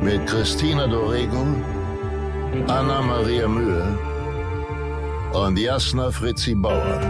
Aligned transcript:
mit 0.00 0.26
Christina 0.26 0.86
Dorego, 0.86 1.46
Anna 2.68 3.00
Maria 3.02 3.48
Mühe 3.48 3.98
und 5.32 5.58
Jasna 5.58 6.10
Fritzi 6.10 6.54
Bauer. 6.54 7.00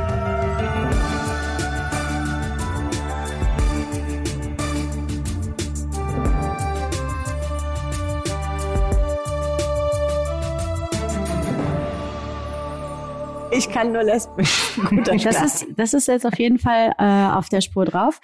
Ich 13.51 13.71
kann 13.71 13.93
nur 13.93 14.03
lesbisch. 14.03 14.79
das, 15.07 15.43
ist, 15.43 15.67
das 15.77 15.95
ist 15.95 16.09
jetzt 16.09 16.27
auf 16.27 16.39
jeden 16.39 16.59
Fall 16.59 16.93
äh, 16.99 17.35
auf 17.35 17.49
der 17.49 17.63
Spur 17.63 17.87
drauf. 17.87 18.21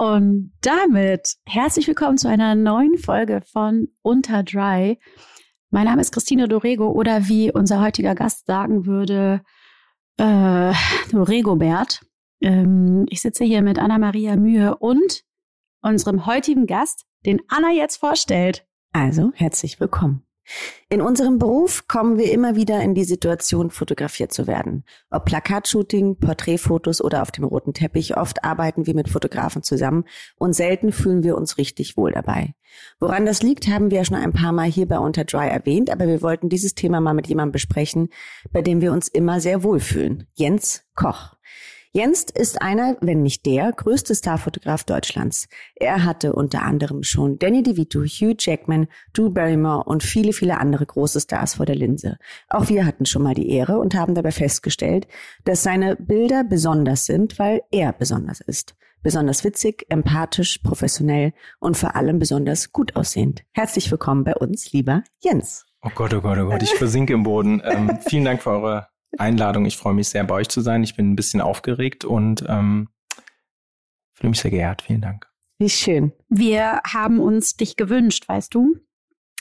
Und 0.00 0.54
damit 0.62 1.36
herzlich 1.44 1.86
willkommen 1.86 2.16
zu 2.16 2.26
einer 2.26 2.54
neuen 2.54 2.96
Folge 2.96 3.42
von 3.42 3.88
Unter 4.00 4.42
Dry. 4.42 4.98
Mein 5.68 5.84
Name 5.84 6.00
ist 6.00 6.10
Christine 6.10 6.48
Dorego 6.48 6.88
oder 6.88 7.28
wie 7.28 7.52
unser 7.52 7.82
heutiger 7.82 8.14
Gast 8.14 8.46
sagen 8.46 8.86
würde, 8.86 9.42
äh, 10.16 10.72
Dorego-Bert. 11.12 12.00
Ähm, 12.40 13.04
ich 13.10 13.20
sitze 13.20 13.44
hier 13.44 13.60
mit 13.60 13.78
Anna-Maria 13.78 14.36
Mühe 14.36 14.74
und 14.78 15.22
unserem 15.82 16.24
heutigen 16.24 16.66
Gast, 16.66 17.04
den 17.26 17.42
Anna 17.48 17.70
jetzt 17.70 17.98
vorstellt. 17.98 18.66
Also, 18.94 19.32
herzlich 19.34 19.80
willkommen. 19.80 20.26
In 20.88 21.00
unserem 21.00 21.38
Beruf 21.38 21.86
kommen 21.86 22.18
wir 22.18 22.32
immer 22.32 22.56
wieder 22.56 22.80
in 22.82 22.94
die 22.94 23.04
Situation, 23.04 23.70
fotografiert 23.70 24.32
zu 24.32 24.46
werden. 24.46 24.84
Ob 25.10 25.24
Plakatshooting, 25.24 26.16
Porträtfotos 26.16 27.00
oder 27.00 27.22
auf 27.22 27.30
dem 27.30 27.44
roten 27.44 27.74
Teppich, 27.74 28.16
oft 28.16 28.44
arbeiten 28.44 28.86
wir 28.86 28.94
mit 28.94 29.08
Fotografen 29.08 29.62
zusammen 29.62 30.04
und 30.36 30.52
selten 30.52 30.92
fühlen 30.92 31.22
wir 31.22 31.36
uns 31.36 31.58
richtig 31.58 31.96
wohl 31.96 32.12
dabei. 32.12 32.54
Woran 32.98 33.26
das 33.26 33.42
liegt, 33.42 33.68
haben 33.68 33.90
wir 33.90 33.98
ja 33.98 34.04
schon 34.04 34.16
ein 34.16 34.32
paar 34.32 34.52
Mal 34.52 34.68
hier 34.68 34.86
bei 34.86 34.98
Unter 34.98 35.24
Dry 35.24 35.48
erwähnt, 35.48 35.90
aber 35.90 36.06
wir 36.06 36.22
wollten 36.22 36.48
dieses 36.48 36.74
Thema 36.74 37.00
mal 37.00 37.14
mit 37.14 37.28
jemandem 37.28 37.52
besprechen, 37.52 38.08
bei 38.50 38.62
dem 38.62 38.80
wir 38.80 38.92
uns 38.92 39.08
immer 39.08 39.40
sehr 39.40 39.62
wohl 39.62 39.80
fühlen. 39.80 40.26
Jens 40.34 40.84
Koch. 40.94 41.34
Jens 41.92 42.26
ist 42.32 42.62
einer, 42.62 42.96
wenn 43.00 43.22
nicht 43.22 43.44
der, 43.46 43.72
größte 43.72 44.14
Starfotograf 44.14 44.84
Deutschlands. 44.84 45.48
Er 45.74 46.04
hatte 46.04 46.34
unter 46.34 46.62
anderem 46.62 47.02
schon 47.02 47.40
Danny 47.40 47.64
DeVito, 47.64 48.04
Hugh 48.04 48.36
Jackman, 48.38 48.86
Drew 49.12 49.30
Barrymore 49.30 49.82
und 49.82 50.04
viele, 50.04 50.32
viele 50.32 50.58
andere 50.58 50.86
große 50.86 51.20
Stars 51.20 51.56
vor 51.56 51.66
der 51.66 51.74
Linse. 51.74 52.18
Auch 52.48 52.68
wir 52.68 52.86
hatten 52.86 53.06
schon 53.06 53.24
mal 53.24 53.34
die 53.34 53.50
Ehre 53.50 53.80
und 53.80 53.96
haben 53.96 54.14
dabei 54.14 54.30
festgestellt, 54.30 55.08
dass 55.44 55.64
seine 55.64 55.96
Bilder 55.96 56.44
besonders 56.44 57.06
sind, 57.06 57.40
weil 57.40 57.62
er 57.72 57.92
besonders 57.92 58.40
ist. 58.40 58.76
Besonders 59.02 59.42
witzig, 59.42 59.86
empathisch, 59.88 60.58
professionell 60.58 61.32
und 61.58 61.76
vor 61.76 61.96
allem 61.96 62.20
besonders 62.20 62.70
gut 62.70 62.94
aussehend. 62.94 63.42
Herzlich 63.50 63.90
willkommen 63.90 64.22
bei 64.22 64.36
uns, 64.36 64.72
lieber 64.72 65.02
Jens. 65.18 65.66
Oh 65.82 65.90
Gott, 65.92 66.14
oh 66.14 66.20
Gott, 66.20 66.38
oh 66.38 66.46
Gott, 66.46 66.62
ich 66.62 66.74
versinke 66.74 67.14
im 67.14 67.24
Boden. 67.24 67.60
Ähm, 67.64 67.98
vielen 68.08 68.26
Dank 68.26 68.42
für 68.42 68.50
eure 68.50 68.89
Einladung. 69.18 69.66
Ich 69.66 69.76
freue 69.76 69.94
mich 69.94 70.08
sehr, 70.08 70.24
bei 70.24 70.34
euch 70.34 70.48
zu 70.48 70.60
sein. 70.60 70.82
Ich 70.82 70.96
bin 70.96 71.10
ein 71.10 71.16
bisschen 71.16 71.40
aufgeregt 71.40 72.04
und 72.04 72.44
ähm, 72.48 72.88
fühle 74.14 74.30
mich 74.30 74.40
sehr 74.40 74.50
geehrt. 74.50 74.82
Vielen 74.82 75.00
Dank. 75.00 75.28
Wie 75.58 75.70
schön. 75.70 76.12
Wir 76.28 76.80
haben 76.86 77.20
uns 77.20 77.56
dich 77.56 77.76
gewünscht, 77.76 78.28
weißt 78.28 78.54
du? 78.54 78.76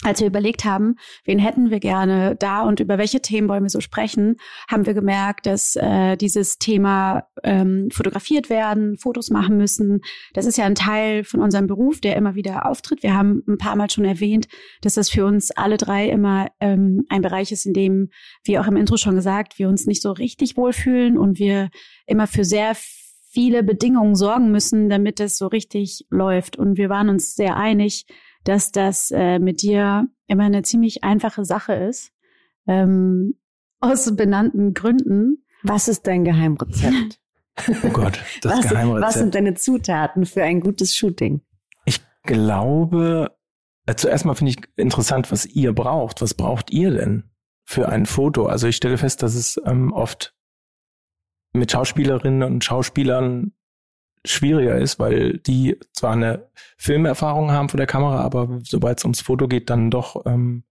Als 0.03 0.21
wir 0.21 0.27
überlegt 0.27 0.63
haben, 0.63 0.95
wen 1.25 1.39
hätten 1.39 1.71
wir 1.71 1.79
gerne 1.79 2.35
da 2.37 2.61
und 2.61 2.79
über 2.79 2.97
welche 2.97 3.21
Themen 3.21 3.49
wollen 3.49 3.63
wir 3.63 3.69
so 3.69 3.81
sprechen, 3.81 4.37
haben 4.69 4.85
wir 4.85 4.93
gemerkt, 4.93 5.45
dass 5.45 5.75
äh, 5.75 6.15
dieses 6.15 6.57
Thema 6.57 7.27
ähm, 7.43 7.89
fotografiert 7.91 8.49
werden, 8.49 8.97
Fotos 8.97 9.29
machen 9.29 9.57
müssen, 9.57 9.99
das 10.33 10.45
ist 10.45 10.57
ja 10.57 10.65
ein 10.65 10.75
Teil 10.75 11.25
von 11.25 11.41
unserem 11.41 11.67
Beruf, 11.67 11.99
der 11.99 12.15
immer 12.15 12.35
wieder 12.35 12.65
auftritt. 12.65 13.03
Wir 13.03 13.13
haben 13.13 13.43
ein 13.47 13.57
paar 13.57 13.75
Mal 13.75 13.89
schon 13.89 14.05
erwähnt, 14.05 14.47
dass 14.81 14.93
das 14.93 15.09
für 15.09 15.25
uns 15.25 15.51
alle 15.51 15.75
drei 15.75 16.07
immer 16.07 16.47
ähm, 16.61 17.05
ein 17.09 17.21
Bereich 17.21 17.51
ist, 17.51 17.65
in 17.65 17.73
dem, 17.73 18.09
wie 18.43 18.57
auch 18.57 18.67
im 18.67 18.77
Intro 18.77 18.95
schon 18.95 19.15
gesagt, 19.15 19.59
wir 19.59 19.67
uns 19.67 19.85
nicht 19.85 20.01
so 20.01 20.11
richtig 20.11 20.55
wohlfühlen 20.55 21.17
und 21.17 21.39
wir 21.39 21.69
immer 22.05 22.27
für 22.27 22.45
sehr 22.45 22.73
viele 23.31 23.63
Bedingungen 23.63 24.15
sorgen 24.15 24.51
müssen, 24.51 24.89
damit 24.89 25.19
es 25.19 25.37
so 25.37 25.47
richtig 25.47 26.05
läuft. 26.09 26.57
Und 26.57 26.77
wir 26.77 26.89
waren 26.89 27.09
uns 27.09 27.35
sehr 27.35 27.57
einig, 27.57 28.05
dass 28.49 28.71
das 28.71 29.11
äh, 29.11 29.37
mit 29.37 29.61
dir 29.61 30.07
immer 30.25 30.45
eine 30.45 30.63
ziemlich 30.63 31.03
einfache 31.03 31.45
Sache 31.45 31.73
ist. 31.73 32.11
Ähm, 32.67 33.35
aus 33.79 34.15
benannten 34.15 34.73
Gründen. 34.73 35.45
Was 35.61 35.87
ist 35.87 36.07
dein 36.07 36.25
Geheimrezept? 36.25 37.21
Oh 37.83 37.89
Gott, 37.89 38.19
das 38.41 38.59
was, 38.59 38.69
Geheimrezept. 38.69 39.05
Was 39.07 39.13
sind 39.15 39.35
deine 39.35 39.53
Zutaten 39.53 40.25
für 40.25 40.43
ein 40.43 40.61
gutes 40.61 40.95
Shooting? 40.95 41.41
Ich 41.85 41.99
glaube, 42.23 43.37
äh, 43.85 43.95
zuerst 43.95 44.25
mal 44.25 44.33
finde 44.33 44.51
ich 44.51 44.61
interessant, 44.77 45.31
was 45.31 45.45
ihr 45.45 45.73
braucht. 45.73 46.21
Was 46.21 46.33
braucht 46.33 46.71
ihr 46.71 46.91
denn 46.91 47.25
für 47.65 47.89
ein 47.89 48.05
Foto? 48.05 48.47
Also 48.47 48.67
ich 48.67 48.77
stelle 48.77 48.97
fest, 48.97 49.21
dass 49.21 49.35
es 49.35 49.61
ähm, 49.65 49.91
oft 49.91 50.33
mit 51.53 51.71
Schauspielerinnen 51.71 52.43
und 52.43 52.63
Schauspielern 52.63 53.51
schwieriger 54.25 54.77
ist, 54.77 54.99
weil 54.99 55.37
die 55.37 55.77
zwar 55.93 56.13
eine 56.13 56.49
Filmerfahrung 56.77 57.51
haben 57.51 57.69
vor 57.69 57.77
der 57.77 57.87
Kamera, 57.87 58.21
aber 58.21 58.59
sobald 58.63 58.97
es 58.97 59.05
ums 59.05 59.21
Foto 59.21 59.47
geht, 59.47 59.69
dann 59.69 59.89
doch 59.89 60.25
ähm, 60.25 60.63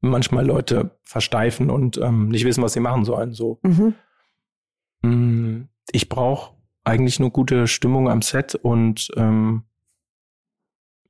manchmal 0.00 0.46
Leute 0.46 0.98
versteifen 1.02 1.70
und 1.70 1.98
ähm, 1.98 2.28
nicht 2.28 2.44
wissen, 2.44 2.62
was 2.62 2.72
sie 2.72 2.80
machen 2.80 3.04
sollen. 3.04 3.32
So. 3.32 3.60
Mhm. 3.62 3.94
Mm, 5.02 5.68
ich 5.92 6.08
brauche 6.08 6.54
eigentlich 6.84 7.20
nur 7.20 7.30
gute 7.30 7.66
Stimmung 7.66 8.08
am 8.08 8.22
Set 8.22 8.54
und 8.54 9.10
ähm, 9.16 9.64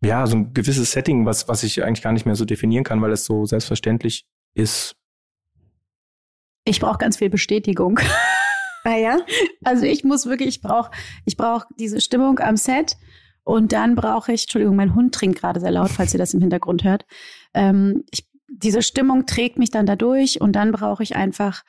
ja, 0.02 0.26
so 0.26 0.36
ein 0.36 0.54
gewisses 0.54 0.92
Setting, 0.92 1.26
was, 1.26 1.48
was 1.48 1.62
ich 1.62 1.84
eigentlich 1.84 2.02
gar 2.02 2.12
nicht 2.12 2.26
mehr 2.26 2.36
so 2.36 2.44
definieren 2.44 2.84
kann, 2.84 3.02
weil 3.02 3.12
es 3.12 3.24
so 3.24 3.44
selbstverständlich 3.44 4.26
ist. 4.54 4.96
Ich 6.64 6.80
brauche 6.80 6.98
ganz 6.98 7.18
viel 7.18 7.30
Bestätigung. 7.30 8.00
Ah 8.84 8.96
ja? 8.96 9.18
Also 9.64 9.84
ich 9.84 10.04
muss 10.04 10.26
wirklich, 10.26 10.48
ich 10.48 10.60
brauche 10.60 10.90
ich 11.24 11.36
brauch 11.36 11.64
diese 11.78 12.00
Stimmung 12.00 12.38
am 12.38 12.56
Set 12.56 12.96
und 13.44 13.72
dann 13.72 13.94
brauche 13.94 14.32
ich, 14.32 14.42
Entschuldigung, 14.42 14.76
mein 14.76 14.94
Hund 14.94 15.14
trinkt 15.14 15.40
gerade 15.40 15.60
sehr 15.60 15.70
laut, 15.70 15.90
falls 15.90 16.14
ihr 16.14 16.18
das 16.18 16.34
im 16.34 16.40
Hintergrund 16.40 16.84
hört. 16.84 17.04
Ähm, 17.54 18.04
ich, 18.10 18.28
diese 18.48 18.82
Stimmung 18.82 19.26
trägt 19.26 19.58
mich 19.58 19.70
dann 19.70 19.86
dadurch 19.86 20.40
und 20.40 20.52
dann 20.52 20.72
brauche 20.72 21.02
ich 21.02 21.16
einfach 21.16 21.62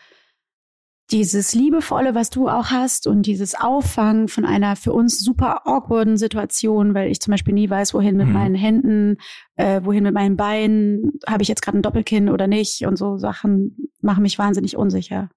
dieses 1.12 1.54
Liebevolle, 1.54 2.16
was 2.16 2.30
du 2.30 2.48
auch 2.48 2.68
hast 2.68 3.06
und 3.06 3.26
dieses 3.26 3.54
Auffangen 3.54 4.30
von 4.30 4.46
einer 4.46 4.78
für 4.78 4.94
uns 4.94 5.20
super 5.20 5.68
awkwarden 5.68 6.16
Situation, 6.16 6.94
weil 6.94 7.12
ich 7.12 7.20
zum 7.20 7.32
Beispiel 7.32 7.54
nie 7.54 7.70
weiß, 7.70 7.94
wohin 7.94 8.16
mit 8.16 8.28
mhm. 8.28 8.34
meinen 8.34 8.56
Händen, 8.56 9.18
äh, 9.56 9.82
wohin 9.84 10.04
mit 10.04 10.14
meinen 10.14 10.38
Beinen, 10.38 11.20
habe 11.28 11.44
ich 11.44 11.50
jetzt 11.50 11.62
gerade 11.62 11.78
ein 11.78 11.82
Doppelkinn 11.82 12.30
oder 12.30 12.48
nicht 12.48 12.86
und 12.86 12.98
so 12.98 13.18
Sachen 13.18 13.90
machen 14.02 14.24
mich 14.24 14.40
wahnsinnig 14.40 14.78
unsicher. 14.78 15.30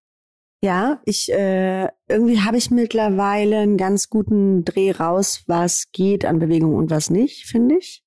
Ja, 0.64 1.02
ich 1.04 1.30
äh, 1.30 1.88
irgendwie 2.08 2.40
habe 2.40 2.56
ich 2.56 2.70
mittlerweile 2.70 3.58
einen 3.58 3.76
ganz 3.76 4.08
guten 4.08 4.64
Dreh 4.64 4.92
raus, 4.92 5.42
was 5.46 5.92
geht 5.92 6.24
an 6.24 6.38
Bewegung 6.38 6.74
und 6.74 6.88
was 6.88 7.10
nicht, 7.10 7.44
finde 7.44 7.76
ich. 7.76 8.02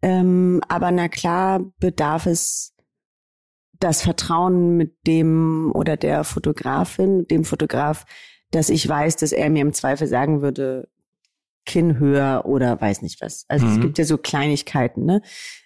Ähm, 0.00 0.62
aber 0.68 0.90
na 0.90 1.08
klar 1.08 1.60
bedarf 1.80 2.24
es 2.24 2.74
das 3.78 4.00
Vertrauen 4.00 4.78
mit 4.78 5.06
dem 5.06 5.70
oder 5.74 5.98
der 5.98 6.24
Fotografin, 6.24 7.26
dem 7.26 7.44
Fotograf, 7.44 8.06
dass 8.52 8.70
ich 8.70 8.88
weiß, 8.88 9.16
dass 9.16 9.32
er 9.32 9.50
mir 9.50 9.60
im 9.60 9.74
Zweifel 9.74 10.06
sagen 10.06 10.40
würde, 10.40 10.88
Kinn 11.66 11.98
höher 11.98 12.46
oder 12.46 12.80
weiß 12.80 13.02
nicht 13.02 13.20
was. 13.20 13.44
Also 13.48 13.66
mhm. 13.66 13.72
es 13.72 13.80
gibt 13.80 13.98
ja 13.98 14.06
so 14.06 14.16
Kleinigkeiten, 14.16 15.04
ne? 15.04 15.20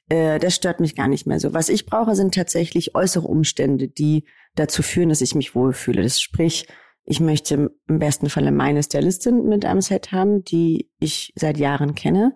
Äh, 0.09 0.41
das 0.41 0.57
stört 0.57 0.81
mich 0.81 0.97
gar 0.97 1.07
nicht 1.07 1.29
mehr 1.29 1.39
so. 1.39 1.55
Was 1.55 1.69
ich 1.69 1.87
brauche, 1.87 2.17
sind 2.17 2.35
tatsächlich 2.35 2.97
äußere 2.97 3.29
Umstände, 3.29 3.87
die 3.87 4.25
dazu 4.57 4.83
führen, 4.83 5.09
dass 5.09 5.21
ich 5.21 5.35
mich 5.35 5.55
wohlfühle. 5.55 6.03
Das 6.03 6.21
sprich, 6.21 6.67
ich 7.05 7.21
möchte 7.21 7.71
im 7.87 7.99
besten 7.99 8.29
Falle 8.29 8.51
meine 8.51 8.83
Stylistin 8.83 9.45
mit 9.45 9.65
einem 9.65 9.81
Set 9.81 10.11
haben, 10.11 10.43
die 10.43 10.91
ich 10.99 11.33
seit 11.37 11.57
Jahren 11.59 11.95
kenne 11.95 12.35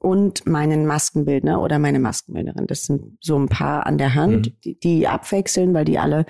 und 0.00 0.46
meinen 0.46 0.86
Maskenbildner 0.86 1.62
oder 1.62 1.78
meine 1.78 2.00
Maskenbildnerin. 2.00 2.66
Das 2.66 2.84
sind 2.86 3.18
so 3.20 3.38
ein 3.38 3.48
paar 3.48 3.86
an 3.86 3.98
der 3.98 4.14
Hand, 4.14 4.46
mhm. 4.46 4.60
die, 4.64 4.80
die 4.80 5.06
abwechseln, 5.06 5.72
weil 5.74 5.84
die 5.84 5.98
alle 5.98 6.26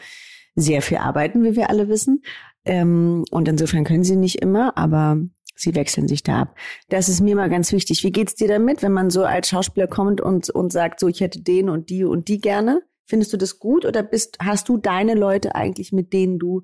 sehr 0.55 0.83
viel 0.83 0.99
arbeiten, 0.99 1.43
wie 1.45 1.57
wir 1.57 1.71
alle 1.71 1.89
wissen. 1.89 2.23
Ähm, 2.65 3.25
und 3.31 3.49
insofern 3.49 3.85
können 3.85 4.05
sie 4.05 4.17
nicht 4.17 4.43
immer, 4.43 4.77
aber 4.77 5.19
Sie 5.61 5.75
wechseln 5.75 6.09
sich 6.09 6.23
da 6.23 6.41
ab. 6.41 6.57
Das 6.89 7.11
ist 7.11 7.21
mir 7.21 7.37
mal 7.37 7.51
ganz 7.51 7.71
wichtig. 7.73 8.03
Wie 8.03 8.13
geht's 8.13 8.35
dir 8.35 8.49
damit, 8.49 8.83
wenn 8.83 8.93
man 8.93 9.11
so 9.11 9.25
als 9.25 9.51
Schauspieler 9.51 9.89
kommt 9.89 10.23
und, 10.23 10.49
und 10.49 10.73
sagt, 10.73 11.01
so, 11.01 11.07
ich 11.07 11.21
hätte 11.21 11.43
den 11.43 11.69
und 11.69 11.91
die 11.91 12.05
und 12.05 12.29
die 12.29 12.41
gerne? 12.41 12.81
Findest 13.11 13.33
du 13.33 13.37
das 13.37 13.59
gut 13.59 13.85
oder 13.85 14.05
bist, 14.05 14.39
hast 14.41 14.69
du 14.69 14.77
deine 14.77 15.15
Leute 15.15 15.57
eigentlich, 15.57 15.91
mit 15.91 16.13
denen 16.13 16.39
du 16.39 16.63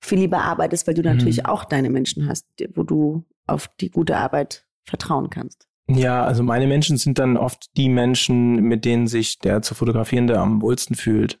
viel 0.00 0.20
lieber 0.20 0.38
arbeitest, 0.38 0.86
weil 0.86 0.94
du 0.94 1.02
natürlich 1.02 1.40
mhm. 1.40 1.46
auch 1.46 1.64
deine 1.64 1.90
Menschen 1.90 2.26
hast, 2.28 2.46
wo 2.74 2.82
du 2.82 3.26
auf 3.46 3.68
die 3.78 3.90
gute 3.90 4.16
Arbeit 4.16 4.66
vertrauen 4.84 5.28
kannst? 5.28 5.68
Ja, 5.88 6.24
also 6.24 6.42
meine 6.42 6.66
Menschen 6.66 6.96
sind 6.96 7.18
dann 7.18 7.36
oft 7.36 7.76
die 7.76 7.90
Menschen, 7.90 8.62
mit 8.62 8.86
denen 8.86 9.06
sich 9.06 9.38
der 9.38 9.60
zu 9.60 9.74
fotografierende 9.74 10.38
am 10.38 10.62
wohlsten 10.62 10.96
fühlt. 10.96 11.38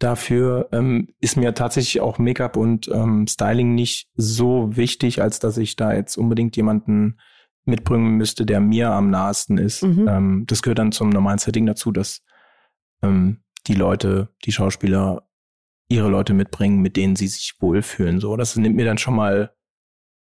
Dafür 0.00 0.68
ähm, 0.72 1.14
ist 1.20 1.36
mir 1.36 1.54
tatsächlich 1.54 2.00
auch 2.00 2.18
Make-up 2.18 2.56
und 2.56 2.88
ähm, 2.88 3.28
Styling 3.28 3.76
nicht 3.76 4.08
so 4.16 4.76
wichtig, 4.76 5.22
als 5.22 5.38
dass 5.38 5.58
ich 5.58 5.76
da 5.76 5.94
jetzt 5.94 6.16
unbedingt 6.16 6.56
jemanden 6.56 7.18
mitbringen 7.64 8.16
müsste, 8.16 8.46
der 8.46 8.58
mir 8.58 8.90
am 8.90 9.10
nahesten 9.10 9.58
ist. 9.58 9.84
Mhm. 9.84 10.08
Ähm, 10.08 10.44
das 10.48 10.62
gehört 10.62 10.80
dann 10.80 10.90
zum 10.90 11.10
normalen 11.10 11.38
Setting 11.38 11.66
dazu, 11.66 11.92
dass 11.92 12.22
ähm, 13.00 13.38
die 13.66 13.74
Leute, 13.74 14.28
die 14.44 14.52
Schauspieler 14.52 15.28
ihre 15.88 16.08
Leute 16.08 16.34
mitbringen, 16.34 16.80
mit 16.80 16.96
denen 16.96 17.16
sie 17.16 17.28
sich 17.28 17.54
wohlfühlen. 17.60 18.20
So, 18.20 18.36
das 18.36 18.56
nimmt 18.56 18.76
mir 18.76 18.84
dann 18.84 18.98
schon 18.98 19.14
mal 19.14 19.54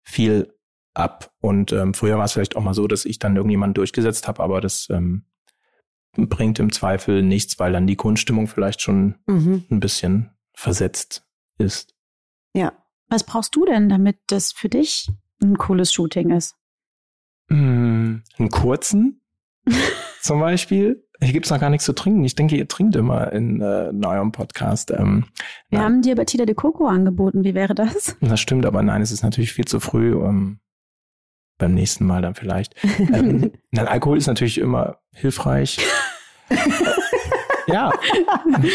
viel 0.03 0.53
ab. 0.93 1.33
Und 1.41 1.71
ähm, 1.71 1.93
früher 1.93 2.17
war 2.17 2.25
es 2.25 2.33
vielleicht 2.33 2.55
auch 2.55 2.63
mal 2.63 2.73
so, 2.73 2.87
dass 2.87 3.05
ich 3.05 3.19
dann 3.19 3.35
irgendjemanden 3.35 3.73
durchgesetzt 3.73 4.27
habe, 4.27 4.43
aber 4.43 4.61
das 4.61 4.87
ähm, 4.89 5.25
bringt 6.13 6.59
im 6.59 6.71
Zweifel 6.71 7.23
nichts, 7.23 7.59
weil 7.59 7.73
dann 7.73 7.87
die 7.87 7.97
Grundstimmung 7.97 8.47
vielleicht 8.47 8.81
schon 8.81 9.15
mhm. 9.25 9.65
ein 9.69 9.79
bisschen 9.79 10.31
versetzt 10.53 11.25
ist. 11.57 11.95
Ja. 12.53 12.73
Was 13.07 13.23
brauchst 13.23 13.55
du 13.55 13.65
denn, 13.65 13.87
damit 13.87 14.17
das 14.27 14.51
für 14.51 14.69
dich 14.69 15.11
ein 15.41 15.57
cooles 15.57 15.93
Shooting 15.93 16.31
ist? 16.31 16.55
Mm, 17.49 18.17
einen 18.37 18.49
kurzen 18.49 19.21
zum 20.21 20.39
Beispiel. 20.39 21.04
Hier 21.21 21.33
gibt's 21.33 21.49
noch 21.49 21.59
gar 21.59 21.69
nichts 21.69 21.85
zu 21.85 21.93
trinken. 21.93 22.23
Ich 22.25 22.35
denke, 22.35 22.57
ihr 22.57 22.67
trinkt 22.67 22.95
immer 22.95 23.31
in, 23.31 23.61
äh, 23.61 23.89
in 23.89 24.03
eurem 24.05 24.31
Podcast. 24.31 24.91
Ähm, 24.91 25.25
Wir 25.69 25.79
nein. 25.79 25.85
haben 25.85 26.01
dir 26.01 26.15
Batida 26.15 26.45
de 26.45 26.55
Coco 26.55 26.87
angeboten. 26.87 27.43
Wie 27.43 27.53
wäre 27.55 27.73
das? 27.73 28.17
Das 28.21 28.39
stimmt, 28.39 28.65
aber 28.65 28.83
nein, 28.83 29.01
es 29.01 29.11
ist 29.11 29.23
natürlich 29.23 29.53
viel 29.53 29.65
zu 29.65 29.79
früh. 29.79 30.13
Um, 30.13 30.59
beim 31.57 31.73
nächsten 31.73 32.05
Mal 32.05 32.21
dann 32.21 32.35
vielleicht. 32.35 32.75
ähm, 32.99 33.51
nein, 33.71 33.87
Alkohol 33.87 34.17
ist 34.17 34.27
natürlich 34.27 34.57
immer 34.57 34.97
hilfreich. 35.13 35.77
ja, 37.67 37.91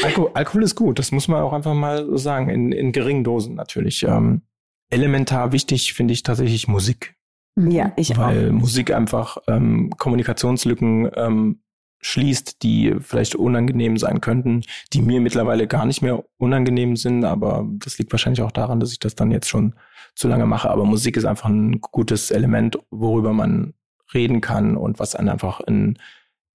Alko 0.03 0.31
Alkohol 0.35 0.63
ist 0.63 0.75
gut, 0.75 0.99
das 0.99 1.13
muss 1.13 1.29
man 1.29 1.43
auch 1.43 1.53
einfach 1.53 1.75
mal 1.75 2.07
so 2.07 2.17
sagen, 2.17 2.49
in, 2.49 2.73
in 2.73 2.93
geringen 2.93 3.23
Dosen 3.23 3.55
natürlich. 3.55 4.03
Ähm, 4.05 4.43
elementar 4.89 5.53
wichtig 5.53 5.93
finde 5.93 6.15
ich 6.15 6.23
tatsächlich 6.23 6.69
Musik. 6.69 7.17
Ja, 7.57 7.93
ich 7.97 8.17
Weil 8.17 8.25
auch. 8.25 8.29
Weil 8.29 8.53
Musik 8.53 8.93
einfach 8.93 9.37
ähm, 9.47 9.91
Kommunikationslücken 9.99 11.11
ähm, 11.15 11.61
schließt, 12.01 12.63
die 12.63 12.97
vielleicht 13.01 13.35
unangenehm 13.35 13.99
sein 13.99 14.21
könnten, 14.21 14.63
die 14.93 15.03
mir 15.03 15.21
mittlerweile 15.21 15.67
gar 15.67 15.85
nicht 15.85 16.03
mehr 16.03 16.25
unangenehm 16.39 16.97
sind, 16.97 17.25
aber 17.25 17.67
das 17.79 17.99
liegt 17.99 18.13
wahrscheinlich 18.13 18.43
auch 18.43 18.53
daran, 18.53 18.81
dass 18.81 18.93
ich 18.93 18.99
das 18.99 19.15
dann 19.15 19.31
jetzt 19.31 19.49
schon 19.49 19.75
zu 20.15 20.29
lange 20.29 20.47
mache. 20.47 20.71
Aber 20.71 20.85
Musik 20.85 21.17
ist 21.17 21.25
einfach 21.25 21.49
ein 21.49 21.81
gutes 21.81 22.31
Element, 22.31 22.79
worüber 22.91 23.33
man 23.33 23.75
reden 24.15 24.41
kann 24.41 24.77
und 24.77 24.99
was 24.99 25.15
einen 25.15 25.29
einfach 25.29 25.61
in, 25.61 25.99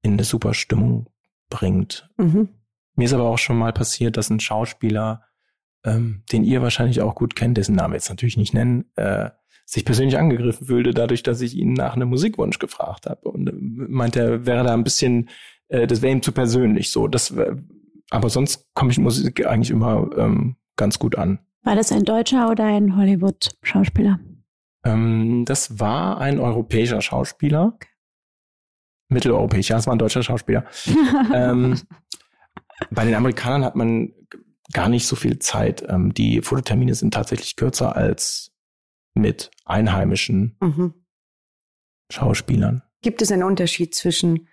in 0.02 0.14
eine 0.14 0.24
super 0.24 0.54
Stimmung 0.54 1.08
bringt. 1.50 2.10
Mhm. 2.18 2.50
Mir 2.96 3.06
ist 3.06 3.14
aber 3.14 3.26
auch 3.26 3.38
schon 3.38 3.58
mal 3.58 3.74
passiert, 3.74 4.18
dass 4.18 4.30
ein 4.30 4.40
Schauspieler, 4.40 5.24
ähm, 5.84 6.24
den 6.32 6.44
ihr 6.44 6.62
wahrscheinlich 6.62 7.02
auch 7.02 7.16
gut 7.16 7.36
kennt, 7.36 7.58
dessen 7.58 7.76
Namen 7.76 7.94
jetzt 7.94 8.10
natürlich 8.10 8.38
nicht 8.38 8.54
nennen, 8.54 8.86
äh, 8.96 9.30
sich 9.66 9.84
persönlich 9.84 10.18
angegriffen 10.18 10.68
fühlte, 10.68 10.94
dadurch, 10.94 11.24
dass 11.24 11.42
ich 11.42 11.56
ihn 11.56 11.74
nach 11.74 11.96
einem 11.96 12.10
Musikwunsch 12.10 12.60
gefragt 12.60 13.08
habe. 13.08 13.28
Und 13.30 13.50
äh, 13.50 13.54
meinte, 13.56 14.20
er 14.20 14.46
wäre 14.46 14.64
da 14.64 14.74
ein 14.74 14.84
bisschen, 14.84 15.30
äh, 15.68 15.88
das 15.88 16.02
wäre 16.02 16.14
ihm 16.14 16.22
zu 16.22 16.32
persönlich 16.32 16.92
so. 16.92 17.08
Das, 17.08 17.34
aber 18.12 18.30
sonst 18.30 18.68
komme 18.74 18.92
ich 18.92 19.00
Musik 19.00 19.46
eigentlich 19.46 19.72
immer 19.72 20.10
ähm, 20.18 20.56
ganz 20.76 21.00
gut 21.00 21.18
an. 21.18 21.40
War 21.64 21.76
das 21.76 21.92
ein 21.92 22.04
deutscher 22.04 22.50
oder 22.52 22.66
ein 22.66 22.96
Hollywood-Schauspieler? 22.96 24.20
Ähm, 24.86 25.46
das 25.46 25.80
war 25.80 26.20
ein 26.20 26.40
europäischer 26.40 27.02
Schauspieler. 27.02 27.78
Mitteleuropäisch, 29.10 29.70
ja, 29.70 29.78
es 29.78 29.88
war 29.88 29.96
ein 29.96 30.00
deutscher 30.00 30.24
Schauspieler. 30.24 30.66
ähm, 31.34 31.80
bei 32.92 33.04
den 33.06 33.16
Amerikanern 33.16 33.64
hat 33.64 33.76
man 33.76 34.14
gar 34.74 34.90
nicht 34.90 35.08
so 35.08 35.16
viel 35.16 35.40
Zeit. 35.40 35.84
Ähm, 35.88 36.14
die 36.14 36.42
Fototermine 36.42 36.94
sind 36.94 37.14
tatsächlich 37.14 37.56
kürzer 37.56 37.96
als 37.96 38.52
mit 39.16 39.50
einheimischen 39.66 40.58
mhm. 40.62 40.94
Schauspielern. 42.12 42.84
Gibt 43.02 43.22
es 43.22 43.32
einen 43.32 43.44
Unterschied 43.44 43.96
zwischen 43.96 44.48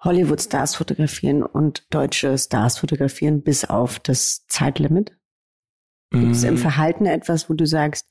Hollywood-Stars 0.00 0.74
fotografieren 0.74 1.42
und 1.42 1.86
deutsche 1.90 2.36
Stars 2.36 2.78
fotografieren 2.78 3.42
bis 3.42 3.64
auf 3.64 4.00
das 4.00 4.46
Zeitlimit? 4.48 5.16
Gibt 6.10 6.32
es 6.32 6.44
im. 6.44 6.58
Verhalten 6.58 7.06
etwas, 7.06 7.48
wo 7.48 7.54
du 7.54 7.66
sagst, 7.66 8.06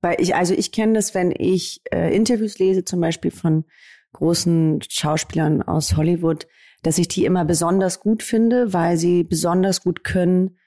weil 0.00 0.20
ich, 0.20 0.34
also 0.34 0.54
ich 0.54 0.70
kenne 0.70 0.92
das, 0.92 1.14
wenn 1.14 1.32
ich 1.36 1.80
äh, 1.92 2.14
Interviews 2.14 2.58
lese, 2.58 2.84
zum 2.84 3.00
Beispiel 3.00 3.30
von 3.30 3.64
großen 4.12 4.80
Schauspielern 4.88 5.62
aus 5.62 5.96
Hollywood, 5.96 6.46
dass 6.82 6.98
ich 6.98 7.08
die 7.08 7.24
immer 7.24 7.44
besonders 7.44 8.00
gut 8.00 8.22
finde, 8.22 8.72
weil 8.72 8.96
sie 8.96 9.24
besonders 9.24 9.82
gut 9.82 10.04
können, 10.04 10.58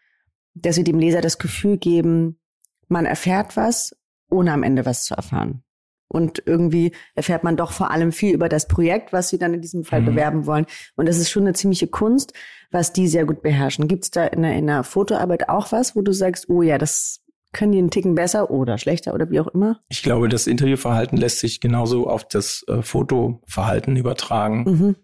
dass 0.53 0.75
sie 0.75 0.83
dem 0.83 0.99
Leser 0.99 1.21
das 1.21 1.37
Gefühl 1.37 1.77
geben, 1.77 2.39
man 2.87 3.05
erfährt 3.05 3.57
was 3.57 3.95
ohne 4.29 4.51
am 4.53 4.63
Ende 4.63 4.85
was 4.85 5.05
zu 5.05 5.15
erfahren. 5.15 5.63
Und 6.07 6.43
irgendwie 6.45 6.91
erfährt 7.15 7.43
man 7.43 7.57
doch 7.57 7.71
vor 7.71 7.91
allem 7.91 8.11
viel 8.11 8.33
über 8.33 8.47
das 8.47 8.67
Projekt, 8.67 9.11
was 9.11 9.29
sie 9.29 9.39
dann 9.39 9.53
in 9.53 9.61
diesem 9.61 9.83
Fall 9.83 10.01
mhm. 10.01 10.05
bewerben 10.05 10.45
wollen. 10.45 10.65
Und 10.95 11.07
das 11.07 11.17
ist 11.17 11.29
schon 11.29 11.43
eine 11.43 11.53
ziemliche 11.53 11.87
Kunst, 11.87 12.33
was 12.71 12.93
die 12.93 13.07
sehr 13.07 13.25
gut 13.25 13.41
beherrschen. 13.41 13.87
Gibt 13.87 14.03
es 14.03 14.11
da 14.11 14.25
in 14.25 14.43
der, 14.43 14.55
in 14.55 14.67
der 14.67 14.83
Fotoarbeit 14.83 15.49
auch 15.49 15.71
was, 15.71 15.95
wo 15.95 16.01
du 16.01 16.13
sagst, 16.13 16.47
oh 16.49 16.61
ja, 16.61 16.77
das 16.77 17.21
können 17.53 17.71
die 17.71 17.79
einen 17.79 17.89
Ticken 17.89 18.15
besser 18.15 18.51
oder 18.51 18.77
schlechter 18.77 19.13
oder 19.13 19.29
wie 19.31 19.39
auch 19.39 19.47
immer? 19.47 19.79
Ich 19.87 20.03
glaube, 20.03 20.29
das 20.29 20.45
Interviewverhalten 20.45 21.17
lässt 21.17 21.39
sich 21.39 21.59
genauso 21.59 22.07
auf 22.07 22.27
das 22.27 22.63
äh, 22.67 22.81
Fotoverhalten 22.81 23.95
übertragen. 23.95 24.95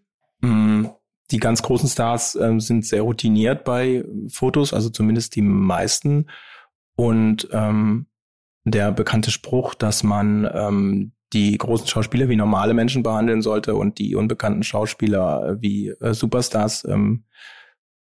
Mhm. 0.41 0.49
Mm, 0.49 0.89
die 1.31 1.39
ganz 1.39 1.63
großen 1.63 1.87
Stars 1.87 2.35
äh, 2.35 2.59
sind 2.59 2.85
sehr 2.85 3.03
routiniert 3.03 3.63
bei 3.63 4.03
Fotos, 4.29 4.73
also 4.73 4.89
zumindest 4.89 5.35
die 5.35 5.41
meisten. 5.41 6.27
Und 6.95 7.47
ähm, 7.53 8.07
der 8.63 8.91
bekannte 8.91 9.31
Spruch, 9.31 9.73
dass 9.73 10.03
man 10.03 10.49
ähm, 10.53 11.13
die 11.33 11.57
großen 11.57 11.87
Schauspieler 11.87 12.29
wie 12.29 12.35
normale 12.35 12.73
Menschen 12.73 13.03
behandeln 13.03 13.41
sollte 13.41 13.75
und 13.75 13.97
die 13.99 14.15
unbekannten 14.15 14.63
Schauspieler 14.63 15.47
äh, 15.47 15.61
wie 15.61 15.89
äh, 15.89 16.13
Superstars 16.13 16.85
ähm, 16.85 17.25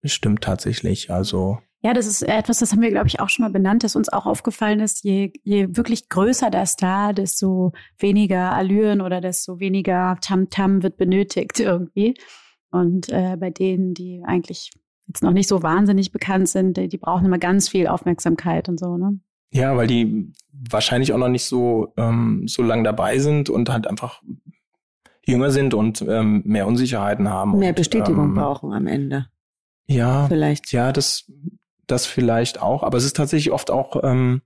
stimmt 0.03 0.42
tatsächlich. 0.42 1.11
Also 1.11 1.59
ja, 1.81 1.94
das 1.94 2.07
ist 2.07 2.23
etwas, 2.23 2.57
das 2.59 2.71
haben 2.71 2.81
wir, 2.81 2.90
glaube 2.90 3.06
ich, 3.07 3.19
auch 3.19 3.30
schon 3.30 3.44
mal 3.44 3.52
benannt, 3.52 3.83
dass 3.83 3.95
uns 3.95 4.09
auch 4.09 4.25
aufgefallen 4.25 4.80
ist, 4.80 5.04
je, 5.04 5.31
je 5.44 5.68
wirklich 5.78 6.09
größer 6.09 6.49
der 6.49 6.66
Star, 6.66 7.14
desto 7.14 7.73
weniger 7.99 8.54
Allüren 8.54 9.02
oder 9.02 9.21
desto 9.21 9.59
weniger 9.59 10.18
Tamtam 10.19 10.80
-Tam 10.80 10.83
wird 10.83 10.97
benötigt 10.97 11.59
irgendwie. 11.59 12.16
Und 12.71 13.09
äh, 13.09 13.37
bei 13.40 13.52
denen, 13.52 13.94
die 13.94 14.23
eigentlich 14.25 14.71
jetzt 15.07 15.21
noch 15.21 15.31
nicht 15.31 15.47
so 15.47 15.61
wahnsinnig 15.61 16.11
bekannt 16.11 16.49
sind, 16.49 16.75
die, 16.78 16.87
die 16.87 16.97
brauchen 16.97 17.25
immer 17.28 17.37
ganz 17.37 17.69
viel 17.69 17.85
Aufmerksamkeit 17.85 18.68
und 18.68 18.80
so, 18.80 18.97
ne? 18.97 19.19
Ja, 19.52 19.75
weil 19.78 19.87
die 19.87 20.33
wahrscheinlich 20.52 21.14
auch 21.14 21.18
noch 21.18 21.30
nicht 21.30 21.45
so, 21.45 21.94
ähm, 21.97 22.47
so 22.47 22.61
lang 22.61 22.83
dabei 22.83 23.19
sind 23.19 23.49
und 23.49 23.69
halt 23.69 23.87
einfach 23.87 24.21
jünger 25.25 25.52
sind 25.52 25.73
und 25.73 26.02
ähm, 26.07 26.44
mehr 26.45 26.68
Unsicherheiten 26.68 27.30
haben. 27.30 27.57
Mehr 27.57 27.69
und, 27.69 27.75
Bestätigung 27.75 28.25
ähm, 28.25 28.33
brauchen 28.35 28.73
am 28.73 28.87
Ende. 28.87 29.28
Ja, 29.87 30.28
vielleicht. 30.28 30.71
Ja, 30.71 30.92
das, 30.92 31.31
das 31.87 32.06
vielleicht 32.06 32.61
auch. 32.61 32.83
Aber 32.83 32.97
es 32.97 33.06
ist 33.06 33.16
tatsächlich 33.16 33.52
oft 33.52 33.71
auch 33.71 34.04
ähm, 34.04 34.42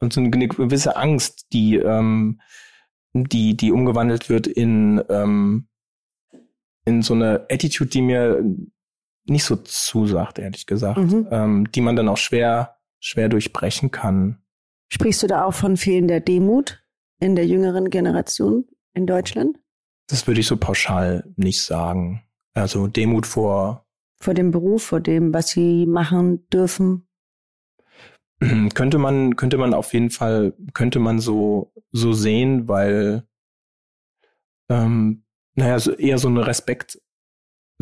so 0.00 0.20
eine 0.20 0.30
gewisse 0.30 0.96
Angst, 0.96 1.46
die, 1.52 1.76
ähm, 1.76 2.40
die, 3.12 3.56
die 3.56 3.72
umgewandelt 3.72 4.28
wird 4.28 4.46
in, 4.46 5.02
ähm, 5.08 5.68
in 6.84 7.02
so 7.02 7.14
eine 7.14 7.46
Attitude, 7.50 7.90
die 7.90 8.02
mir 8.02 8.42
nicht 9.24 9.44
so 9.44 9.56
zusagt, 9.56 10.38
ehrlich 10.38 10.66
gesagt, 10.66 10.98
mhm. 10.98 11.28
ähm, 11.30 11.70
die 11.72 11.80
man 11.80 11.94
dann 11.94 12.08
auch 12.08 12.16
schwer 12.16 12.76
schwer 13.02 13.28
durchbrechen 13.28 13.90
kann. 13.90 14.38
Sprichst 14.88 15.22
du 15.22 15.26
da 15.26 15.44
auch 15.44 15.54
von 15.54 15.76
fehlender 15.76 16.20
Demut 16.20 16.82
in 17.18 17.34
der 17.34 17.46
jüngeren 17.46 17.90
Generation 17.90 18.66
in 18.94 19.06
Deutschland? 19.06 19.58
Das 20.06 20.26
würde 20.26 20.40
ich 20.40 20.46
so 20.46 20.56
pauschal 20.56 21.24
nicht 21.36 21.62
sagen. 21.62 22.22
Also 22.54 22.86
Demut 22.86 23.26
vor 23.26 23.86
vor 24.20 24.34
dem 24.34 24.52
Beruf, 24.52 24.84
vor 24.84 25.00
dem, 25.00 25.34
was 25.34 25.48
sie 25.48 25.84
machen 25.84 26.48
dürfen. 26.50 27.08
Könnte 28.74 28.98
man 28.98 29.36
könnte 29.36 29.58
man 29.58 29.74
auf 29.74 29.92
jeden 29.92 30.10
Fall 30.10 30.54
könnte 30.72 30.98
man 30.98 31.18
so 31.18 31.72
so 31.90 32.12
sehen, 32.12 32.68
weil 32.68 33.26
ähm, 34.68 35.24
naja, 35.54 35.78
so 35.78 35.92
eher 35.92 36.18
so 36.18 36.28
eine 36.28 36.46
Respekt 36.46 37.00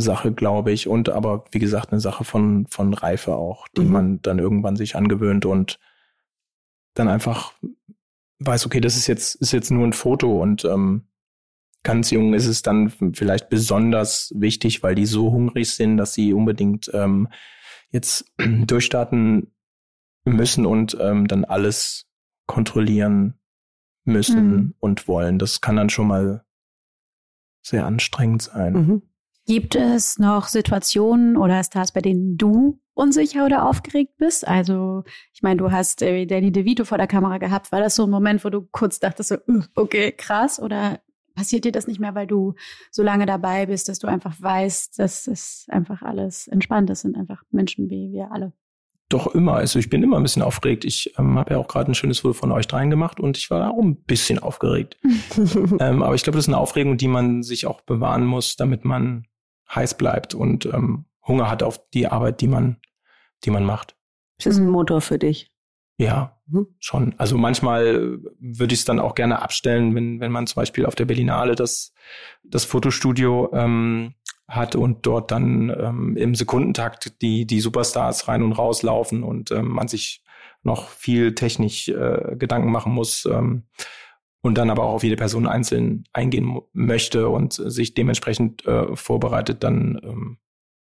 Sache, 0.00 0.32
glaube 0.32 0.72
ich. 0.72 0.88
Und 0.88 1.08
aber, 1.08 1.44
wie 1.52 1.58
gesagt, 1.58 1.92
eine 1.92 2.00
Sache 2.00 2.24
von, 2.24 2.66
von 2.68 2.94
Reife 2.94 3.36
auch, 3.36 3.68
die 3.68 3.82
mhm. 3.82 3.92
man 3.92 4.22
dann 4.22 4.38
irgendwann 4.38 4.76
sich 4.76 4.96
angewöhnt 4.96 5.46
und 5.46 5.78
dann 6.94 7.08
einfach 7.08 7.52
weiß, 8.40 8.66
okay, 8.66 8.80
das 8.80 8.96
ist 8.96 9.06
jetzt, 9.06 9.34
ist 9.36 9.52
jetzt 9.52 9.70
nur 9.70 9.86
ein 9.86 9.92
Foto 9.92 10.40
und 10.40 10.64
ähm, 10.64 11.06
ganz 11.82 12.10
jung 12.10 12.34
ist 12.34 12.46
es 12.46 12.62
dann 12.62 12.90
vielleicht 13.14 13.48
besonders 13.48 14.32
wichtig, 14.36 14.82
weil 14.82 14.94
die 14.94 15.06
so 15.06 15.32
hungrig 15.32 15.70
sind, 15.70 15.96
dass 15.96 16.14
sie 16.14 16.32
unbedingt 16.32 16.90
ähm, 16.92 17.28
jetzt 17.90 18.32
durchstarten 18.66 19.52
müssen 20.24 20.66
und 20.66 20.96
ähm, 21.00 21.26
dann 21.26 21.44
alles 21.44 22.06
kontrollieren 22.46 23.38
müssen 24.04 24.50
mhm. 24.50 24.74
und 24.80 25.08
wollen. 25.08 25.38
Das 25.38 25.60
kann 25.60 25.76
dann 25.76 25.90
schon 25.90 26.08
mal 26.08 26.44
sehr 27.62 27.86
anstrengend 27.86 28.42
sein. 28.42 28.72
Mhm. 28.72 29.02
Gibt 29.50 29.74
es 29.74 30.20
noch 30.20 30.46
Situationen 30.46 31.36
oder 31.36 31.64
Stars, 31.64 31.90
bei 31.90 32.00
denen 32.00 32.36
du 32.36 32.78
unsicher 32.94 33.44
oder 33.44 33.68
aufgeregt 33.68 34.16
bist? 34.16 34.46
Also, 34.46 35.02
ich 35.34 35.42
meine, 35.42 35.56
du 35.56 35.72
hast 35.72 36.02
äh, 36.02 36.24
Danny 36.24 36.52
DeVito 36.52 36.84
vor 36.84 36.98
der 36.98 37.08
Kamera 37.08 37.38
gehabt. 37.38 37.72
War 37.72 37.80
das 37.80 37.96
so 37.96 38.04
ein 38.04 38.10
Moment, 38.10 38.44
wo 38.44 38.50
du 38.50 38.68
kurz 38.70 39.00
dachtest, 39.00 39.30
so, 39.30 39.38
okay, 39.74 40.12
krass? 40.12 40.62
Oder 40.62 41.00
passiert 41.34 41.64
dir 41.64 41.72
das 41.72 41.88
nicht 41.88 41.98
mehr, 41.98 42.14
weil 42.14 42.28
du 42.28 42.54
so 42.92 43.02
lange 43.02 43.26
dabei 43.26 43.66
bist, 43.66 43.88
dass 43.88 43.98
du 43.98 44.06
einfach 44.06 44.40
weißt, 44.40 44.96
dass 45.00 45.26
es 45.26 45.66
einfach 45.68 46.02
alles 46.02 46.46
entspannt 46.46 46.88
ist, 46.88 47.00
sind 47.00 47.16
einfach 47.16 47.42
Menschen 47.50 47.90
wie 47.90 48.12
wir 48.12 48.30
alle? 48.30 48.52
Doch 49.08 49.34
immer. 49.34 49.54
Also 49.54 49.80
ich 49.80 49.90
bin 49.90 50.04
immer 50.04 50.16
ein 50.16 50.22
bisschen 50.22 50.42
aufgeregt. 50.42 50.84
Ich 50.84 51.12
ähm, 51.18 51.36
habe 51.36 51.54
ja 51.54 51.58
auch 51.58 51.66
gerade 51.66 51.90
ein 51.90 51.96
schönes 51.96 52.20
Foto 52.20 52.34
von 52.34 52.52
euch 52.52 52.68
dreien 52.68 52.90
gemacht 52.90 53.18
und 53.18 53.36
ich 53.36 53.50
war 53.50 53.72
auch 53.72 53.82
ein 53.82 53.96
bisschen 54.04 54.38
aufgeregt. 54.38 54.96
ähm, 55.80 56.04
aber 56.04 56.14
ich 56.14 56.22
glaube, 56.22 56.36
das 56.36 56.44
ist 56.44 56.48
eine 56.50 56.58
Aufregung, 56.58 56.96
die 56.96 57.08
man 57.08 57.42
sich 57.42 57.66
auch 57.66 57.80
bewahren 57.80 58.24
muss, 58.24 58.54
damit 58.54 58.84
man 58.84 59.26
heiß 59.74 59.96
bleibt 59.96 60.34
und 60.34 60.66
ähm, 60.66 61.06
Hunger 61.26 61.50
hat 61.50 61.62
auf 61.62 61.80
die 61.90 62.06
Arbeit, 62.06 62.40
die 62.40 62.48
man, 62.48 62.78
die 63.44 63.50
man 63.50 63.64
macht. 63.64 63.96
Ist 64.38 64.46
das 64.46 64.58
ein 64.58 64.68
Motor 64.68 65.00
für 65.00 65.18
dich? 65.18 65.52
Ja, 65.98 66.40
mhm. 66.46 66.66
schon. 66.78 67.14
Also 67.18 67.36
manchmal 67.36 68.18
würde 68.38 68.72
ich 68.72 68.80
es 68.80 68.84
dann 68.86 68.98
auch 68.98 69.14
gerne 69.14 69.42
abstellen, 69.42 69.94
wenn, 69.94 70.18
wenn 70.20 70.32
man 70.32 70.46
zum 70.46 70.56
Beispiel 70.60 70.86
auf 70.86 70.94
der 70.94 71.04
Berlinale 71.04 71.54
das, 71.54 71.92
das 72.42 72.64
Fotostudio 72.64 73.50
ähm, 73.52 74.14
hat 74.48 74.76
und 74.76 75.06
dort 75.06 75.30
dann 75.30 75.68
ähm, 75.68 76.16
im 76.16 76.34
Sekundentakt 76.34 77.20
die, 77.20 77.46
die 77.46 77.60
Superstars 77.60 78.28
rein 78.28 78.42
und 78.42 78.52
raus 78.52 78.82
laufen 78.82 79.22
und 79.22 79.50
ähm, 79.50 79.68
man 79.68 79.88
sich 79.88 80.24
noch 80.62 80.88
viel 80.88 81.34
technisch 81.34 81.88
äh, 81.88 82.34
Gedanken 82.36 82.72
machen 82.72 82.92
muss 82.92 83.26
ähm, 83.26 83.64
und 84.42 84.56
dann 84.56 84.70
aber 84.70 84.84
auch 84.84 84.94
auf 84.94 85.02
jede 85.04 85.16
Person 85.16 85.46
einzeln 85.46 86.04
eingehen 86.12 86.60
möchte 86.72 87.28
und 87.28 87.52
sich 87.52 87.94
dementsprechend 87.94 88.66
äh, 88.66 88.94
vorbereitet, 88.96 89.62
dann 89.62 90.00
ähm, 90.02 90.38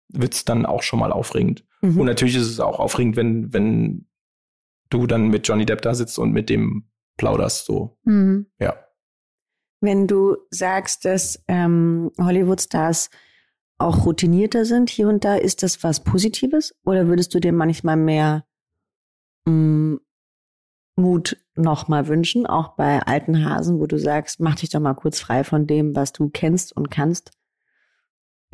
wird 0.09 0.35
es 0.35 0.45
dann 0.45 0.67
auch 0.67 0.83
schon 0.83 0.99
mal 0.99 1.13
aufregend. 1.13 1.65
Mhm. 1.81 2.01
Und 2.01 2.07
natürlich 2.07 2.37
ist 2.37 2.49
es 2.49 2.61
auch 2.61 2.79
aufregend, 2.79 3.17
wenn, 3.17 3.53
wenn 3.53 4.07
du 4.91 5.07
dann 5.07 5.29
mit 5.29 5.49
Johnny 5.49 5.67
Depp 5.67 5.83
da 5.83 5.95
sitzt 5.95 6.19
und 6.19 6.33
mit 6.33 6.51
dem 6.51 6.89
plauderst 7.17 7.67
so. 7.67 7.99
Mhm. 8.05 8.47
Ja. 8.59 8.77
Wenn 9.81 10.07
du 10.07 10.37
sagst, 10.51 11.05
dass 11.05 11.43
ähm, 11.49 12.13
Hollywood-Stars 12.19 13.11
auch 13.79 14.07
routinierter 14.07 14.65
sind 14.65 14.91
hier 14.91 15.09
und 15.09 15.25
da, 15.25 15.35
ist 15.35 15.65
das 15.65 15.83
was 15.83 16.05
Positives? 16.05 16.75
Oder 16.85 17.09
würdest 17.09 17.35
du 17.35 17.41
dir 17.41 17.53
manchmal 17.53 17.97
mehr 17.97 18.47
mh, 19.47 19.53
mm, 19.53 20.01
Mut 20.97 21.42
nochmal 21.55 22.09
wünschen, 22.09 22.47
auch 22.47 22.77
bei 22.77 23.01
alten 23.01 23.45
Hasen, 23.45 23.79
wo 23.79 23.87
du 23.87 23.99
sagst, 23.99 24.41
mach 24.41 24.55
dich 24.55 24.71
doch 24.71 24.81
mal 24.81 24.95
kurz 24.95 25.21
frei 25.21 25.45
von 25.45 25.67
dem, 25.67 25.95
was 25.95 26.13
du 26.13 26.31
kennst 26.31 26.75
und 26.75 26.91
kannst? 26.91 27.33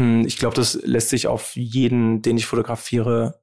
Hm, 0.00 0.24
ich 0.26 0.38
glaube, 0.38 0.56
das 0.56 0.74
lässt 0.82 1.10
sich 1.10 1.26
auf 1.26 1.56
jeden, 1.56 2.22
den 2.22 2.36
ich 2.36 2.46
fotografiere, 2.46 3.40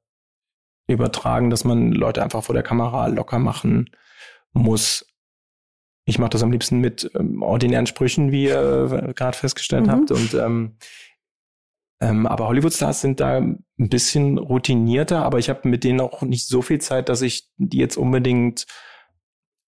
übertragen, 0.87 1.49
dass 1.49 1.63
man 1.63 1.91
Leute 1.91 2.21
einfach 2.21 2.43
vor 2.43 2.53
der 2.53 2.63
Kamera 2.63 3.07
locker 3.07 3.39
machen 3.39 3.89
muss. 4.53 5.05
Ich 6.05 6.19
mache 6.19 6.29
das 6.29 6.43
am 6.43 6.51
liebsten 6.51 6.79
mit 6.79 7.09
ähm, 7.15 7.41
ordinären 7.41 7.87
Sprüchen, 7.87 8.31
wie 8.31 8.45
ihr 8.45 9.07
äh, 9.09 9.13
gerade 9.13 9.35
festgestellt 9.35 9.87
mhm. 9.87 9.91
habt. 9.91 10.11
Und 10.11 10.35
ähm, 10.35 10.77
ähm, 12.01 12.27
aber 12.27 12.47
Hollywood-Stars 12.47 13.01
sind 13.01 13.19
da 13.19 13.37
ein 13.37 13.63
bisschen 13.77 14.37
routinierter, 14.37 15.23
aber 15.23 15.39
ich 15.39 15.49
habe 15.49 15.67
mit 15.67 15.83
denen 15.83 16.01
auch 16.01 16.21
nicht 16.21 16.47
so 16.47 16.61
viel 16.61 16.79
Zeit, 16.79 17.09
dass 17.09 17.21
ich 17.21 17.49
die 17.57 17.77
jetzt 17.77 17.97
unbedingt 17.97 18.65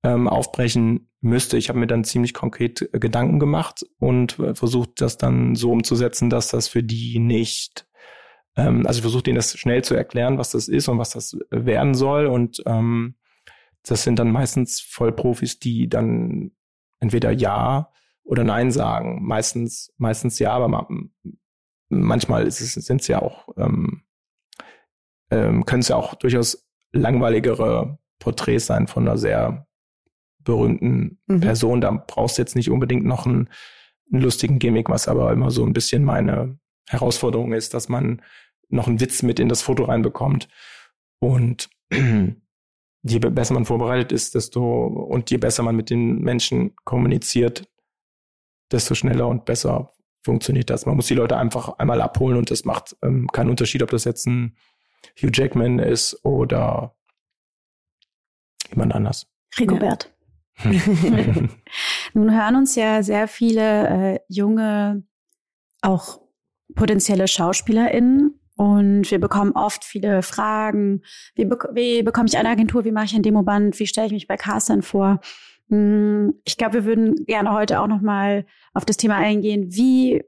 ähm, 0.08 0.30
aufbrechen 0.30 1.10
müsste. 1.20 1.58
Ich 1.58 1.68
habe 1.68 1.80
mir 1.80 1.88
dann 1.88 2.06
ziemlich 2.06 2.34
konkret 2.34 2.82
äh, 2.94 3.00
Gedanken 3.00 3.40
gemacht 3.40 3.86
und 4.00 4.40
äh, 4.40 4.56
versucht, 4.56 5.02
das 5.02 5.18
dann 5.18 5.56
so 5.56 5.72
umzusetzen, 5.72 6.30
dass 6.30 6.48
das 6.48 6.70
für 6.70 6.82
die 6.82 7.20
nicht, 7.20 7.88
ähm, 8.56 8.88
also 8.88 9.00
ich 9.00 9.02
versuche 9.02 9.24
denen 9.24 9.36
das 9.36 9.58
schnell 9.58 9.84
zu 9.84 9.96
erklären, 9.96 10.38
was 10.38 10.52
das 10.52 10.70
ist 10.70 10.88
und 10.88 10.98
was 10.98 11.10
das 11.10 11.38
werden 11.50 11.94
soll. 11.94 12.28
Und 12.28 12.64
ähm, 12.66 13.16
das 13.84 14.04
sind 14.04 14.18
dann 14.20 14.32
meistens 14.32 14.80
Vollprofis, 14.80 15.60
die 15.60 15.90
dann 15.90 16.52
entweder 17.00 17.32
ja 17.32 17.92
oder 18.24 18.46
nein 18.46 18.72
sagen. 18.72 19.26
Meistens, 19.26 19.94
meistens 19.98 20.40
ja, 20.40 20.52
aber 20.52 20.88
manchmal 21.90 22.50
sind 22.50 23.02
es 23.02 23.08
ja 23.08 23.22
auch, 23.22 23.50
ähm, 23.58 24.04
ähm, 25.32 25.66
können 25.66 25.82
es 25.82 25.90
ja 25.90 25.98
auch 25.98 26.16
durchaus 26.16 26.66
langweiligere 26.94 28.00
Porträts 28.20 28.68
sein 28.68 28.88
von 28.88 29.08
einer 29.08 29.18
sehr 29.18 29.67
berühmten 30.48 31.20
mhm. 31.28 31.42
Person. 31.42 31.82
Da 31.82 31.92
brauchst 31.92 32.38
du 32.38 32.42
jetzt 32.42 32.56
nicht 32.56 32.72
unbedingt 32.72 33.06
noch 33.06 33.26
einen, 33.26 33.50
einen 34.12 34.22
lustigen 34.22 34.60
Gimmick, 34.60 34.90
was 34.90 35.08
aber 35.08 35.32
immer 35.32 35.52
so 35.52 35.66
ein 35.66 35.74
bisschen 35.74 36.04
meine 36.04 36.58
Herausforderung 36.88 37.54
ist, 37.54 37.74
dass 37.74 37.90
man 37.90 38.22
noch 38.70 38.88
einen 38.88 39.00
Witz 39.00 39.22
mit 39.24 39.40
in 39.40 39.50
das 39.50 39.62
Foto 39.62 39.84
reinbekommt. 39.84 40.48
Und 41.20 41.70
je 41.92 43.20
besser 43.20 43.54
man 43.54 43.66
vorbereitet 43.66 44.12
ist, 44.12 44.36
desto 44.36 44.86
und 44.86 45.30
je 45.30 45.38
besser 45.38 45.64
man 45.64 45.76
mit 45.76 45.90
den 45.90 46.22
Menschen 46.22 46.76
kommuniziert, 46.84 47.70
desto 48.72 48.96
schneller 48.96 49.28
und 49.28 49.46
besser 49.46 49.94
funktioniert 50.24 50.70
das. 50.70 50.86
Man 50.86 50.96
muss 50.96 51.08
die 51.08 51.14
Leute 51.14 51.38
einfach 51.38 51.78
einmal 51.78 52.02
abholen 52.02 52.38
und 52.38 52.52
das 52.52 52.66
macht 52.66 52.98
ähm, 53.02 53.28
keinen 53.28 53.50
Unterschied, 53.50 53.84
ob 53.84 53.92
das 53.92 54.04
jetzt 54.04 54.26
ein 54.28 54.58
Hugh 55.22 55.32
Jackman 55.34 55.80
ist 55.80 56.26
oder 56.26 56.96
jemand 58.70 58.94
anders. 58.94 59.28
Rigobert. 59.58 60.17
Nun 62.14 62.34
hören 62.34 62.56
uns 62.56 62.76
ja 62.76 63.04
sehr 63.04 63.28
viele 63.28 63.88
äh, 63.88 64.20
junge, 64.28 65.04
auch 65.82 66.20
potenzielle 66.76 67.28
SchauspielerInnen 67.28 68.40
und 68.56 69.10
wir 69.12 69.20
bekommen 69.20 69.52
oft 69.52 69.86
viele 69.86 70.24
Fragen. 70.24 71.04
Wie, 71.36 71.46
be 71.46 71.58
wie 71.74 72.02
bekomme 72.02 72.28
ich 72.28 72.38
eine 72.38 72.50
Agentur? 72.50 72.86
Wie 72.86 72.92
mache 72.92 73.06
ich 73.06 73.16
ein 73.16 73.22
Demoband? 73.22 73.80
Wie 73.80 73.88
stelle 73.88 74.08
ich 74.08 74.14
mich 74.14 74.28
bei 74.28 74.36
Castern 74.36 74.82
vor? 74.82 75.20
Hm, 75.70 76.34
ich 76.44 76.58
glaube, 76.58 76.74
wir 76.74 76.86
würden 76.86 77.26
gerne 77.26 77.54
heute 77.54 77.80
auch 77.80 77.88
noch 77.88 78.02
mal 78.02 78.46
auf 78.74 78.84
das 78.84 78.98
Thema 78.98 79.18
eingehen. 79.18 79.68
Wie 79.70 80.24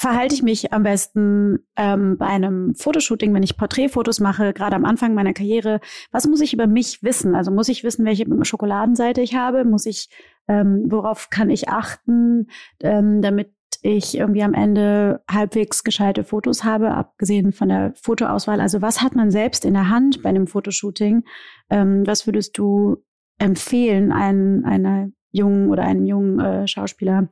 verhalte 0.00 0.34
ich 0.34 0.42
mich 0.42 0.72
am 0.72 0.82
besten 0.82 1.58
ähm, 1.76 2.16
bei 2.16 2.24
einem 2.24 2.74
Fotoshooting, 2.74 3.34
wenn 3.34 3.42
ich 3.42 3.58
Porträtfotos 3.58 4.18
mache, 4.18 4.54
gerade 4.54 4.74
am 4.74 4.86
Anfang 4.86 5.12
meiner 5.12 5.34
Karriere? 5.34 5.78
Was 6.10 6.26
muss 6.26 6.40
ich 6.40 6.54
über 6.54 6.66
mich 6.66 7.02
wissen? 7.02 7.34
Also 7.34 7.50
muss 7.50 7.68
ich 7.68 7.84
wissen, 7.84 8.06
welche 8.06 8.24
Schokoladenseite 8.46 9.20
ich 9.20 9.34
habe? 9.34 9.66
Muss 9.66 9.84
ich, 9.84 10.08
ähm, 10.48 10.84
worauf 10.86 11.28
kann 11.28 11.50
ich 11.50 11.68
achten, 11.68 12.46
ähm, 12.82 13.20
damit 13.20 13.52
ich 13.82 14.16
irgendwie 14.16 14.42
am 14.42 14.54
Ende 14.54 15.22
halbwegs 15.30 15.84
gescheite 15.84 16.24
Fotos 16.24 16.64
habe, 16.64 16.92
abgesehen 16.92 17.52
von 17.52 17.68
der 17.68 17.92
Fotoauswahl. 17.94 18.62
Also 18.62 18.80
was 18.80 19.02
hat 19.02 19.14
man 19.14 19.30
selbst 19.30 19.66
in 19.66 19.74
der 19.74 19.90
Hand 19.90 20.22
bei 20.22 20.30
einem 20.30 20.46
Fotoshooting? 20.46 21.24
Ähm, 21.68 22.06
was 22.06 22.26
würdest 22.26 22.56
du 22.56 23.04
empfehlen, 23.38 24.12
einen, 24.12 24.64
einer 24.64 25.10
jungen 25.30 25.68
oder 25.68 25.82
einem 25.82 26.06
jungen 26.06 26.40
äh, 26.40 26.66
Schauspieler? 26.66 27.28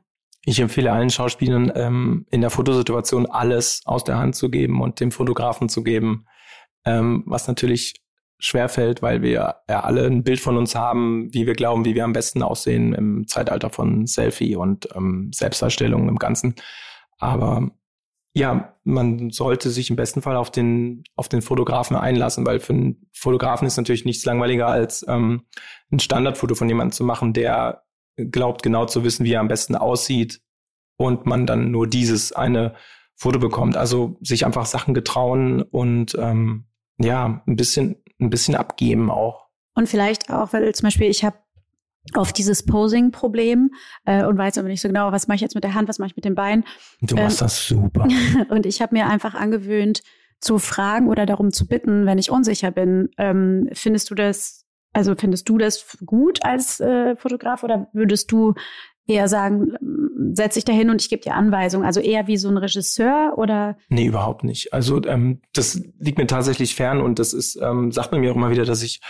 Ich 0.49 0.59
empfehle 0.59 0.91
allen 0.91 1.11
Schauspielern, 1.11 1.71
ähm, 1.75 2.25
in 2.31 2.41
der 2.41 2.49
Fotosituation 2.49 3.27
alles 3.27 3.83
aus 3.85 4.03
der 4.03 4.17
Hand 4.17 4.35
zu 4.35 4.49
geben 4.49 4.81
und 4.81 4.99
dem 4.99 5.11
Fotografen 5.11 5.69
zu 5.69 5.83
geben, 5.83 6.25
ähm, 6.85 7.21
was 7.27 7.47
natürlich 7.47 8.01
schwerfällt, 8.39 9.03
weil 9.03 9.21
wir 9.21 9.57
ja 9.69 9.79
alle 9.81 10.07
ein 10.07 10.23
Bild 10.23 10.39
von 10.39 10.57
uns 10.57 10.73
haben, 10.73 11.31
wie 11.35 11.45
wir 11.45 11.53
glauben, 11.53 11.85
wie 11.85 11.93
wir 11.93 12.03
am 12.03 12.13
besten 12.13 12.41
aussehen 12.41 12.95
im 12.95 13.27
Zeitalter 13.27 13.69
von 13.69 14.07
Selfie 14.07 14.55
und 14.55 14.89
ähm, 14.95 15.29
Selbstdarstellung 15.31 16.09
im 16.09 16.17
Ganzen. 16.17 16.55
Aber 17.19 17.69
ja, 18.33 18.73
man 18.83 19.29
sollte 19.29 19.69
sich 19.69 19.91
im 19.91 19.97
besten 19.97 20.23
Fall 20.23 20.35
auf 20.35 20.49
den, 20.49 21.03
auf 21.15 21.29
den 21.29 21.43
Fotografen 21.43 21.95
einlassen, 21.95 22.43
weil 22.47 22.59
für 22.59 22.73
einen 22.73 23.07
Fotografen 23.13 23.67
ist 23.67 23.77
natürlich 23.77 24.03
nichts 24.03 24.25
langweiliger 24.25 24.65
als 24.65 25.05
ähm, 25.07 25.43
ein 25.91 25.99
Standardfoto 25.99 26.55
von 26.55 26.67
jemandem 26.67 26.93
zu 26.93 27.03
machen, 27.03 27.33
der 27.33 27.83
glaubt 28.25 28.63
genau 28.63 28.85
zu 28.85 29.03
wissen, 29.03 29.25
wie 29.25 29.33
er 29.33 29.41
am 29.41 29.47
besten 29.47 29.75
aussieht 29.75 30.41
und 30.97 31.25
man 31.25 31.45
dann 31.45 31.71
nur 31.71 31.87
dieses 31.87 32.31
eine 32.31 32.75
Foto 33.15 33.39
bekommt. 33.39 33.77
Also 33.77 34.17
sich 34.21 34.45
einfach 34.45 34.65
Sachen 34.65 34.93
getrauen 34.93 35.61
und 35.61 36.15
ähm, 36.19 36.65
ja, 36.97 37.43
ein 37.45 37.55
bisschen, 37.55 37.97
ein 38.19 38.29
bisschen 38.29 38.55
abgeben 38.55 39.09
auch. 39.09 39.47
Und 39.75 39.87
vielleicht 39.87 40.29
auch, 40.29 40.53
weil 40.53 40.73
zum 40.73 40.87
Beispiel 40.87 41.09
ich 41.09 41.23
habe 41.23 41.37
auf 42.13 42.33
dieses 42.33 42.65
Posing-Problem 42.65 43.71
äh, 44.05 44.25
und 44.25 44.37
weiß 44.37 44.57
aber 44.57 44.67
nicht 44.67 44.81
so 44.81 44.87
genau, 44.87 45.11
was 45.11 45.27
mache 45.27 45.35
ich 45.35 45.41
jetzt 45.41 45.55
mit 45.55 45.63
der 45.63 45.73
Hand, 45.73 45.89
was 45.89 45.99
mache 45.99 46.09
ich 46.09 46.15
mit 46.15 46.25
den 46.25 46.35
Beinen. 46.35 46.63
Du 47.01 47.15
machst 47.15 47.41
ähm, 47.41 47.45
das 47.45 47.67
super. 47.67 48.07
und 48.49 48.65
ich 48.65 48.81
habe 48.81 48.95
mir 48.95 49.07
einfach 49.07 49.35
angewöhnt, 49.35 50.01
zu 50.41 50.57
fragen 50.57 51.09
oder 51.09 51.25
darum 51.25 51.51
zu 51.51 51.67
bitten, 51.67 52.05
wenn 52.05 52.17
ich 52.17 52.31
unsicher 52.31 52.71
bin, 52.71 53.09
ähm, 53.17 53.69
findest 53.73 54.09
du 54.09 54.15
das 54.15 54.65
Also 54.93 55.15
findest 55.15 55.47
du 55.49 55.57
das 55.57 55.97
gut 56.05 56.43
als 56.43 56.79
äh, 56.79 57.15
Fotograf 57.15 57.63
oder 57.63 57.87
würdest 57.93 58.31
du 58.31 58.55
eher 59.05 59.27
sagen, 59.27 59.73
setz 60.33 60.55
dich 60.55 60.65
dahin 60.65 60.89
und 60.89 61.01
ich 61.01 61.09
gebe 61.09 61.21
dir 61.21 61.35
Anweisungen? 61.35 61.85
Also 61.85 61.99
eher 61.99 62.27
wie 62.27 62.37
so 62.37 62.49
ein 62.49 62.57
Regisseur 62.57 63.33
oder? 63.37 63.77
Nee, 63.89 64.05
überhaupt 64.05 64.43
nicht. 64.43 64.73
Also 64.73 65.03
ähm, 65.05 65.41
das 65.53 65.81
liegt 65.99 66.17
mir 66.17 66.27
tatsächlich 66.27 66.75
fern 66.75 67.01
und 67.01 67.19
das 67.19 67.33
ist, 67.33 67.59
ähm, 67.61 67.91
sagt 67.91 68.11
man 68.11 68.21
mir 68.21 68.31
auch 68.31 68.35
immer 68.35 68.51
wieder, 68.51 68.65
dass 68.65 68.83
ich 68.83 69.01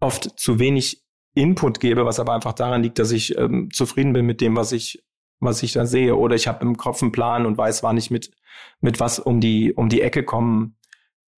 oft 0.00 0.38
zu 0.38 0.58
wenig 0.58 1.04
Input 1.34 1.78
gebe, 1.78 2.04
was 2.04 2.18
aber 2.18 2.34
einfach 2.34 2.52
daran 2.52 2.82
liegt, 2.82 2.98
dass 2.98 3.12
ich 3.12 3.38
ähm, 3.38 3.68
zufrieden 3.72 4.12
bin 4.12 4.26
mit 4.26 4.40
dem, 4.40 4.56
was 4.56 4.72
ich 4.72 5.04
was 5.40 5.62
ich 5.62 5.72
da 5.72 5.86
sehe. 5.86 6.16
Oder 6.16 6.36
ich 6.36 6.46
habe 6.46 6.64
im 6.64 6.76
Kopf 6.76 7.02
einen 7.02 7.12
Plan 7.12 7.46
und 7.46 7.58
weiß, 7.58 7.82
wann 7.82 7.96
ich 7.96 8.10
mit, 8.10 8.30
mit 8.80 9.00
was 9.00 9.18
um 9.18 9.40
die, 9.40 9.72
um 9.72 9.88
die 9.88 10.02
Ecke 10.02 10.22
kommen 10.22 10.76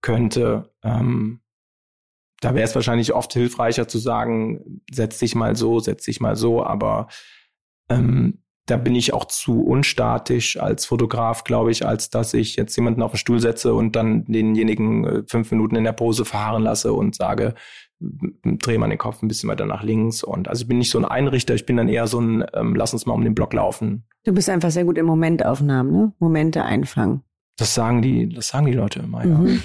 könnte. 0.02 0.74
Ähm, 0.82 1.40
da 2.42 2.54
wäre 2.54 2.64
es 2.64 2.74
wahrscheinlich 2.74 3.14
oft 3.14 3.32
hilfreicher 3.32 3.86
zu 3.86 3.98
sagen, 3.98 4.82
setz 4.90 5.18
dich 5.18 5.34
mal 5.34 5.54
so, 5.54 5.78
setz 5.78 6.04
dich 6.04 6.20
mal 6.20 6.34
so, 6.34 6.64
aber 6.64 7.06
ähm, 7.88 8.42
da 8.66 8.76
bin 8.76 8.96
ich 8.96 9.14
auch 9.14 9.26
zu 9.26 9.62
unstatisch 9.62 10.56
als 10.56 10.84
Fotograf, 10.84 11.44
glaube 11.44 11.70
ich, 11.70 11.86
als 11.86 12.10
dass 12.10 12.34
ich 12.34 12.56
jetzt 12.56 12.74
jemanden 12.76 13.02
auf 13.02 13.12
den 13.12 13.18
Stuhl 13.18 13.38
setze 13.38 13.74
und 13.74 13.94
dann 13.94 14.24
denjenigen 14.24 15.04
äh, 15.04 15.22
fünf 15.26 15.52
Minuten 15.52 15.76
in 15.76 15.84
der 15.84 15.92
Pose 15.92 16.24
fahren 16.24 16.62
lasse 16.62 16.92
und 16.92 17.14
sage, 17.14 17.54
drehe 18.00 18.78
mal 18.78 18.88
den 18.88 18.98
Kopf 18.98 19.22
ein 19.22 19.28
bisschen 19.28 19.48
weiter 19.48 19.66
nach 19.66 19.84
links. 19.84 20.24
Und 20.24 20.48
also 20.48 20.62
ich 20.62 20.68
bin 20.68 20.78
nicht 20.78 20.90
so 20.90 20.98
ein 20.98 21.04
Einrichter, 21.04 21.54
ich 21.54 21.66
bin 21.66 21.76
dann 21.76 21.88
eher 21.88 22.08
so 22.08 22.20
ein, 22.20 22.44
ähm, 22.54 22.74
lass 22.74 22.92
uns 22.92 23.06
mal 23.06 23.14
um 23.14 23.22
den 23.22 23.36
Block 23.36 23.52
laufen. 23.52 24.04
Du 24.24 24.32
bist 24.32 24.50
einfach 24.50 24.72
sehr 24.72 24.84
gut 24.84 24.98
in 24.98 25.06
Momentaufnahmen, 25.06 25.92
ne? 25.92 26.12
Momente 26.18 26.64
einfangen. 26.64 27.22
Das 27.56 27.74
sagen 27.74 28.02
die, 28.02 28.28
das 28.28 28.48
sagen 28.48 28.66
die 28.66 28.72
Leute 28.72 29.00
immer, 29.00 29.24
ja. 29.24 29.38
Mhm. 29.38 29.62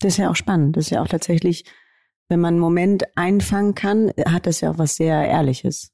Das 0.00 0.14
ist 0.14 0.18
ja 0.18 0.30
auch 0.30 0.36
spannend. 0.36 0.76
Das 0.76 0.86
ist 0.86 0.90
ja 0.90 1.02
auch 1.02 1.08
tatsächlich, 1.08 1.64
wenn 2.30 2.40
man 2.40 2.54
einen 2.54 2.60
Moment 2.60 3.04
einfangen 3.16 3.74
kann, 3.74 4.12
hat 4.26 4.46
das 4.46 4.60
ja 4.60 4.70
auch 4.70 4.78
was 4.78 4.96
sehr 4.96 5.26
Ehrliches 5.26 5.92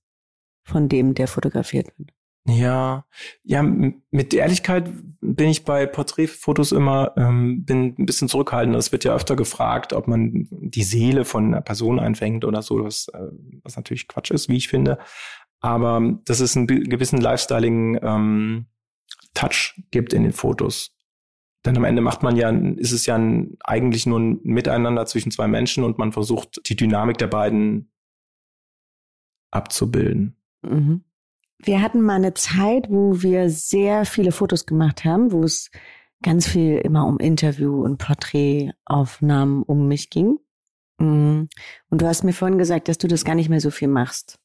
von 0.63 0.89
dem, 0.89 1.15
der 1.15 1.27
fotografiert 1.29 1.89
wird. 1.97 2.13
Ja, 2.49 3.05
ja, 3.43 3.63
mit 3.63 4.33
Ehrlichkeit 4.33 4.89
bin 5.21 5.49
ich 5.49 5.65
bei 5.65 5.85
Porträtfotos 5.87 6.71
immer 6.71 7.13
ähm, 7.17 7.65
bin 7.65 7.97
ein 7.99 8.07
bisschen 8.07 8.29
zurückhaltend. 8.29 8.77
Es 8.77 8.93
wird 8.93 9.03
ja 9.03 9.15
öfter 9.15 9.35
gefragt, 9.35 9.93
ob 9.93 10.07
man 10.07 10.47
die 10.51 10.85
Seele 10.85 11.25
von 11.25 11.47
einer 11.47 11.61
Person 11.61 11.99
einfängt 11.99 12.45
oder 12.45 12.63
so, 12.63 12.85
was, 12.85 13.09
äh, 13.09 13.19
was 13.65 13.75
natürlich 13.75 14.07
Quatsch 14.07 14.31
ist, 14.31 14.49
wie 14.49 14.59
ich 14.59 14.69
finde. 14.69 14.99
Aber 15.59 16.01
dass 16.25 16.39
es 16.39 16.57
einen 16.57 16.69
gewissen 16.69 17.21
Lifestyling 17.21 17.99
ähm, 18.01 18.67
Touch 19.35 19.81
gibt 19.91 20.13
in 20.13 20.23
den 20.23 20.33
Fotos. 20.33 20.96
Denn 21.67 21.77
am 21.77 21.85
Ende 21.85 22.01
macht 22.01 22.23
man 22.23 22.37
ja, 22.37 22.51
ist 22.51 22.93
es 22.93 23.07
ja 23.07 23.17
ein, 23.17 23.57
eigentlich 23.65 24.07
nur 24.07 24.21
ein 24.21 24.41
Miteinander 24.45 25.05
zwischen 25.07 25.33
zwei 25.33 25.49
Menschen 25.49 25.83
und 25.85 25.99
man 25.99 26.13
versucht, 26.13 26.61
die 26.69 26.77
Dynamik 26.77 27.19
der 27.19 27.27
beiden 27.27 27.91
abzubilden. 29.51 30.37
Mhm. 30.63 31.03
Wir 31.59 31.83
hatten 31.83 32.03
mal 32.03 32.15
eine 32.15 32.35
Zeit, 32.35 32.89
wo 32.89 33.23
wir 33.23 33.51
sehr 33.51 34.05
viele 34.05 34.31
Fotos 34.31 34.67
gemacht 34.67 35.05
haben, 35.05 35.33
wo 35.33 35.43
es 35.43 35.71
ganz 36.23 36.47
viel 36.47 36.77
immer 36.79 37.07
um 37.07 37.19
Interview 37.19 37.83
und 37.83 37.99
Porträtaufnahmen 37.99 39.63
um 39.63 39.89
mich 39.89 40.11
ging. 40.11 40.39
Mhm. 40.99 41.49
Und 41.91 42.03
du 42.03 42.07
hast 42.07 42.25
mir 42.25 42.33
vorhin 42.33 42.59
gesagt, 42.59 42.89
dass 42.89 42.99
du 42.99 43.09
das 43.09 43.25
gar 43.25 43.35
nicht 43.35 43.49
mehr 43.49 43.61
so 43.61 43.71
viel 43.71 43.89
machst. 43.89 44.39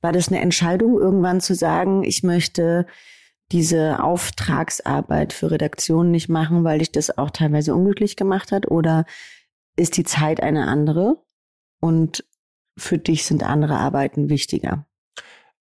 War 0.00 0.12
das 0.12 0.28
eine 0.28 0.40
Entscheidung, 0.40 0.98
irgendwann 0.98 1.40
zu 1.40 1.54
sagen, 1.54 2.04
ich 2.04 2.22
möchte 2.22 2.86
diese 3.52 4.02
Auftragsarbeit 4.02 5.32
für 5.32 5.50
Redaktionen 5.50 6.10
nicht 6.10 6.28
machen, 6.28 6.64
weil 6.64 6.80
dich 6.80 6.92
das 6.92 7.16
auch 7.16 7.30
teilweise 7.30 7.74
unglücklich 7.74 8.16
gemacht 8.16 8.52
hat? 8.52 8.70
Oder 8.70 9.04
ist 9.76 9.96
die 9.96 10.04
Zeit 10.04 10.42
eine 10.42 10.66
andere 10.66 11.22
und 11.80 12.24
für 12.78 12.98
dich 12.98 13.24
sind 13.24 13.42
andere 13.42 13.76
Arbeiten 13.76 14.28
wichtiger? 14.28 14.86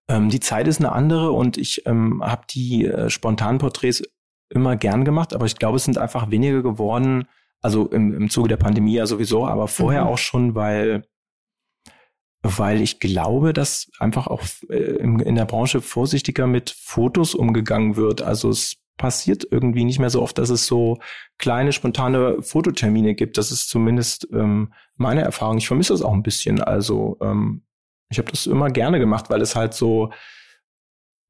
Ähm, 0.08 0.30
die 0.30 0.40
Zeit 0.40 0.68
ist 0.68 0.80
eine 0.80 0.92
andere 0.92 1.32
und 1.32 1.58
ich 1.58 1.86
ähm, 1.86 2.24
habe 2.24 2.44
die 2.50 2.86
äh, 2.86 3.10
spontanen 3.10 3.60
Porträts 3.60 4.04
immer 4.50 4.76
gern 4.76 5.06
gemacht, 5.06 5.34
aber 5.34 5.46
ich 5.46 5.56
glaube, 5.56 5.78
es 5.78 5.86
sind 5.86 5.98
einfach 5.98 6.30
weniger 6.30 6.62
geworden, 6.62 7.28
also 7.62 7.88
im, 7.88 8.14
im 8.14 8.30
Zuge 8.30 8.50
der 8.50 8.58
Pandemie 8.58 8.94
ja 8.94 9.08
sowieso, 9.08 9.48
aber 9.48 9.68
vorher 9.68 10.04
mhm. 10.04 10.08
auch 10.10 10.18
schon, 10.18 10.56
weil, 10.56 11.04
weil 12.46 12.82
ich 12.82 13.00
glaube, 13.00 13.54
dass 13.54 13.90
einfach 14.00 14.28
auch 14.28 14.44
äh, 14.70 14.98
in, 14.98 15.36
der 15.36 15.46
Branche 15.46 15.82
vorsichtiger 15.82 16.46
mit 16.46 16.70
Fotos 16.70 17.34
umgegangen 17.34 17.96
wird. 17.96 18.22
Also 18.22 18.50
es 18.50 18.78
passiert 18.98 19.48
irgendwie 19.50 19.84
nicht 19.84 20.00
mehr 20.00 20.12
so 20.12 20.22
oft, 20.22 20.38
dass 20.38 20.50
es 20.50 20.68
so 20.68 21.00
kleine, 21.40 21.74
spontane 21.74 22.42
Fototermine 22.44 23.16
gibt. 23.16 23.38
Das 23.38 23.52
ist 23.52 23.68
zumindest 23.68 24.28
ähm, 24.32 24.74
meine 24.96 25.22
Erfahrung. 25.22 25.58
Ich 25.58 25.68
vermisse 25.68 25.94
das 25.94 26.04
auch 26.04 26.14
ein 26.14 26.24
bisschen. 26.24 26.62
Also 26.62 27.18
ähm, 27.20 27.64
ich 28.10 28.20
habe 28.20 28.30
das 28.30 28.46
immer 28.46 28.70
gerne 28.70 29.00
gemacht, 29.00 29.30
weil 29.30 29.42
es 29.42 29.56
halt 29.56 29.74
so, 29.74 30.12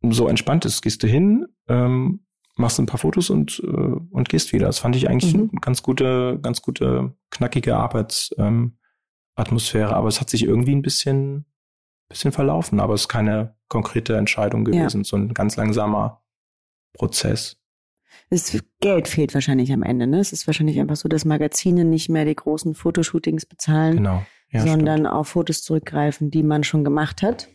so 0.04 0.28
entspannt 0.28 0.66
ist. 0.66 0.82
Gehst 0.82 1.02
du 1.02 1.08
hin, 1.08 1.48
ähm, 1.70 2.26
machst 2.58 2.78
ein 2.78 2.88
paar 2.88 3.00
Fotos 3.00 3.30
und, 3.30 3.62
äh, 3.66 3.68
und 3.68 4.28
gehst 4.28 4.52
wieder. 4.52 4.68
Das 4.68 4.80
fand 4.80 4.98
ich 4.98 5.10
eigentlich 5.10 5.34
mhm. 5.34 5.50
eine 5.52 5.62
ganz 5.62 5.82
gute, 5.82 6.40
ganz 6.42 6.62
gute, 6.62 7.16
knackige 7.32 7.78
Arbeitsatmosphäre. 7.78 8.48
Ähm, 8.50 8.78
Aber 9.36 10.08
es 10.08 10.22
hat 10.22 10.30
sich 10.30 10.44
irgendwie 10.44 10.74
ein 10.74 10.82
bisschen, 10.82 11.46
bisschen 12.10 12.32
verlaufen. 12.32 12.80
Aber 12.80 12.94
es 12.94 13.02
ist 13.02 13.08
keine 13.08 13.56
konkrete 13.68 14.16
Entscheidung 14.16 14.66
gewesen, 14.66 15.02
ja. 15.02 15.04
so 15.04 15.18
ein 15.18 15.34
ganz 15.34 15.56
langsamer 15.56 16.24
Prozess. 16.94 17.58
Das 18.30 18.58
Geld 18.80 19.08
fehlt 19.08 19.34
wahrscheinlich 19.34 19.72
am 19.74 19.84
Ende. 19.84 20.08
Ne? 20.08 20.20
Es 20.20 20.32
ist 20.32 20.48
wahrscheinlich 20.48 20.80
einfach 20.80 20.96
so, 20.96 21.10
dass 21.10 21.26
Magazine 21.26 21.84
nicht 21.84 22.10
mehr 22.10 22.26
die 22.26 22.36
großen 22.36 22.74
Fotoshootings 22.74 23.46
bezahlen. 23.46 23.98
Genau 23.98 24.24
ja, 24.56 24.62
sondern 24.62 25.00
stimmt. 25.00 25.14
auf 25.14 25.28
Fotos 25.30 25.64
zurückgreifen, 25.64 26.32
die 26.32 26.44
man 26.44 26.64
schon 26.64 26.84
gemacht 26.84 27.22
hat. 27.22 27.50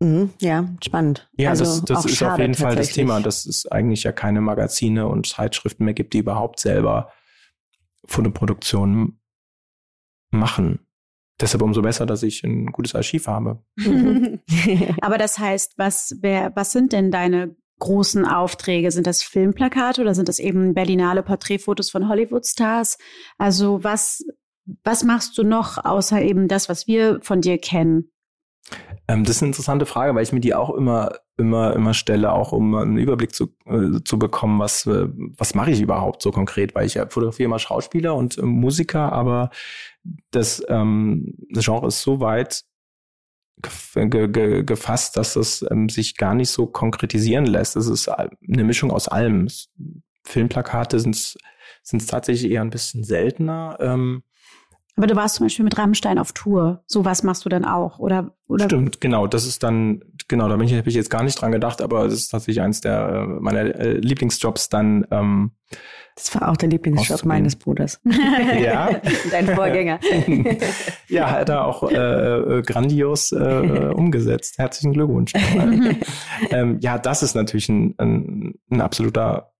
Mhm, 0.00 0.30
ja, 0.40 0.68
spannend. 0.84 1.28
Ja, 1.36 1.50
also 1.50 1.64
das, 1.64 1.84
das 1.84 2.04
ist 2.06 2.22
auf 2.22 2.38
jeden 2.38 2.54
Fall 2.54 2.76
das 2.76 2.90
Thema, 2.90 3.20
dass 3.20 3.46
es 3.46 3.66
eigentlich 3.66 4.02
ja 4.02 4.12
keine 4.12 4.40
Magazine 4.40 5.06
und 5.06 5.26
Zeitschriften 5.26 5.84
mehr 5.84 5.94
gibt, 5.94 6.14
die 6.14 6.18
überhaupt 6.18 6.60
selber 6.60 7.10
Fotoproduktionen 8.06 9.20
machen. 10.34 10.80
Deshalb 11.40 11.62
umso 11.62 11.82
besser, 11.82 12.06
dass 12.06 12.22
ich 12.22 12.44
ein 12.44 12.66
gutes 12.66 12.94
Archiv 12.94 13.26
habe. 13.26 13.62
Aber 15.00 15.18
das 15.18 15.38
heißt, 15.38 15.74
was, 15.76 16.16
wer, 16.20 16.52
was 16.54 16.70
sind 16.70 16.92
denn 16.92 17.10
deine 17.10 17.56
großen 17.80 18.24
Aufträge? 18.24 18.90
Sind 18.92 19.06
das 19.06 19.22
Filmplakate 19.22 20.00
oder 20.00 20.14
sind 20.14 20.28
das 20.28 20.38
eben 20.38 20.74
Berlinale 20.74 21.22
Porträtfotos 21.22 21.90
von 21.90 22.08
Hollywood-Stars? 22.08 22.98
Also 23.36 23.82
was, 23.82 24.24
was 24.84 25.02
machst 25.02 25.36
du 25.36 25.42
noch, 25.42 25.84
außer 25.84 26.22
eben 26.22 26.46
das, 26.46 26.68
was 26.68 26.86
wir 26.86 27.18
von 27.22 27.40
dir 27.40 27.58
kennen? 27.58 28.10
Ähm, 29.06 29.24
das 29.24 29.36
ist 29.36 29.42
eine 29.42 29.50
interessante 29.50 29.86
Frage, 29.86 30.14
weil 30.14 30.22
ich 30.22 30.32
mir 30.32 30.40
die 30.40 30.54
auch 30.54 30.70
immer, 30.70 31.12
immer, 31.36 31.74
immer 31.74 31.94
stelle, 31.94 32.32
auch 32.32 32.52
um 32.52 32.74
einen 32.74 32.96
Überblick 32.96 33.34
zu, 33.34 33.54
äh, 33.66 34.02
zu 34.04 34.18
bekommen, 34.18 34.58
was, 34.58 34.86
äh, 34.86 35.08
was 35.36 35.54
mache 35.54 35.72
ich 35.72 35.80
überhaupt 35.80 36.22
so 36.22 36.30
konkret, 36.30 36.74
weil 36.74 36.86
ich 36.86 36.94
ja 36.94 37.06
fotografiere 37.06 37.46
immer 37.46 37.58
Schauspieler 37.58 38.14
und 38.14 38.38
äh, 38.38 38.42
Musiker, 38.42 39.12
aber 39.12 39.50
das, 40.30 40.62
ähm, 40.68 41.34
das 41.50 41.64
Genre 41.64 41.88
ist 41.88 42.02
so 42.02 42.20
weit 42.20 42.64
ge 43.94 44.28
ge 44.28 44.62
gefasst, 44.64 45.16
dass 45.16 45.36
es 45.36 45.64
ähm, 45.70 45.88
sich 45.88 46.16
gar 46.16 46.34
nicht 46.34 46.50
so 46.50 46.66
konkretisieren 46.66 47.46
lässt. 47.46 47.76
Es 47.76 47.86
ist 47.86 48.08
eine 48.08 48.64
Mischung 48.64 48.90
aus 48.90 49.08
allem. 49.08 49.48
Filmplakate 50.24 50.98
sind 51.00 51.16
es 51.16 52.06
tatsächlich 52.06 52.50
eher 52.50 52.62
ein 52.62 52.70
bisschen 52.70 53.04
seltener. 53.04 53.76
Ähm, 53.80 54.22
aber 54.96 55.06
du 55.06 55.16
warst 55.16 55.36
zum 55.36 55.46
Beispiel 55.46 55.64
mit 55.64 55.76
Rammstein 55.76 56.18
auf 56.18 56.32
Tour. 56.32 56.84
So 56.86 57.04
was 57.04 57.22
machst 57.22 57.44
du 57.44 57.48
dann 57.48 57.64
auch, 57.64 57.98
oder? 57.98 58.36
oder? 58.46 58.66
Stimmt, 58.66 59.00
genau. 59.00 59.26
Das 59.26 59.44
ist 59.44 59.62
dann, 59.62 60.02
genau, 60.28 60.48
da 60.48 60.56
bin 60.56 60.66
ich, 60.66 60.74
habe 60.74 60.88
ich 60.88 60.94
jetzt 60.94 61.10
gar 61.10 61.24
nicht 61.24 61.40
dran 61.40 61.50
gedacht, 61.50 61.82
aber 61.82 62.04
das 62.04 62.14
ist 62.14 62.28
tatsächlich 62.28 62.62
eins 62.62 62.80
der 62.80 63.08
äh, 63.08 63.26
meiner 63.40 63.74
äh, 63.74 63.94
Lieblingsjobs 63.94 64.68
dann. 64.68 65.06
Ähm, 65.10 65.52
das 66.14 66.32
war 66.36 66.48
auch 66.48 66.56
der 66.56 66.68
Lieblingsjob 66.68 67.24
meines 67.24 67.56
Bruders. 67.56 68.00
ja. 68.60 69.00
Dein 69.32 69.48
Vorgänger. 69.48 69.98
ja, 71.08 71.30
hat 71.30 71.48
er 71.48 71.64
auch 71.64 71.90
äh, 71.90 71.96
äh 71.96 72.62
grandios 72.62 73.32
äh, 73.32 73.90
umgesetzt. 73.92 74.58
Herzlichen 74.58 74.92
Glückwunsch. 74.92 75.32
ähm, 76.50 76.78
ja, 76.80 76.98
das 76.98 77.24
ist 77.24 77.34
natürlich 77.34 77.68
ein, 77.68 77.94
ein, 77.98 78.54
ein 78.70 78.80
absoluter 78.80 79.53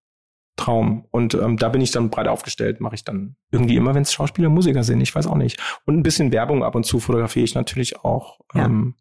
Traum. 0.57 1.07
Und 1.11 1.35
ähm, 1.35 1.57
da 1.57 1.69
bin 1.69 1.81
ich 1.81 1.91
dann 1.91 2.11
breit 2.11 2.29
aufgestellt, 2.29 2.81
mache 2.81 2.95
ich 2.95 3.05
dann 3.05 3.37
irgendwie 3.51 3.77
immer, 3.77 3.95
wenn 3.95 4.03
es 4.03 4.13
Schauspieler, 4.13 4.49
Musiker 4.49 4.85
sind, 4.85 5.01
ich 5.01 5.15
weiß 5.15 5.27
auch 5.27 5.37
nicht. 5.37 5.61
Und 5.85 5.97
ein 5.97 6.03
bisschen 6.03 6.33
Werbung 6.33 6.63
ab 6.63 6.75
und 6.75 6.85
zu 6.85 7.01
fotografiere 7.01 7.45
ich 7.45 7.55
natürlich 7.55 8.05
auch. 8.05 8.41
Ja. 8.55 8.67
Ähm, 8.67 8.95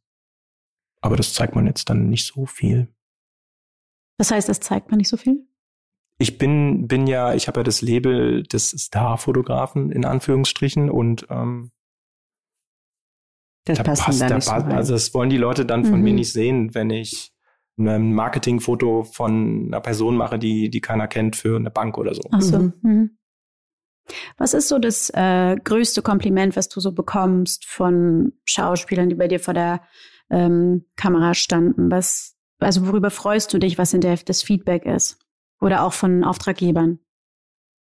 aber 1.02 1.16
das 1.16 1.34
zeigt 1.34 1.56
man 1.56 1.68
jetzt 1.68 1.89
dann 1.89 2.10
nicht 2.10 2.26
so 2.26 2.46
viel. 2.46 2.88
Was 4.18 4.32
heißt, 4.32 4.48
das 4.50 4.60
zeigt 4.60 4.89
man 4.89 4.98
nicht 4.98 5.10
so 5.10 5.18
viel? 5.18 5.46
Ich 6.18 6.38
bin, 6.38 6.88
bin 6.88 7.08
ja, 7.08 7.34
ich 7.34 7.48
habe 7.48 7.60
ja 7.60 7.63
das 7.63 7.82
Label 7.82 8.44
des 8.44 8.70
Star-Fotografen 8.70 9.92
in 9.92 10.06
Anführungsstrichen 10.06 10.89
und 10.89 11.28
ähm, 11.30 11.72
das 13.66 13.78
da 13.78 13.84
passt, 13.84 14.04
passt 14.04 14.22
da 14.22 14.42
so 14.42 14.52
also 14.52 14.94
das 14.94 15.13
wollen 15.13 15.30
die 15.30 15.38
Leute 15.38 15.66
dann 15.66 15.86
von 15.86 15.98
mhm. 15.98 16.04
mir 16.04 16.13
nicht 16.13 16.32
sehen, 16.32 16.74
wenn 16.74 16.89
ich 16.89 17.33
ein 17.77 18.13
Marketingfoto 18.13 19.03
von 19.03 19.65
einer 19.67 19.81
Person 19.81 20.15
mache, 20.15 20.38
die, 20.38 20.69
die 20.69 20.81
keiner 20.81 21.07
kennt 21.07 21.36
für 21.36 21.55
eine 21.55 21.71
Bank 21.71 21.97
oder 21.97 22.13
so. 22.13 22.21
Ach 22.31 22.41
so. 22.41 22.71
Mhm. 22.81 23.17
Was 24.38 24.53
ist 24.53 24.67
so 24.67 24.79
das 24.79 25.09
äh, 25.12 25.55
größte 25.55 26.01
Kompliment, 26.01 26.55
was 26.55 26.69
du 26.69 26.79
so 26.79 26.91
bekommst 26.91 27.65
von 27.65 28.33
Schauspielern, 28.45 29.09
die 29.09 29.15
bei 29.15 29.27
dir 29.27 29.39
vor 29.39 29.53
der 29.53 29.81
ähm, 30.29 30.86
Kamera 30.95 31.33
standen? 31.33 31.89
Was, 31.89 32.36
also 32.59 32.88
worüber 32.88 33.12
freust 33.12 33.53
du 33.53 33.59
dich, 33.59 33.77
was 33.77 33.93
in 33.93 34.01
der 34.01 34.17
das 34.17 34.43
Feedback 34.43 34.86
ist? 34.86 35.19
Oder 35.62 35.83
auch 35.83 35.93
von 35.93 36.23
Auftraggebern? 36.23 36.99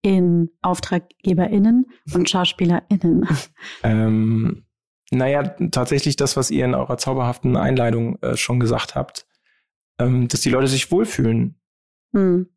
In 0.03 0.51
AuftraggeberInnen 0.63 1.87
und 2.15 2.29
SchauspielerInnen. 2.29 3.29
Ähm, 3.85 4.65
naja, 5.11 5.43
tatsächlich 5.43 6.17
das, 6.17 6.37
was 6.37 6.51
ihr 6.51 6.65
in 6.65 6.75
eurer 6.75 6.97
zauberhaften 6.97 7.57
Einleitung 7.57 8.21
äh, 8.23 8.37
schon 8.37 8.61
gesagt 8.61 8.95
habt, 8.95 9.27
ähm, 10.03 10.29
dass 10.29 10.41
die 10.41 10.51
Leute 10.51 10.69
sich 10.69 10.91
wohlfühlen. 10.91 11.61
Hm. 12.13 12.49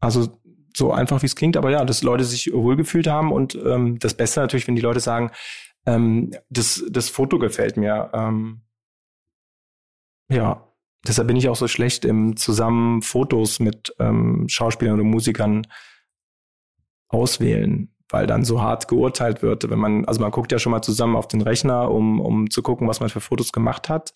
Also 0.00 0.40
so 0.76 0.92
einfach 0.92 1.22
wie 1.22 1.26
es 1.26 1.36
klingt, 1.36 1.56
aber 1.56 1.70
ja, 1.70 1.84
dass 1.84 2.02
Leute 2.02 2.24
sich 2.24 2.52
wohlgefühlt 2.52 3.06
haben 3.06 3.32
und 3.32 3.54
ähm, 3.54 3.98
das 3.98 4.14
Beste 4.14 4.40
natürlich, 4.40 4.68
wenn 4.68 4.76
die 4.76 4.82
Leute 4.82 5.00
sagen, 5.00 5.30
ähm, 5.86 6.32
das, 6.50 6.84
das 6.90 7.08
Foto 7.08 7.38
gefällt 7.38 7.76
mir. 7.76 8.10
Ähm, 8.12 8.62
ja, 10.28 10.68
deshalb 11.06 11.28
bin 11.28 11.36
ich 11.36 11.48
auch 11.48 11.56
so 11.56 11.68
schlecht 11.68 12.04
im 12.04 12.36
zusammen 12.36 13.00
Fotos 13.00 13.58
mit 13.58 13.94
ähm, 13.98 14.46
Schauspielern 14.48 14.94
oder 14.96 15.04
Musikern 15.04 15.66
auswählen, 17.08 17.94
weil 18.10 18.26
dann 18.26 18.44
so 18.44 18.60
hart 18.60 18.88
geurteilt 18.88 19.40
wird, 19.42 19.70
wenn 19.70 19.78
man, 19.78 20.04
also 20.04 20.20
man 20.20 20.30
guckt 20.30 20.52
ja 20.52 20.58
schon 20.58 20.72
mal 20.72 20.82
zusammen 20.82 21.16
auf 21.16 21.28
den 21.28 21.40
Rechner, 21.40 21.90
um, 21.90 22.20
um 22.20 22.50
zu 22.50 22.62
gucken, 22.62 22.86
was 22.86 23.00
man 23.00 23.08
für 23.08 23.20
Fotos 23.20 23.52
gemacht 23.52 23.88
hat, 23.88 24.12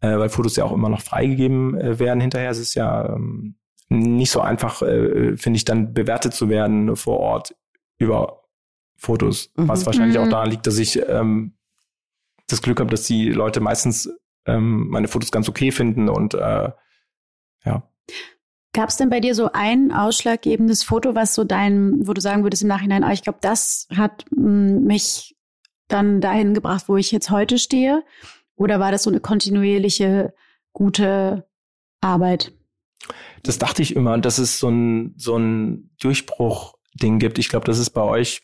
äh, 0.00 0.16
weil 0.18 0.28
Fotos 0.28 0.56
ja 0.56 0.64
auch 0.64 0.72
immer 0.72 0.88
noch 0.88 1.00
freigegeben 1.00 1.78
äh, 1.78 1.98
werden 1.98 2.20
hinterher. 2.20 2.50
Es 2.50 2.58
ist 2.58 2.74
ja 2.74 3.14
ähm, 3.14 3.56
nicht 3.88 4.30
so 4.30 4.40
einfach, 4.40 4.82
äh, 4.82 5.36
finde 5.36 5.56
ich, 5.56 5.64
dann 5.64 5.94
bewertet 5.94 6.34
zu 6.34 6.48
werden 6.48 6.96
vor 6.96 7.18
Ort 7.18 7.54
über 7.98 8.42
Fotos, 8.96 9.50
mhm. 9.56 9.68
was 9.68 9.86
wahrscheinlich 9.86 10.18
mhm. 10.18 10.24
auch 10.24 10.28
daran 10.28 10.50
liegt, 10.50 10.66
dass 10.66 10.78
ich 10.78 11.00
ähm, 11.08 11.54
das 12.48 12.62
Glück 12.62 12.80
habe, 12.80 12.90
dass 12.90 13.04
die 13.04 13.30
Leute 13.30 13.60
meistens 13.60 14.10
ähm, 14.46 14.88
meine 14.88 15.08
Fotos 15.08 15.30
ganz 15.30 15.48
okay 15.48 15.70
finden 15.70 16.08
und 16.08 16.34
äh, 16.34 16.70
ja. 17.64 17.82
Gab 18.72 18.90
es 18.90 18.96
denn 18.96 19.10
bei 19.10 19.20
dir 19.20 19.34
so 19.34 19.50
ein 19.52 19.92
ausschlaggebendes 19.92 20.82
Foto, 20.82 21.14
was 21.14 21.34
so 21.34 21.44
dein, 21.44 22.06
wo 22.06 22.12
du 22.12 22.20
sagen 22.20 22.42
würdest 22.42 22.62
im 22.62 22.68
Nachhinein, 22.68 23.04
ah, 23.04 23.12
ich 23.12 23.22
glaube, 23.22 23.38
das 23.40 23.86
hat 23.94 24.24
mh, 24.30 24.48
mm, 24.48 24.84
mich 24.84 25.36
dann 25.88 26.20
dahin 26.20 26.54
gebracht, 26.54 26.84
wo 26.88 26.96
ich 26.96 27.10
jetzt 27.12 27.30
heute 27.30 27.58
stehe? 27.58 28.04
Oder 28.58 28.80
war 28.80 28.90
das 28.90 29.04
so 29.04 29.10
eine 29.10 29.20
kontinuierliche, 29.20 30.34
gute 30.72 31.48
Arbeit? 32.00 32.52
Das 33.44 33.58
dachte 33.58 33.82
ich 33.82 33.94
immer, 33.94 34.18
dass 34.18 34.38
es 34.38 34.58
so 34.58 34.68
ein, 34.68 35.14
so 35.16 35.36
ein 35.36 35.90
Durchbruch-Ding 36.00 37.20
gibt. 37.20 37.38
Ich 37.38 37.48
glaube, 37.48 37.66
das 37.66 37.78
ist 37.78 37.90
bei 37.90 38.02
euch 38.02 38.42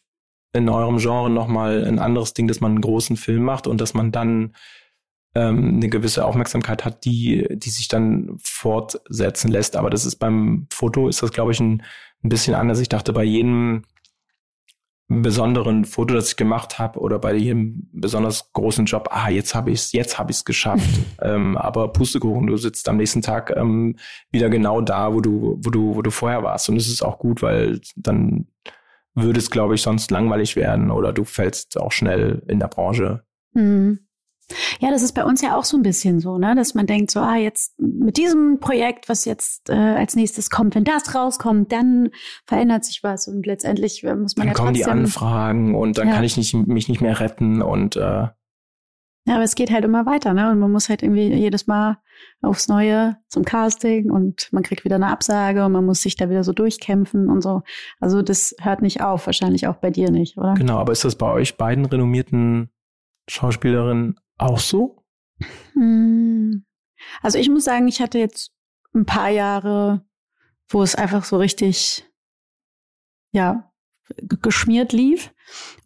in 0.53 0.69
eurem 0.69 0.99
Genre 0.99 1.29
nochmal 1.29 1.85
ein 1.85 1.99
anderes 1.99 2.33
Ding, 2.33 2.47
dass 2.47 2.61
man 2.61 2.73
einen 2.73 2.81
großen 2.81 3.17
Film 3.17 3.43
macht 3.43 3.67
und 3.67 3.81
dass 3.81 3.93
man 3.93 4.13
dann 4.13 4.55
ähm, 5.35 5.75
eine 5.75 5.89
gewisse 5.89 6.25
Aufmerksamkeit 6.25 6.85
hat, 6.85 7.05
die, 7.05 7.49
die 7.51 7.71
sich 7.71 7.89
dann 7.89 8.37
fortsetzen 8.41 9.51
lässt. 9.51 9.75
Aber 9.75 9.91
das 9.91 10.07
ist 10.07 10.17
beim 10.17 10.69
Foto, 10.71 11.09
ist 11.09 11.25
das, 11.25 11.33
glaube 11.33 11.51
ich, 11.51 11.59
ein, 11.59 11.83
ein 12.23 12.29
bisschen 12.29 12.55
anders. 12.55 12.79
Ich 12.79 12.89
dachte, 12.89 13.13
bei 13.13 13.25
jedem 13.25 13.83
besonderen 15.09 15.85
Foto, 15.85 16.15
das 16.15 16.31
ich 16.31 16.37
gemacht 16.37 16.79
habe, 16.79 16.99
oder 16.99 17.19
bei 17.19 17.35
jedem 17.35 17.89
besonders 17.93 18.53
großen 18.53 18.87
Job, 18.87 19.09
ah, 19.11 19.29
jetzt 19.29 19.55
habe 19.55 19.71
ich 19.71 19.81
es, 19.81 19.93
jetzt 19.93 20.19
habe 20.19 20.31
ich 20.31 20.39
es 20.39 20.45
geschafft. 20.45 20.89
ähm, 21.21 21.57
aber 21.57 21.93
Pustekuchen, 21.93 22.47
du 22.47 22.57
sitzt 22.57 22.89
am 22.89 22.97
nächsten 22.97 23.23
Tag 23.23 23.53
ähm, 23.57 23.97
wieder 24.31 24.49
genau 24.49 24.81
da, 24.81 25.13
wo 25.13 25.21
du, 25.21 25.59
wo 25.63 25.71
du, 25.71 25.95
wo 25.95 26.03
du 26.03 26.11
vorher 26.11 26.43
warst. 26.43 26.69
Und 26.69 26.77
es 26.77 26.89
ist 26.89 27.03
auch 27.03 27.19
gut, 27.19 27.43
weil 27.43 27.81
dann 27.97 28.47
würde 29.15 29.39
es, 29.39 29.51
glaube 29.51 29.75
ich, 29.75 29.83
sonst 29.83 30.11
langweilig 30.11 30.57
werden 30.57 30.91
oder 30.91 31.13
du 31.13 31.25
fällst 31.25 31.79
auch 31.79 31.93
schnell 31.93 32.43
in 32.49 32.59
der 32.59 32.69
Branche. 32.69 33.25
Mhm. 33.53 34.01
Ja, 34.81 34.91
das 34.91 35.03
ist 35.03 35.13
bei 35.13 35.25
uns 35.25 35.41
ja 35.41 35.57
auch 35.57 35.65
so 35.65 35.77
ein 35.77 35.83
bisschen 35.83 36.21
so, 36.21 36.39
ne, 36.39 36.55
dass 36.55 36.75
man 36.75 36.87
denkt 36.87 37.11
so, 37.11 37.21
ah, 37.21 37.37
jetzt 37.37 37.79
mit 37.79 38.17
diesem 38.17 38.59
Projekt, 38.61 39.09
was 39.09 39.25
jetzt 39.25 39.71
äh, 39.71 39.75
als 39.75 40.17
nächstes 40.17 40.51
kommt, 40.51 40.75
wenn 40.75 40.85
das 40.85 41.15
rauskommt, 41.15 41.73
dann 41.73 42.11
verändert 42.47 42.85
sich 42.85 43.03
was 43.03 43.29
und 43.29 43.47
letztendlich 43.47 44.03
äh, 44.05 44.15
muss 44.15 44.37
man 44.37 44.47
dann 44.47 44.55
ja 44.55 44.55
kommen 44.55 44.75
trotzdem, 44.75 44.85
die 44.85 44.91
Anfragen 44.91 45.75
und 45.75 45.99
dann 45.99 46.09
ja. 46.09 46.15
kann 46.15 46.25
ich 46.25 46.37
nicht, 46.37 46.55
mich 46.55 46.89
nicht 46.89 47.01
mehr 47.01 47.21
retten 47.21 47.63
und 47.63 47.97
äh, 47.97 48.29
ja, 49.27 49.37
aber 49.37 49.45
es 49.45 49.55
geht 49.55 49.71
halt 49.71 49.85
immer 49.85 50.05
weiter, 50.05 50.35
ne? 50.35 50.51
Und 50.51 50.59
man 50.59 50.71
muss 50.71 50.91
halt 50.91 51.03
irgendwie 51.03 51.33
jedes 51.33 51.67
Mal 51.67 51.97
aufs 52.43 52.69
Neue 52.69 53.17
zum 53.29 53.45
Casting 53.45 54.11
und 54.11 54.49
man 54.53 54.63
kriegt 54.63 54.85
wieder 54.85 54.97
eine 54.97 55.09
Absage 55.09 55.65
und 55.65 55.73
man 55.73 55.87
muss 55.87 56.03
sich 56.03 56.17
da 56.17 56.29
wieder 56.29 56.45
so 56.45 56.53
durchkämpfen 56.53 57.31
und 57.31 57.41
so. 57.41 57.63
Also 58.01 58.21
das 58.21 58.55
hört 58.61 58.83
nicht 58.83 59.01
auf, 59.01 59.25
wahrscheinlich 59.25 59.67
auch 59.67 59.77
bei 59.77 59.91
dir 59.91 60.11
nicht, 60.11 60.37
oder? 60.37 60.55
Genau, 60.55 60.77
aber 60.77 60.93
ist 60.93 61.05
das 61.05 61.17
bei 61.17 61.31
euch 61.31 61.57
beiden 61.57 61.87
renommierten 61.87 62.71
Schauspielerinnen 63.29 64.21
auch 64.39 64.59
so? 64.59 65.05
Hm. 65.75 66.65
Also 67.23 67.39
ich 67.39 67.49
muss 67.49 67.65
sagen, 67.65 67.89
ich 67.89 68.01
hatte 68.01 68.19
jetzt 68.19 68.53
ein 68.95 69.07
paar 69.07 69.31
Jahre, 69.31 70.05
wo 70.69 70.83
es 70.83 70.95
einfach 70.95 71.25
so 71.25 71.37
richtig, 71.37 72.05
ja, 73.33 73.71
geschmiert 74.19 74.93
lief 74.93 75.33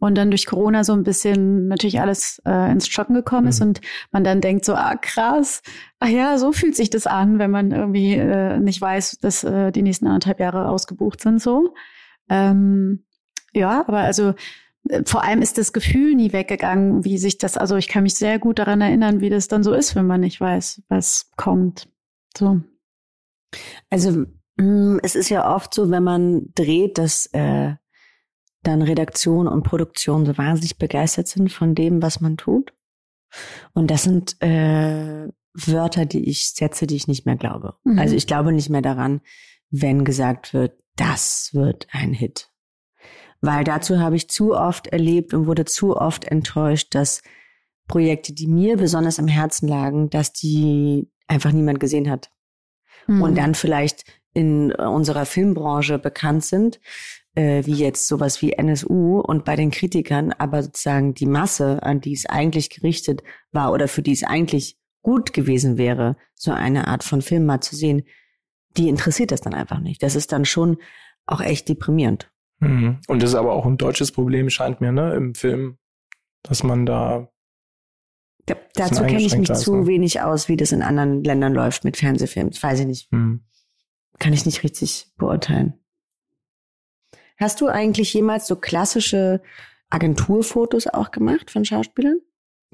und 0.01 0.17
dann 0.17 0.31
durch 0.31 0.47
Corona 0.47 0.83
so 0.83 0.93
ein 0.93 1.05
bisschen 1.05 1.69
natürlich 1.69 2.01
alles 2.01 2.43
äh, 2.45 2.71
ins 2.71 2.89
Schocken 2.89 3.15
gekommen 3.15 3.47
ist 3.47 3.61
mhm. 3.61 3.69
und 3.69 3.81
man 4.11 4.25
dann 4.25 4.41
denkt 4.41 4.65
so, 4.65 4.75
ah 4.75 4.97
krass, 4.97 5.63
ach 6.01 6.09
ja, 6.09 6.37
so 6.39 6.53
fühlt 6.53 6.75
sich 6.75 6.91
das 6.91 7.07
an, 7.07 7.39
wenn 7.39 7.51
man 7.51 7.71
irgendwie 7.71 8.15
äh, 8.15 8.59
nicht 8.59 8.81
weiß, 8.81 9.19
dass 9.21 9.45
äh, 9.45 9.71
die 9.71 9.83
nächsten 9.83 10.07
anderthalb 10.07 10.41
Jahre 10.41 10.69
ausgebucht 10.69 11.21
sind 11.21 11.41
so. 11.41 11.75
Ähm, 12.29 13.05
ja, 13.53 13.85
aber 13.87 13.99
also 13.99 14.35
vor 15.05 15.23
allem 15.23 15.43
ist 15.43 15.59
das 15.59 15.73
Gefühl 15.73 16.15
nie 16.15 16.33
weggegangen, 16.33 17.05
wie 17.05 17.19
sich 17.19 17.39
das, 17.39 17.57
also 17.57 17.77
ich 17.77 17.89
kann 17.89 18.05
mich 18.05 18.15
sehr 18.15 18.39
gut 18.39 18.59
daran 18.59 18.81
erinnern, 18.81 19.21
wie 19.21 19.31
das 19.31 19.49
dann 19.49 19.63
so 19.63 19.73
ist, 19.73 19.95
wenn 19.95 20.07
man 20.07 20.21
nicht 20.21 20.41
weiß, 20.41 20.83
was 20.89 21.31
kommt. 21.37 21.89
So. 22.37 22.61
Also 23.91 24.25
mm, 24.57 24.99
es 25.03 25.15
ist 25.15 25.29
ja 25.29 25.55
oft 25.55 25.75
so, 25.75 25.91
wenn 25.91 26.05
man 26.05 26.53
dreht, 26.55 26.99
dass 26.99 27.27
äh, 27.33 27.75
dann 28.63 28.83
Redaktion 28.83 29.47
und 29.47 29.63
Produktion 29.63 30.27
so 30.27 30.37
wahnsinnig 30.37 30.79
begeistert 30.79 31.29
sind 31.29 31.53
von 31.53 31.75
dem, 31.75 32.03
was 32.03 32.21
man 32.21 32.37
tut. 32.37 32.73
Und 33.75 33.91
das 33.91 34.05
sind 34.05 34.41
äh, 34.43 35.29
Wörter, 35.53 36.07
die 36.07 36.29
ich 36.29 36.51
setze, 36.51 36.87
die 36.87 36.97
ich 36.97 37.09
nicht 37.09 37.27
mehr 37.27 37.37
glaube. 37.37 37.75
Mhm. 37.85 37.99
Also 37.99 38.15
ich 38.15 38.27
glaube 38.27 38.53
nicht 38.53 38.71
mehr 38.71 38.83
daran, 38.83 39.21
wenn 39.71 40.05
gesagt 40.05 40.55
wird, 40.55 40.79
das 40.97 41.51
wird 41.53 41.87
ein 41.91 42.13
Hit 42.13 42.48
weil 43.41 43.65
dazu 43.65 43.99
habe 43.99 44.17
ich 44.17 44.29
zu 44.29 44.55
oft 44.55 44.89
erlebt 44.89 45.35
und 45.35 45.47
wurde 45.47 45.65
zu 45.65 45.97
oft 45.97 46.25
enttäuscht, 46.25 46.95
dass 46.95 47.23
Projekte, 47.87 48.33
die 48.33 48.47
mir 48.47 48.77
besonders 48.77 49.19
am 49.19 49.29
Herzen 49.29 49.69
lagen, 49.69 50.11
dass 50.11 50.33
die 50.33 51.11
einfach 51.27 51.53
niemand 51.53 51.81
gesehen 51.81 52.11
hat. 52.11 52.31
Mhm. 53.07 53.23
Und 53.23 53.39
dann 53.39 53.55
vielleicht 53.55 54.05
in 54.35 54.73
unserer 54.73 55.27
Filmbranche 55.27 55.99
bekannt 55.99 56.45
sind, 56.45 56.81
äh, 57.35 57.65
wie 57.65 57.75
jetzt 57.75 58.07
sowas 58.07 58.43
wie 58.43 58.53
NSU 58.53 59.21
und 59.21 59.45
bei 59.45 59.57
den 59.57 59.71
Kritikern, 59.71 60.33
aber 60.33 60.63
sozusagen 60.63 61.15
die 61.15 61.27
Masse, 61.27 61.83
an 61.83 62.01
die 62.01 62.13
es 62.13 62.27
eigentlich 62.27 62.71
gerichtet 62.71 63.23
war 63.53 63.73
oder 63.73 63.89
für 63.89 64.03
die 64.03 64.13
es 64.13 64.25
eigentlich 64.25 64.77
gut 65.03 65.33
gewesen 65.33 65.79
wäre, 65.79 66.17
so 66.35 66.53
eine 66.53 66.89
Art 66.89 67.05
von 67.05 67.23
Film 67.23 67.47
mal 67.47 67.61
zu 67.61 67.77
sehen, 67.77 68.03
die 68.77 68.89
interessiert 68.89 69.31
das 69.31 69.41
dann 69.41 69.55
einfach 69.55 69.81
nicht. 69.81 70.03
Das 70.03 70.15
ist 70.15 70.33
dann 70.33 70.45
schon 70.45 70.79
auch 71.27 71.41
echt 71.41 71.69
deprimierend. 71.69 72.31
Mhm. 72.61 73.01
Und 73.07 73.23
das 73.23 73.31
ist 73.31 73.37
aber 73.37 73.53
auch 73.53 73.67
ein 73.67 73.77
deutsches 73.77 74.13
Problem, 74.13 74.51
scheint 74.51 74.81
mir, 74.81 74.93
ne, 74.93 75.15
im 75.15 75.35
Film, 75.35 75.79
dass 76.43 76.63
man 76.63 76.87
da. 76.87 77.29
Ja, 78.49 78.57
dazu 78.75 79.03
kenne 79.05 79.21
ich 79.21 79.37
mich 79.37 79.53
zu 79.53 79.77
ne? 79.77 79.87
wenig 79.87 80.21
aus, 80.23 80.49
wie 80.49 80.57
das 80.57 80.73
in 80.73 80.83
anderen 80.83 81.23
Ländern 81.23 81.53
läuft 81.53 81.85
mit 81.85 81.97
Fernsehfilmen. 81.97 82.51
Das 82.51 82.63
weiß 82.63 82.81
ich 82.81 82.87
nicht. 82.87 83.13
Mhm. 83.13 83.45
Kann 84.19 84.33
ich 84.33 84.47
nicht 84.47 84.63
richtig 84.63 85.13
beurteilen. 85.17 85.75
Hast 87.37 87.61
du 87.61 87.69
eigentlich 87.69 88.13
jemals 88.15 88.47
so 88.47 88.57
klassische 88.57 89.43
Agenturfotos 89.91 90.89
auch 90.89 91.11
gemacht 91.11 91.51
von 91.51 91.65
Schauspielern? 91.65 92.21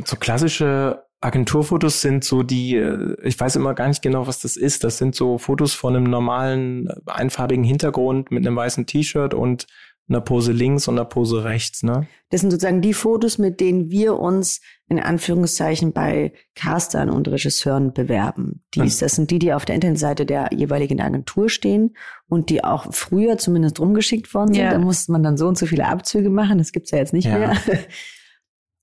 So 0.04 0.16
klassische 0.16 1.03
Agenturfotos 1.24 2.02
sind 2.02 2.22
so 2.22 2.42
die, 2.42 2.76
äh, 2.76 3.16
ich 3.22 3.38
weiß 3.40 3.56
immer 3.56 3.74
gar 3.74 3.88
nicht 3.88 4.02
genau, 4.02 4.26
was 4.26 4.40
das 4.40 4.56
ist. 4.56 4.84
Das 4.84 4.98
sind 4.98 5.14
so 5.14 5.38
Fotos 5.38 5.72
von 5.72 5.96
einem 5.96 6.04
normalen 6.04 6.88
äh, 6.88 6.94
einfarbigen 7.06 7.64
Hintergrund 7.64 8.30
mit 8.30 8.46
einem 8.46 8.56
weißen 8.56 8.84
T-Shirt 8.84 9.32
und 9.32 9.66
einer 10.06 10.20
Pose 10.20 10.52
links 10.52 10.86
und 10.86 10.96
einer 10.96 11.06
Pose 11.06 11.44
rechts, 11.44 11.82
ne? 11.82 12.06
Das 12.28 12.42
sind 12.42 12.50
sozusagen 12.50 12.82
die 12.82 12.92
Fotos, 12.92 13.38
mit 13.38 13.58
denen 13.60 13.88
wir 13.88 14.18
uns 14.18 14.60
in 14.86 15.00
Anführungszeichen 15.00 15.94
bei 15.94 16.34
Castern 16.54 17.08
und 17.08 17.26
Regisseuren 17.26 17.94
bewerben. 17.94 18.62
Dies, 18.74 18.98
das 18.98 19.14
sind 19.14 19.30
die, 19.30 19.38
die 19.38 19.54
auf 19.54 19.64
der 19.64 19.76
Internetseite 19.76 20.26
der 20.26 20.50
jeweiligen 20.52 21.00
Agentur 21.00 21.48
stehen 21.48 21.96
und 22.28 22.50
die 22.50 22.62
auch 22.62 22.92
früher 22.92 23.38
zumindest 23.38 23.80
rumgeschickt 23.80 24.34
worden 24.34 24.52
sind. 24.52 24.62
Ja. 24.62 24.72
Da 24.72 24.78
musste 24.78 25.10
man 25.10 25.22
dann 25.22 25.38
so 25.38 25.48
und 25.48 25.56
so 25.56 25.64
viele 25.64 25.86
Abzüge 25.86 26.28
machen. 26.28 26.58
Das 26.58 26.72
gibt's 26.72 26.90
ja 26.90 26.98
jetzt 26.98 27.14
nicht 27.14 27.26
ja. 27.26 27.38
mehr. 27.38 27.56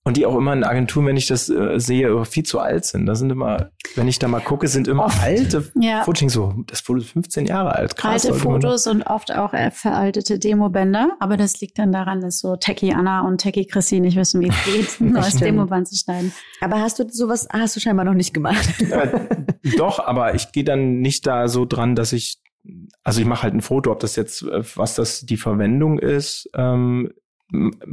und 0.04 0.18
die 0.18 0.26
auch 0.26 0.36
immer 0.36 0.54
in 0.54 0.64
Agenturen, 0.64 1.06
wenn 1.06 1.18
ich 1.18 1.28
das 1.28 1.48
äh, 1.50 1.80
sehe, 1.80 2.26
viel 2.26 2.44
zu 2.44 2.60
alt 2.60 2.86
sind. 2.86 3.06
Da 3.06 3.14
sind 3.14 3.30
immer, 3.30 3.70
wenn 3.96 4.08
ich 4.08 4.18
da 4.18 4.28
mal 4.28 4.40
gucke, 4.40 4.68
sind 4.68 4.88
immer 4.88 5.06
oft. 5.06 5.22
alte 5.22 5.72
ja. 5.80 6.04
Fotos. 6.04 6.34
So, 6.34 6.54
das 6.66 6.82
Foto 6.82 7.00
ist 7.00 7.12
15 7.12 7.46
Jahre 7.46 7.76
alt. 7.76 7.96
Krass, 7.96 8.26
alte 8.26 8.38
Fotos 8.38 8.88
und 8.88 9.04
oft 9.04 9.32
auch 9.32 9.54
äh, 9.54 9.70
veraltete 9.70 10.40
Demobänder. 10.40 11.16
Aber 11.20 11.38
das 11.38 11.62
liegt 11.62 11.78
dann 11.78 11.92
daran, 11.92 12.22
dass 12.22 12.40
so 12.40 12.56
Techie 12.56 12.94
Anna 12.94 13.22
und 13.22 13.40
Techie 13.40 13.68
Christine 13.68 14.08
nicht 14.08 14.18
wissen, 14.18 14.42
wie 14.42 14.48
es 14.48 14.66
geht, 14.66 15.02
ein 15.02 15.14
neues 15.14 15.36
Demoband 15.36 15.88
zu 15.88 15.96
schneiden. 15.96 16.34
Aber 16.62 16.80
hast 16.80 16.98
du 16.98 17.08
sowas, 17.08 17.48
hast 17.52 17.76
du 17.76 17.80
scheinbar 17.80 18.06
noch 18.06 18.16
nicht 18.16 18.34
gemacht? 18.34 18.82
äh, 18.82 19.10
doch, 19.78 20.00
aber 20.00 20.34
ich 20.34 20.52
gehe 20.52 20.64
dann 20.64 21.02
nicht 21.02 21.28
da 21.28 21.48
so 21.48 21.66
dran, 21.66 21.96
dass 21.96 22.12
ich 22.12 22.40
also 23.04 23.22
ich 23.22 23.26
mache 23.26 23.44
halt 23.44 23.56
ein 23.56 23.62
Foto, 23.62 23.92
ob 23.92 24.00
das 24.00 24.16
jetzt, 24.16 24.44
äh, 24.44 24.64
was 24.76 24.96
das 24.96 25.22
die 25.22 25.38
Verwendung 25.38 25.98
ist, 25.98 26.50
ähm, 26.56 27.12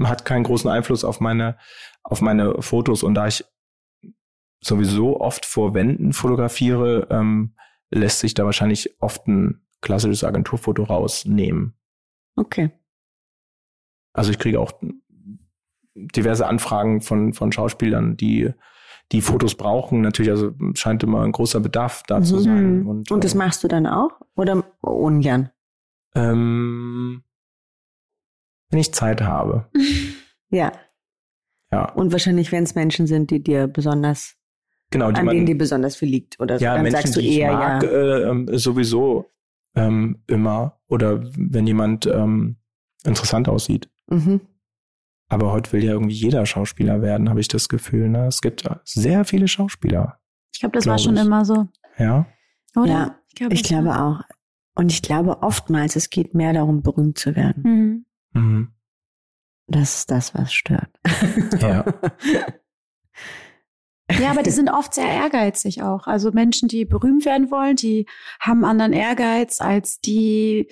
hat 0.02 0.24
keinen 0.24 0.44
großen 0.44 0.70
Einfluss 0.70 1.04
auf 1.04 1.20
meine, 1.20 1.58
auf 2.02 2.20
meine 2.20 2.62
Fotos. 2.62 3.02
Und 3.02 3.14
da 3.14 3.26
ich 3.26 3.44
sowieso 4.60 5.20
oft 5.20 5.46
vor 5.46 5.74
Wänden 5.74 6.12
fotografiere, 6.12 7.08
ähm, 7.10 7.54
lässt 7.90 8.20
sich 8.20 8.34
da 8.34 8.44
wahrscheinlich 8.44 9.00
oft 9.00 9.26
ein 9.26 9.66
klassisches 9.80 10.24
Agenturfoto 10.24 10.84
rausnehmen. 10.84 11.74
Okay. 12.36 12.70
Also 14.12 14.30
ich 14.30 14.38
kriege 14.38 14.60
auch 14.60 14.72
diverse 15.94 16.46
Anfragen 16.46 17.00
von, 17.00 17.34
von 17.34 17.52
Schauspielern, 17.52 18.16
die 18.16 18.52
die 19.12 19.22
Fotos 19.22 19.54
brauchen. 19.54 20.00
Natürlich, 20.00 20.30
also 20.30 20.52
scheint 20.74 21.02
immer 21.02 21.22
ein 21.22 21.32
großer 21.32 21.60
Bedarf 21.60 22.02
da 22.06 22.18
mhm. 22.18 22.24
zu 22.24 22.38
sein. 22.38 22.86
Und, 22.86 23.10
und 23.10 23.24
das 23.24 23.34
äh, 23.34 23.38
machst 23.38 23.64
du 23.64 23.68
dann 23.68 23.86
auch? 23.86 24.20
Oder 24.36 24.64
ungern? 24.80 25.50
Ähm, 26.14 27.22
wenn 28.70 28.80
ich 28.80 28.92
Zeit 28.92 29.22
habe. 29.22 29.68
ja. 30.50 30.72
Ja. 31.70 31.92
Und 31.92 32.12
wahrscheinlich, 32.12 32.50
wenn 32.52 32.64
es 32.64 32.74
Menschen 32.74 33.06
sind, 33.06 33.30
die 33.30 33.42
dir 33.42 33.66
besonders, 33.66 34.36
genau, 34.90 35.10
die 35.10 35.20
an 35.20 35.26
man, 35.26 35.34
denen 35.34 35.46
dir 35.46 35.58
besonders 35.58 35.96
viel 35.96 36.08
liegt. 36.08 36.40
Oder 36.40 36.58
so, 36.58 36.64
ja, 36.64 36.74
dann 36.74 36.82
Menschen, 36.82 37.00
sagst 37.02 37.16
du 37.16 37.20
die 37.20 37.38
eher, 37.38 37.50
ich 37.50 37.56
mag, 37.56 37.82
ja. 37.82 37.88
Äh, 37.90 38.22
ähm, 38.30 38.48
sowieso 38.52 39.30
ähm, 39.74 40.22
immer. 40.26 40.80
Oder 40.88 41.22
wenn 41.36 41.66
jemand 41.66 42.06
ähm, 42.06 42.56
interessant 43.04 43.48
aussieht. 43.48 43.90
Mhm. 44.08 44.40
Aber 45.28 45.52
heute 45.52 45.72
will 45.72 45.84
ja 45.84 45.92
irgendwie 45.92 46.14
jeder 46.14 46.46
Schauspieler 46.46 47.02
werden, 47.02 47.28
habe 47.28 47.40
ich 47.40 47.48
das 47.48 47.68
Gefühl. 47.68 48.08
Ne? 48.08 48.26
Es 48.26 48.40
gibt 48.40 48.64
sehr 48.84 49.24
viele 49.26 49.46
Schauspieler. 49.46 50.18
Ich 50.54 50.60
glaube, 50.60 50.72
das 50.74 50.84
glaub 50.84 50.92
war 50.94 50.98
schon 50.98 51.16
ich. 51.16 51.22
immer 51.22 51.44
so. 51.44 51.68
Ja. 51.98 52.26
Oder? 52.74 52.86
Ja, 52.86 53.18
ich, 53.28 53.34
glaub, 53.34 53.52
ich 53.52 53.62
glaube 53.62 54.00
auch. 54.00 54.20
Und 54.74 54.90
ich 54.90 55.02
glaube 55.02 55.42
oftmals, 55.42 55.96
es 55.96 56.08
geht 56.08 56.34
mehr 56.34 56.54
darum, 56.54 56.82
berühmt 56.82 57.18
zu 57.18 57.36
werden. 57.36 57.62
Mhm. 57.62 58.04
Mhm. 58.32 58.72
Das 59.66 59.96
ist 59.96 60.10
das, 60.10 60.34
was 60.34 60.52
stört. 60.52 60.90
Ja. 61.60 61.84
Ja, 64.10 64.30
aber 64.30 64.42
die 64.42 64.50
sind 64.50 64.70
oft 64.70 64.94
sehr 64.94 65.08
ehrgeizig 65.08 65.82
auch. 65.82 66.06
Also 66.06 66.32
Menschen, 66.32 66.66
die 66.66 66.86
berühmt 66.86 67.26
werden 67.26 67.50
wollen, 67.50 67.76
die 67.76 68.06
haben 68.40 68.64
anderen 68.64 68.94
Ehrgeiz 68.94 69.60
als 69.60 70.00
die, 70.00 70.68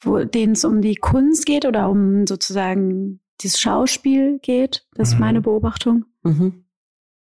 wo, 0.00 0.24
denen 0.24 0.54
es 0.54 0.64
um 0.64 0.80
die 0.80 0.94
Kunst 0.94 1.44
geht 1.44 1.66
oder 1.66 1.90
um 1.90 2.26
sozusagen 2.26 3.20
dieses 3.42 3.60
Schauspiel 3.60 4.38
geht. 4.40 4.86
Das 4.94 5.08
ist 5.08 5.14
mhm. 5.14 5.20
meine 5.20 5.40
Beobachtung. 5.42 6.06
Mhm. 6.22 6.64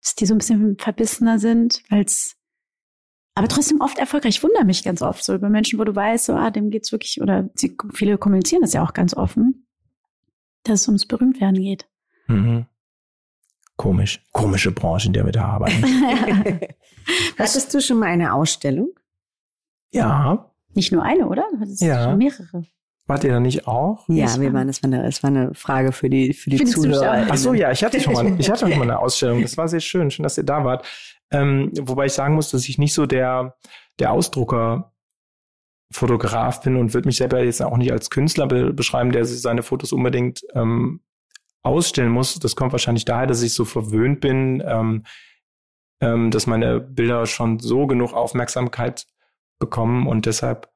Dass 0.01 0.15
die 0.15 0.25
so 0.25 0.33
ein 0.33 0.39
bisschen 0.39 0.77
verbissener 0.77 1.37
sind, 1.37 1.83
weil 1.89 2.03
es 2.03 2.34
aber 3.35 3.49
trotzdem 3.49 3.81
oft 3.81 3.99
erfolgreich. 3.99 4.37
Ich 4.37 4.43
wundere 4.43 4.63
mich 4.63 4.83
ganz 4.83 5.01
oft 5.01 5.23
so 5.23 5.35
über 5.35 5.49
Menschen, 5.49 5.77
wo 5.77 5.83
du 5.83 5.93
weißt, 5.93 6.25
so, 6.25 6.33
ah, 6.33 6.49
dem 6.49 6.71
geht's 6.71 6.91
wirklich, 6.91 7.21
oder 7.21 7.49
sie, 7.53 7.77
viele 7.93 8.17
kommunizieren 8.17 8.61
das 8.61 8.73
ja 8.73 8.81
auch 8.81 8.93
ganz 8.93 9.13
offen, 9.13 9.67
dass 10.63 10.81
es 10.81 10.87
ums 10.87 11.05
Berühmtwerden 11.05 11.61
geht. 11.61 11.87
Mhm. 12.27 12.65
Komisch. 13.75 14.23
Komische 14.31 14.71
Branche, 14.71 15.07
in 15.07 15.13
der 15.13 15.25
wir 15.25 15.33
da 15.33 15.45
arbeiten. 15.45 15.83
Hattest 17.37 17.73
du 17.73 17.81
schon 17.81 17.99
mal 17.99 18.07
eine 18.07 18.33
Ausstellung? 18.33 18.93
Ja. 19.91 20.51
Nicht 20.73 20.93
nur 20.93 21.03
eine, 21.03 21.27
oder? 21.27 21.45
Hattest 21.59 21.81
ja. 21.81 22.03
schon 22.03 22.17
mehrere. 22.17 22.65
Wart 23.07 23.23
ihr 23.23 23.31
da 23.31 23.39
nicht 23.39 23.67
auch? 23.67 24.05
Ja, 24.07 24.39
wir 24.39 24.51
waren, 24.53 24.65
das 24.67 24.81
war 24.81 24.91
eine, 24.91 25.03
das 25.03 25.21
war 25.21 25.29
eine 25.29 25.53
Frage 25.53 25.91
für 25.91 26.09
die, 26.09 26.33
für 26.33 26.49
die, 26.49 26.57
für 26.57 26.65
die 26.65 26.71
Zuhörer. 26.71 27.27
Ach 27.29 27.37
so, 27.37 27.53
ja, 27.53 27.71
ich 27.71 27.83
hatte 27.83 28.01
schon 28.01 28.13
mal, 28.13 28.39
ich 28.39 28.49
hatte 28.49 28.61
schon 28.61 28.71
mal 28.71 28.81
eine 28.81 28.97
Ausstellung. 28.97 29.43
Das 29.43 29.57
war 29.57 29.67
sehr 29.67 29.79
schön. 29.79 30.09
Schön, 30.09 30.23
dass 30.23 30.37
ihr 30.37 30.43
da 30.43 30.65
wart. 30.65 30.87
Ähm, 31.31 31.71
wobei 31.81 32.05
ich 32.05 32.13
sagen 32.13 32.33
muss, 32.33 32.49
dass 32.49 32.67
ich 32.67 32.79
nicht 32.79 32.93
so 32.93 33.05
der, 33.05 33.55
der 33.99 34.11
Ausdrucker 34.11 34.91
Fotograf 35.91 36.61
bin 36.61 36.77
und 36.77 36.93
würde 36.93 37.07
mich 37.07 37.17
selber 37.17 37.43
jetzt 37.43 37.61
auch 37.61 37.77
nicht 37.77 37.91
als 37.91 38.09
Künstler 38.09 38.47
be 38.47 38.73
beschreiben, 38.73 39.11
der 39.11 39.23
seine 39.25 39.61
Fotos 39.61 39.93
unbedingt 39.93 40.41
ähm, 40.55 41.01
ausstellen 41.61 42.11
muss. 42.11 42.39
Das 42.39 42.55
kommt 42.55 42.71
wahrscheinlich 42.71 43.05
daher, 43.05 43.27
dass 43.27 43.43
ich 43.43 43.53
so 43.53 43.65
verwöhnt 43.65 44.19
bin, 44.19 44.63
ähm, 44.65 45.03
ähm, 46.01 46.31
dass 46.31 46.47
meine 46.47 46.79
Bilder 46.79 47.25
schon 47.27 47.59
so 47.59 47.85
genug 47.87 48.13
Aufmerksamkeit 48.13 49.05
bekommen 49.59 50.07
und 50.07 50.25
deshalb 50.25 50.69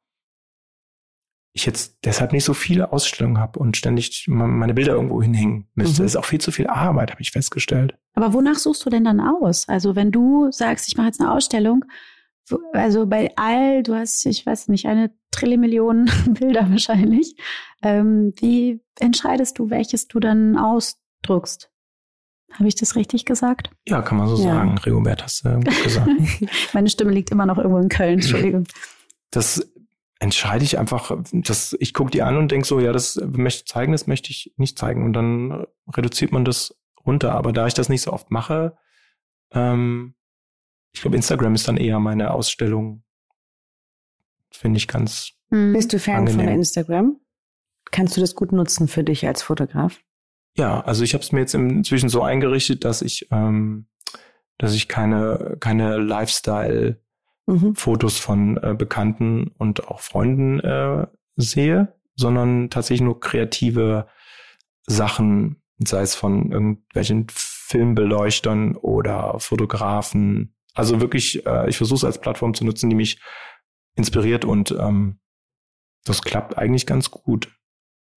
ich 1.54 1.66
jetzt 1.66 1.98
deshalb 2.06 2.32
nicht 2.32 2.44
so 2.44 2.54
viele 2.54 2.92
Ausstellungen 2.94 3.40
habe 3.40 3.60
und 3.60 3.76
ständig 3.76 4.26
meine 4.28 4.74
Bilder 4.74 4.94
irgendwo 4.94 5.22
hinhängen 5.22 5.68
müsste. 5.74 6.02
Mhm. 6.02 6.06
Das 6.06 6.14
ist 6.14 6.16
auch 6.16 6.26
viel 6.26 6.42
zu 6.42 6.52
viel 6.52 6.68
Arbeit, 6.68 7.12
habe 7.12 7.22
ich 7.22 7.32
festgestellt. 7.32 7.98
Aber 8.14 8.34
wonach 8.34 8.56
suchst 8.56 8.86
du 8.86 8.90
denn 8.90 9.04
dann 9.04 9.20
aus? 9.20 9.68
Also 9.68 9.96
wenn 9.96 10.12
du 10.12 10.52
sagst, 10.52 10.88
ich 10.88 10.98
mache 10.98 11.08
jetzt 11.08 11.20
eine 11.20 11.32
Ausstellung, 11.32 11.86
also 12.74 13.06
bei 13.06 13.32
all, 13.36 13.84
du 13.84 13.96
hast, 13.96 14.26
ich 14.26 14.46
weiß 14.46 14.70
nicht, 14.70 14.88
eine 14.88 15.12
Trillion 15.32 16.10
Bilder 16.40 16.70
wahrscheinlich. 16.70 17.36
Ähm, 17.84 18.34
wie 18.40 18.82
entscheidest 19.00 19.60
du, 19.60 19.70
welches 19.70 20.08
du 20.08 20.20
dann 20.20 20.58
ausdruckst? 20.58 21.72
Habe 22.54 22.68
ich 22.68 22.76
das 22.76 22.96
richtig 22.96 23.26
gesagt? 23.26 23.70
Ja, 23.88 24.02
kann 24.02 24.18
man 24.18 24.28
so 24.28 24.44
ja. 24.44 24.56
sagen. 24.56 24.78
Rigobert 24.80 25.24
hast 25.24 25.46
du 25.46 25.60
gesagt. 25.60 26.10
Meine 26.74 26.90
Stimme 26.90 27.12
liegt 27.12 27.30
immer 27.30 27.46
noch 27.46 27.58
irgendwo 27.58 27.78
in 27.78 27.90
Köln, 27.90 28.14
Entschuldigung. 28.20 28.66
Das 29.30 29.72
entscheide 30.20 30.66
ich 30.66 30.78
einfach, 30.78 31.18
dass 31.32 31.76
ich 31.80 31.94
gucke 31.94 32.12
die 32.12 32.22
an 32.22 32.38
und 32.38 32.52
denke 32.52 32.68
so, 32.68 32.80
ja, 32.80 32.92
das 32.92 33.16
möchte 33.16 33.64
ich 33.64 33.68
zeigen, 33.68 33.94
das 33.94 34.06
möchte 34.06 34.32
ich 34.32 34.54
nicht 34.58 34.78
zeigen. 34.78 35.06
Und 35.06 35.14
dann 35.14 35.66
reduziert 35.92 36.32
man 36.32 36.46
das 36.46 36.78
runter. 37.06 37.34
Aber 37.34 37.54
da 37.54 37.68
ich 37.68 37.74
das 37.74 37.90
nicht 37.90 38.02
so 38.02 38.12
oft 38.12 38.30
mache, 38.30 38.78
ähm, 39.52 40.16
ich 40.92 41.02
glaube, 41.02 41.16
Instagram 41.16 41.56
ist 41.56 41.68
dann 41.68 41.78
eher 41.78 42.00
meine 42.00 42.32
Ausstellung. 42.32 43.04
Finde 44.52 44.78
ich 44.78 44.88
ganz. 44.88 45.32
Hm. 45.52 45.74
Bist 45.74 45.94
du 45.94 46.00
Fan 46.00 46.18
angenehm. 46.18 46.46
von 46.46 46.56
Instagram? 46.56 47.20
Kannst 47.92 48.18
du 48.18 48.22
das 48.22 48.36
gut 48.36 48.52
nutzen 48.52 48.88
für 48.88 49.04
dich 49.04 49.26
als 49.26 49.42
Fotograf? 49.42 50.00
Ja, 50.58 50.82
also 50.82 51.04
ich 51.04 51.14
habe 51.14 51.24
es 51.24 51.32
mir 51.32 51.40
jetzt 51.40 51.54
inzwischen 51.54 52.10
so 52.10 52.22
eingerichtet, 52.22 52.84
dass 52.84 53.02
ich, 53.02 53.28
ähm, 53.32 53.88
dass 54.58 54.74
ich 54.74 54.88
keine 54.88 55.58
keine 55.60 55.98
Lifestyle 55.98 57.02
mhm. 57.50 57.76
Fotos 57.76 58.20
von 58.20 58.58
äh, 58.58 58.76
Bekannten 58.78 59.52
und 59.58 59.88
auch 59.88 60.00
Freunden 60.00 60.60
äh, 60.60 61.08
sehe, 61.36 61.96
sondern 62.16 62.70
tatsächlich 62.70 63.02
nur 63.02 63.20
kreative 63.20 64.08
Sachen, 64.86 65.62
sei 65.78 66.02
es 66.02 66.16
von 66.16 66.52
irgendwelchen 66.52 67.28
Filmbeleuchtern 67.30 68.76
oder 68.76 69.40
Fotografen. 69.40 70.56
Also 70.74 71.02
wirklich, 71.02 71.46
äh, 71.46 71.70
ich 71.70 71.78
versuche 71.78 71.98
es 71.98 72.04
als 72.06 72.22
Plattform 72.22 72.54
zu 72.54 72.66
nutzen, 72.66 72.90
die 72.90 72.96
mich 72.96 73.22
inspiriert 73.96 74.46
und 74.46 74.72
ähm, 74.72 75.20
das 76.06 76.22
klappt 76.22 76.58
eigentlich 76.58 76.86
ganz 76.86 77.12
gut. 77.12 77.54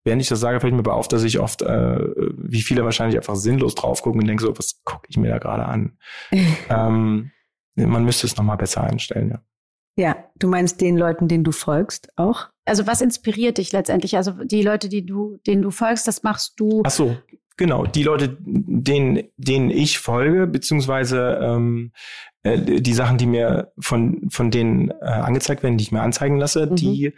Während 0.04 0.20
ich 0.20 0.28
das 0.28 0.40
sage, 0.40 0.60
fällt 0.60 0.72
mir 0.72 0.80
aber 0.80 0.94
auf, 0.94 1.06
dass 1.06 1.22
ich 1.22 1.38
oft, 1.38 1.62
äh, 1.62 1.98
wie 2.36 2.62
viele 2.62 2.84
wahrscheinlich 2.84 3.16
einfach 3.16 3.36
sinnlos 3.36 3.74
drauf 3.74 4.02
gucken 4.02 4.20
und 4.20 4.26
denke 4.26 4.42
so, 4.42 4.58
was 4.58 4.82
gucke 4.84 5.06
ich 5.08 5.16
mir 5.16 5.28
da 5.28 5.38
gerade 5.38 5.64
an? 5.64 5.98
ähm, 6.68 7.30
man 7.74 8.04
müsste 8.04 8.26
es 8.26 8.36
nochmal 8.36 8.56
besser 8.56 8.82
einstellen, 8.82 9.30
ja. 9.30 9.42
Ja, 9.96 10.16
du 10.36 10.48
meinst 10.48 10.80
den 10.80 10.96
Leuten, 10.96 11.28
denen 11.28 11.44
du 11.44 11.52
folgst, 11.52 12.08
auch? 12.16 12.48
Also 12.64 12.86
was 12.86 13.02
inspiriert 13.02 13.58
dich 13.58 13.72
letztendlich? 13.72 14.16
Also 14.16 14.32
die 14.44 14.62
Leute, 14.62 14.88
die 14.88 15.04
du, 15.04 15.38
denen 15.46 15.60
du 15.60 15.70
folgst, 15.70 16.08
das 16.08 16.22
machst 16.22 16.58
du. 16.58 16.82
Ach 16.86 16.90
so, 16.90 17.16
genau. 17.58 17.84
Die 17.84 18.02
Leute, 18.02 18.36
denen, 18.40 19.24
denen 19.36 19.70
ich 19.70 19.98
folge, 19.98 20.46
beziehungsweise 20.46 21.38
ähm, 21.42 21.92
äh, 22.42 22.58
die 22.58 22.94
Sachen, 22.94 23.18
die 23.18 23.26
mir 23.26 23.72
von 23.78 24.30
von 24.30 24.50
denen 24.50 24.90
äh, 24.90 25.04
angezeigt 25.04 25.62
werden, 25.62 25.76
die 25.76 25.84
ich 25.84 25.92
mir 25.92 26.00
anzeigen 26.00 26.38
lasse, 26.38 26.66
mhm. 26.66 26.76
die 26.76 27.12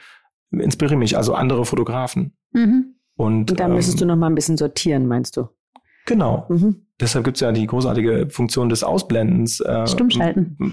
inspirieren 0.50 0.98
mich. 0.98 1.16
Also 1.16 1.34
andere 1.34 1.64
Fotografen. 1.64 2.36
Mhm. 2.52 2.96
Und, 3.16 3.50
Und 3.52 3.60
da 3.60 3.66
ähm, 3.66 3.74
müsstest 3.74 4.00
du 4.00 4.06
noch 4.06 4.16
mal 4.16 4.26
ein 4.26 4.34
bisschen 4.34 4.56
sortieren, 4.56 5.06
meinst 5.06 5.36
du? 5.36 5.48
Genau. 6.06 6.46
Mhm. 6.48 6.86
Deshalb 7.00 7.24
gibt's 7.24 7.40
ja 7.40 7.50
die 7.52 7.66
großartige 7.66 8.28
Funktion 8.30 8.68
des 8.68 8.84
Ausblendens 8.84 9.60
äh, 9.60 9.84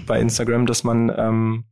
bei 0.06 0.20
Instagram, 0.20 0.66
dass 0.66 0.84
man 0.84 1.12
ähm, 1.16 1.64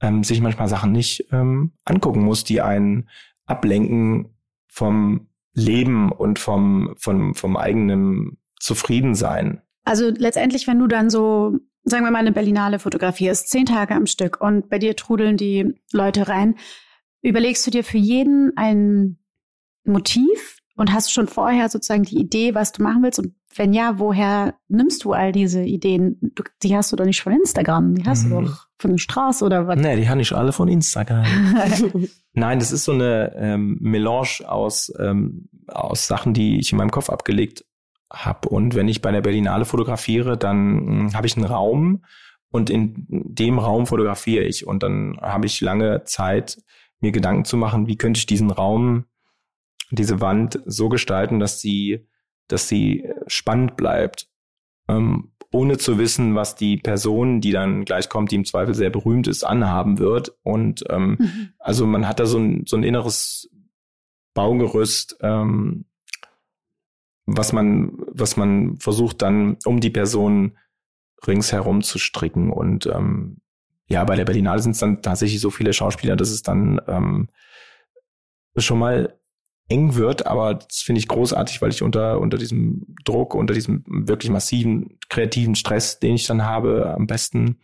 ähm, 0.00 0.22
sich 0.22 0.40
manchmal 0.40 0.68
Sachen 0.68 0.92
nicht 0.92 1.28
ähm, 1.32 1.72
angucken 1.84 2.22
muss, 2.22 2.44
die 2.44 2.60
einen 2.60 3.08
ablenken 3.46 4.34
vom 4.66 5.28
Leben 5.54 6.12
und 6.12 6.38
vom, 6.38 6.94
vom, 6.98 7.34
vom 7.34 7.56
eigenen 7.56 8.38
Zufriedensein. 8.60 9.62
Also 9.84 10.10
letztendlich, 10.10 10.66
wenn 10.66 10.78
du 10.78 10.86
dann 10.86 11.08
so, 11.08 11.56
sagen 11.84 12.04
wir 12.04 12.10
mal, 12.10 12.18
eine 12.18 12.32
Berlinale 12.32 12.78
fotografierst, 12.78 13.48
zehn 13.48 13.66
Tage 13.66 13.94
am 13.94 14.06
Stück 14.06 14.40
und 14.40 14.68
bei 14.68 14.78
dir 14.78 14.94
trudeln 14.94 15.36
die 15.36 15.74
Leute 15.92 16.28
rein, 16.28 16.56
überlegst 17.22 17.66
du 17.66 17.70
dir 17.70 17.82
für 17.82 17.98
jeden 17.98 18.52
ein 18.56 19.18
Motiv 19.84 20.57
und 20.78 20.92
hast 20.92 21.12
schon 21.12 21.26
vorher 21.26 21.68
sozusagen 21.68 22.04
die 22.04 22.18
Idee, 22.18 22.54
was 22.54 22.72
du 22.72 22.82
machen 22.82 23.02
willst 23.02 23.18
und 23.18 23.34
wenn 23.56 23.72
ja, 23.72 23.98
woher 23.98 24.54
nimmst 24.68 25.04
du 25.04 25.12
all 25.12 25.32
diese 25.32 25.62
Ideen? 25.62 26.18
Du, 26.34 26.44
die 26.62 26.76
hast 26.76 26.92
du 26.92 26.96
doch 26.96 27.04
nicht 27.04 27.20
von 27.20 27.32
Instagram, 27.32 27.96
die 27.96 28.04
hast 28.04 28.24
mhm. 28.24 28.30
du 28.30 28.40
doch 28.42 28.66
von 28.78 28.92
der 28.92 28.98
Straße 28.98 29.44
oder 29.44 29.66
was? 29.66 29.76
Nee, 29.76 29.96
die 29.96 30.08
habe 30.08 30.20
ich 30.20 30.32
alle 30.32 30.52
von 30.52 30.68
Instagram. 30.68 31.24
Nein, 32.32 32.58
das 32.60 32.70
ist 32.70 32.84
so 32.84 32.92
eine 32.92 33.34
ähm, 33.36 33.78
Melange 33.80 34.44
aus, 34.46 34.92
ähm, 35.00 35.48
aus 35.66 36.06
Sachen, 36.06 36.34
die 36.34 36.60
ich 36.60 36.70
in 36.70 36.78
meinem 36.78 36.92
Kopf 36.92 37.10
abgelegt 37.10 37.64
habe. 38.12 38.48
Und 38.48 38.76
wenn 38.76 38.86
ich 38.86 39.02
bei 39.02 39.10
der 39.10 39.22
Berlinale 39.22 39.64
fotografiere, 39.64 40.38
dann 40.38 40.78
hm, 40.78 41.14
habe 41.14 41.26
ich 41.26 41.36
einen 41.36 41.46
Raum 41.46 42.04
und 42.50 42.70
in 42.70 43.06
dem 43.08 43.58
Raum 43.58 43.86
fotografiere 43.86 44.44
ich. 44.44 44.66
Und 44.66 44.84
dann 44.84 45.18
habe 45.20 45.46
ich 45.46 45.60
lange 45.60 46.04
Zeit, 46.04 46.58
mir 47.00 47.10
Gedanken 47.10 47.44
zu 47.44 47.56
machen, 47.56 47.88
wie 47.88 47.96
könnte 47.96 48.18
ich 48.18 48.26
diesen 48.26 48.50
Raum, 48.50 49.04
diese 49.90 50.20
Wand 50.20 50.60
so 50.66 50.88
gestalten, 50.88 51.40
dass 51.40 51.60
sie, 51.60 52.06
dass 52.48 52.68
sie 52.68 53.08
spannend 53.26 53.76
bleibt. 53.76 54.28
Ähm, 54.88 55.32
ohne 55.50 55.78
zu 55.78 55.98
wissen, 55.98 56.34
was 56.34 56.56
die 56.56 56.76
Person, 56.76 57.40
die 57.40 57.52
dann 57.52 57.84
gleich 57.84 58.08
kommt, 58.08 58.30
die 58.30 58.36
im 58.36 58.44
Zweifel 58.44 58.74
sehr 58.74 58.90
berühmt 58.90 59.26
ist, 59.26 59.44
anhaben 59.44 59.98
wird. 59.98 60.36
Und 60.42 60.84
ähm, 60.90 61.16
mhm. 61.18 61.48
also 61.58 61.86
man 61.86 62.06
hat 62.06 62.20
da 62.20 62.26
so 62.26 62.38
ein, 62.38 62.64
so 62.66 62.76
ein 62.76 62.82
inneres 62.82 63.50
Baugerüst, 64.34 65.16
ähm, 65.22 65.86
was 67.24 67.52
man, 67.52 67.92
was 68.12 68.36
man 68.36 68.76
versucht 68.78 69.22
dann 69.22 69.56
um 69.64 69.80
die 69.80 69.90
Person 69.90 70.58
ringsherum 71.26 71.82
zu 71.82 71.98
stricken. 71.98 72.50
Und 72.50 72.86
ähm, 72.86 73.38
ja, 73.86 74.04
bei 74.04 74.16
der 74.16 74.26
Berlinale 74.26 74.60
sind 74.60 74.72
es 74.72 74.78
dann 74.78 75.02
tatsächlich 75.02 75.40
so 75.40 75.50
viele 75.50 75.72
Schauspieler, 75.72 76.14
dass 76.14 76.30
es 76.30 76.42
dann 76.42 76.80
ähm, 76.86 77.28
schon 78.56 78.78
mal 78.78 79.18
eng 79.68 79.94
wird, 79.94 80.26
aber 80.26 80.54
das 80.54 80.78
finde 80.78 81.00
ich 81.00 81.08
großartig, 81.08 81.60
weil 81.60 81.70
ich 81.70 81.82
unter, 81.82 82.20
unter 82.20 82.38
diesem 82.38 82.86
Druck, 83.04 83.34
unter 83.34 83.54
diesem 83.54 83.84
wirklich 83.86 84.30
massiven 84.30 84.98
kreativen 85.08 85.54
Stress, 85.54 86.00
den 86.00 86.14
ich 86.14 86.26
dann 86.26 86.44
habe, 86.44 86.94
am 86.96 87.06
besten 87.06 87.58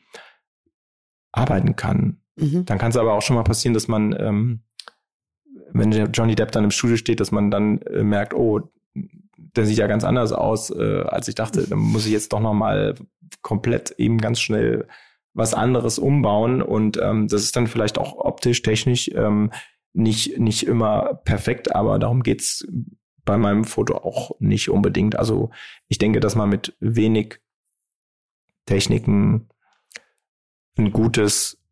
arbeiten 1.32 1.76
kann. 1.76 2.18
Mhm. 2.36 2.64
Dann 2.66 2.78
kann 2.78 2.90
es 2.90 2.96
aber 2.96 3.14
auch 3.14 3.22
schon 3.22 3.36
mal 3.36 3.42
passieren, 3.42 3.74
dass 3.74 3.88
man, 3.88 4.14
ähm, 4.18 4.60
wenn 5.72 5.90
Johnny 6.12 6.34
Depp 6.34 6.52
dann 6.52 6.64
im 6.64 6.70
Studio 6.70 6.96
steht, 6.96 7.20
dass 7.20 7.32
man 7.32 7.50
dann 7.50 7.78
äh, 7.82 8.04
merkt, 8.04 8.34
oh, 8.34 8.60
der 9.56 9.66
sieht 9.66 9.78
ja 9.78 9.86
ganz 9.86 10.04
anders 10.04 10.32
aus, 10.32 10.70
äh, 10.70 11.02
als 11.06 11.28
ich 11.28 11.34
dachte. 11.34 11.66
Dann 11.66 11.78
muss 11.78 12.06
ich 12.06 12.12
jetzt 12.12 12.32
doch 12.32 12.40
noch 12.40 12.54
mal 12.54 12.94
komplett 13.42 13.92
eben 13.98 14.18
ganz 14.18 14.40
schnell 14.40 14.86
was 15.32 15.54
anderes 15.54 15.98
umbauen 15.98 16.62
und 16.62 16.96
ähm, 16.96 17.26
das 17.26 17.42
ist 17.42 17.56
dann 17.56 17.66
vielleicht 17.66 17.98
auch 17.98 18.16
optisch, 18.16 18.62
technisch 18.62 19.10
ähm, 19.14 19.50
nicht 19.94 20.38
nicht 20.38 20.66
immer 20.66 21.14
perfekt, 21.24 21.74
aber 21.74 21.98
darum 21.98 22.22
geht's 22.22 22.66
bei 23.24 23.38
meinem 23.38 23.64
Foto 23.64 23.96
auch 23.96 24.32
nicht 24.40 24.68
unbedingt. 24.68 25.16
Also 25.16 25.50
ich 25.88 25.98
denke, 25.98 26.20
dass 26.20 26.34
man 26.34 26.50
mit 26.50 26.76
wenig 26.80 27.40
Techniken 28.66 29.48
ein 30.76 30.92
gutes 30.92 31.62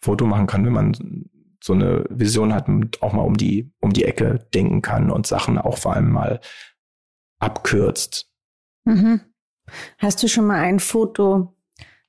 Foto 0.00 0.26
machen 0.26 0.46
kann, 0.46 0.66
wenn 0.66 0.72
man 0.72 1.28
so 1.62 1.72
eine 1.72 2.04
Vision 2.10 2.52
hat 2.52 2.68
und 2.68 3.02
auch 3.02 3.12
mal 3.12 3.22
um 3.22 3.36
die 3.36 3.72
um 3.80 3.92
die 3.92 4.04
Ecke 4.04 4.46
denken 4.52 4.82
kann 4.82 5.10
und 5.10 5.26
Sachen 5.26 5.58
auch 5.58 5.78
vor 5.78 5.94
allem 5.94 6.10
mal 6.10 6.40
abkürzt. 7.38 8.30
Mhm. 8.84 9.20
Hast 9.98 10.22
du 10.22 10.28
schon 10.28 10.46
mal 10.46 10.60
ein 10.60 10.78
Foto, 10.78 11.55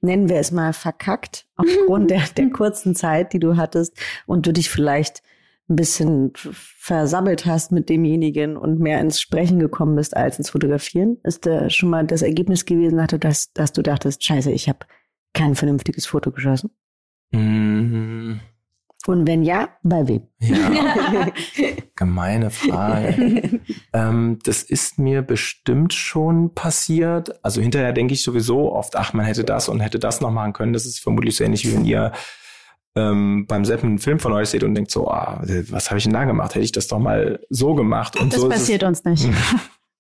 nennen 0.02 0.30
wir 0.30 0.38
es 0.38 0.52
mal, 0.52 0.74
verkackt, 0.74 1.48
aufgrund 1.56 2.12
der, 2.12 2.24
der 2.36 2.50
kurzen 2.50 2.96
Zeit, 2.96 3.34
die 3.34 3.40
du 3.40 3.58
hattest 3.58 3.98
und 4.26 4.46
du 4.46 4.54
dich 4.54 4.70
vielleicht 4.70 5.24
ein 5.70 5.76
bisschen 5.76 6.32
versammelt 6.36 7.46
hast 7.46 7.74
mit 7.74 7.90
demjenigen 7.90 8.56
und 8.56 8.80
mehr 8.80 9.02
ins 9.02 9.20
Sprechen 9.20 9.60
gekommen 9.60 9.96
bist 9.96 10.16
als 10.16 10.38
ins 10.38 10.50
Fotografieren? 10.50 11.18
Ist 11.24 11.46
da 11.46 11.70
schon 11.70 11.90
mal 11.90 12.06
das 12.06 12.22
Ergebnis 12.22 12.66
gewesen, 12.66 13.06
dass, 13.20 13.52
dass 13.52 13.74
du 13.74 13.82
dachtest, 13.82 14.24
scheiße, 14.24 14.52
ich 14.52 14.70
habe 14.70 14.80
kein 15.34 15.56
vernünftiges 15.56 16.06
Foto 16.06 16.32
geschossen? 16.32 16.72
Mhm. 17.32 18.17
Und 19.08 19.26
wenn 19.26 19.42
ja, 19.42 19.70
bei 19.84 20.06
wem? 20.06 20.28
Ja, 20.40 21.28
gemeine 21.96 22.50
Frage. 22.50 23.62
ähm, 23.94 24.40
das 24.44 24.64
ist 24.64 25.00
mir 25.00 25.22
bestimmt 25.22 25.94
schon 25.94 26.54
passiert. 26.54 27.44
Also 27.44 27.62
hinterher 27.62 27.94
denke 27.94 28.14
ich 28.14 28.22
sowieso 28.22 28.74
oft, 28.74 28.98
ach, 28.98 29.14
man 29.14 29.26
hätte 29.26 29.46
das 29.46 29.70
und 29.70 29.80
hätte 29.80 29.98
das 29.98 30.20
noch 30.20 30.30
machen 30.30 30.52
können. 30.52 30.74
Das 30.74 30.86
ist 30.86 31.00
vermutlich 31.00 31.38
so 31.38 31.46
ähnlich 31.46 31.66
wie 31.66 31.74
wenn 31.74 31.86
ihr 31.86 32.12
ähm, 32.98 33.46
beim 33.48 33.64
Seppen 33.64 33.92
einen 33.92 34.00
Film 34.00 34.20
von 34.20 34.34
euch 34.34 34.50
seht 34.50 34.66
und 34.66 34.76
denkt 34.76 34.92
so, 34.92 35.08
ah, 35.08 35.42
was 35.70 35.90
habe 35.90 36.00
ich 36.00 36.04
denn 36.04 36.14
da 36.14 36.26
gemacht? 36.26 36.54
Hätte 36.54 36.66
ich 36.66 36.74
das 36.74 36.88
doch 36.88 37.00
mal 37.00 37.40
so 37.50 37.76
gemacht. 37.76 38.20
Und 38.20 38.34
das 38.34 38.42
so 38.42 38.50
passiert 38.50 38.84
uns 38.84 39.06
nicht. 39.06 39.26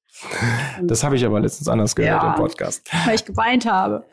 das 0.83 1.05
habe 1.05 1.15
ich 1.15 1.25
aber 1.25 1.39
letztens 1.39 1.69
anders 1.69 1.95
gehört 1.95 2.23
ja, 2.23 2.29
im 2.31 2.35
Podcast. 2.35 2.89
Weil 3.05 3.15
ich 3.15 3.23
geweint 3.23 3.65
habe. 3.65 4.03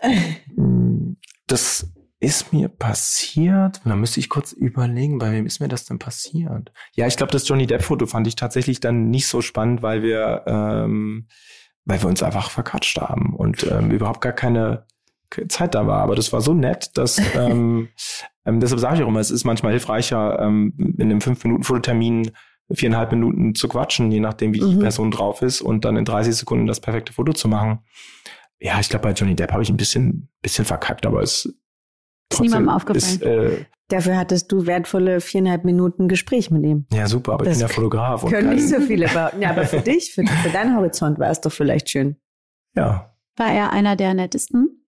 Das 1.48 1.88
ist 2.20 2.52
mir 2.52 2.68
passiert? 2.68 3.80
Da 3.84 3.96
müsste 3.96 4.20
ich 4.20 4.28
kurz 4.28 4.52
überlegen, 4.52 5.18
bei 5.18 5.32
wem 5.32 5.46
ist 5.46 5.60
mir 5.60 5.68
das 5.68 5.84
denn 5.84 5.98
passiert? 5.98 6.72
Ja, 6.94 7.06
ich 7.06 7.16
glaube, 7.16 7.32
das 7.32 7.46
Johnny 7.46 7.66
Depp-Foto 7.66 8.06
fand 8.06 8.26
ich 8.26 8.36
tatsächlich 8.36 8.80
dann 8.80 9.10
nicht 9.10 9.26
so 9.26 9.42
spannend, 9.42 9.82
weil 9.82 10.02
wir, 10.02 10.44
ähm, 10.46 11.28
weil 11.84 12.02
wir 12.02 12.08
uns 12.08 12.22
einfach 12.22 12.50
verquatscht 12.50 12.98
haben 12.98 13.34
und 13.34 13.66
ähm, 13.70 13.90
überhaupt 13.90 14.20
gar 14.20 14.32
keine 14.32 14.86
Zeit 15.48 15.74
da 15.74 15.86
war. 15.86 16.00
Aber 16.00 16.14
das 16.14 16.32
war 16.32 16.40
so 16.40 16.54
nett, 16.54 16.96
dass 16.96 17.20
ähm, 17.34 17.88
ähm, 18.46 18.60
deshalb 18.60 18.80
sage 18.80 18.96
ich 18.96 19.02
auch 19.02 19.08
immer, 19.08 19.20
es 19.20 19.30
ist 19.30 19.44
manchmal 19.44 19.72
hilfreicher, 19.72 20.38
ähm, 20.40 20.74
in 20.78 21.02
einem 21.02 21.20
fünf 21.20 21.42
Minuten 21.44 21.64
Fototermin 21.64 22.30
viereinhalb 22.72 23.12
Minuten 23.12 23.54
zu 23.54 23.68
quatschen, 23.68 24.10
je 24.10 24.20
nachdem, 24.20 24.54
wie 24.54 24.60
mhm. 24.60 24.70
die 24.70 24.76
Person 24.76 25.10
drauf 25.10 25.42
ist, 25.42 25.60
und 25.60 25.84
dann 25.84 25.96
in 25.96 26.04
30 26.04 26.34
Sekunden 26.34 26.66
das 26.66 26.80
perfekte 26.80 27.12
Foto 27.12 27.32
zu 27.32 27.48
machen. 27.48 27.80
Ja, 28.58 28.80
ich 28.80 28.88
glaube, 28.88 29.02
bei 29.02 29.12
Johnny 29.12 29.34
Depp 29.34 29.52
habe 29.52 29.62
ich 29.62 29.68
ein 29.68 29.76
bisschen, 29.76 30.30
bisschen 30.40 30.64
verkackt, 30.64 31.04
aber 31.04 31.22
es 31.22 31.54
ist 32.32 32.40
niemandem 32.40 32.68
aufgefallen. 32.68 33.14
Ist, 33.14 33.22
äh, 33.22 33.64
Dafür 33.88 34.16
hattest 34.16 34.50
du 34.50 34.66
wertvolle 34.66 35.20
viereinhalb 35.20 35.64
Minuten 35.64 36.08
Gespräch 36.08 36.50
mit 36.50 36.64
ihm. 36.64 36.86
Ja, 36.92 37.06
super, 37.06 37.34
aber 37.34 37.44
das 37.44 37.58
ich 37.58 37.62
bin 37.62 37.68
ja 37.68 37.74
Fotograf. 37.74 38.24
Und 38.24 38.30
können 38.30 38.54
nicht 38.54 38.68
so 38.68 38.80
viele 38.80 39.06
behaupten. 39.08 39.40
Ja, 39.42 39.50
aber 39.50 39.66
für 39.66 39.80
dich, 39.80 40.12
für, 40.14 40.24
für 40.26 40.48
deinen 40.50 40.76
Horizont 40.76 41.18
war 41.18 41.30
es 41.30 41.40
doch 41.40 41.52
vielleicht 41.52 41.90
schön. 41.90 42.16
Ja. 42.74 43.14
War 43.36 43.52
er 43.52 43.72
einer 43.72 43.94
der 43.94 44.14
nettesten? 44.14 44.86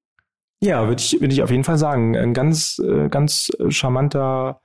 Ja, 0.61 0.89
würde 0.89 1.03
ich, 1.03 1.21
würde 1.21 1.35
ich 1.35 1.43
auf 1.43 1.51
jeden 1.51 1.65
Fall 1.65 1.77
sagen. 1.77 2.17
Ein 2.17 2.33
ganz, 2.33 2.79
äh, 2.79 3.09
ganz 3.11 3.51
charmanter, 3.69 4.63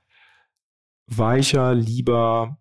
weicher, 1.08 1.74
lieber 1.74 2.58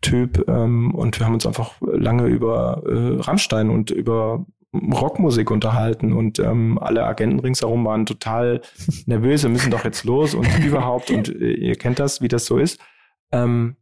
Typ. 0.00 0.48
Ähm, 0.48 0.94
und 0.94 1.18
wir 1.18 1.26
haben 1.26 1.34
uns 1.34 1.46
einfach 1.46 1.74
lange 1.80 2.26
über 2.26 2.82
äh, 2.86 3.20
Rammstein 3.20 3.68
und 3.68 3.90
über 3.90 4.46
Rockmusik 4.74 5.50
unterhalten 5.50 6.12
und 6.12 6.38
ähm, 6.38 6.78
alle 6.78 7.04
Agenten 7.04 7.40
ringsherum 7.40 7.84
waren 7.84 8.06
total 8.06 8.62
nervös, 9.06 9.42
wir 9.42 9.50
müssen 9.50 9.70
doch 9.70 9.84
jetzt 9.84 10.04
los 10.04 10.34
und 10.34 10.46
überhaupt 10.64 11.10
und 11.10 11.28
äh, 11.28 11.52
ihr 11.52 11.76
kennt 11.76 11.98
das, 11.98 12.20
wie 12.22 12.28
das 12.28 12.46
so 12.46 12.58
ist. 12.58 12.80
Ähm, 13.32 13.76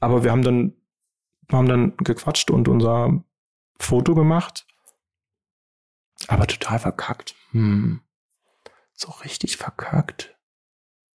aber 0.00 0.24
wir 0.24 0.30
haben 0.30 0.42
dann, 0.42 0.74
haben 1.50 1.68
dann 1.68 1.96
gequatscht 1.98 2.50
und 2.50 2.68
unser 2.68 3.24
Foto 3.78 4.14
gemacht, 4.14 4.66
aber 6.28 6.46
total 6.46 6.78
verkackt. 6.78 7.34
Hm. 7.52 8.00
So 8.92 9.12
richtig 9.24 9.56
verkackt. 9.56 10.36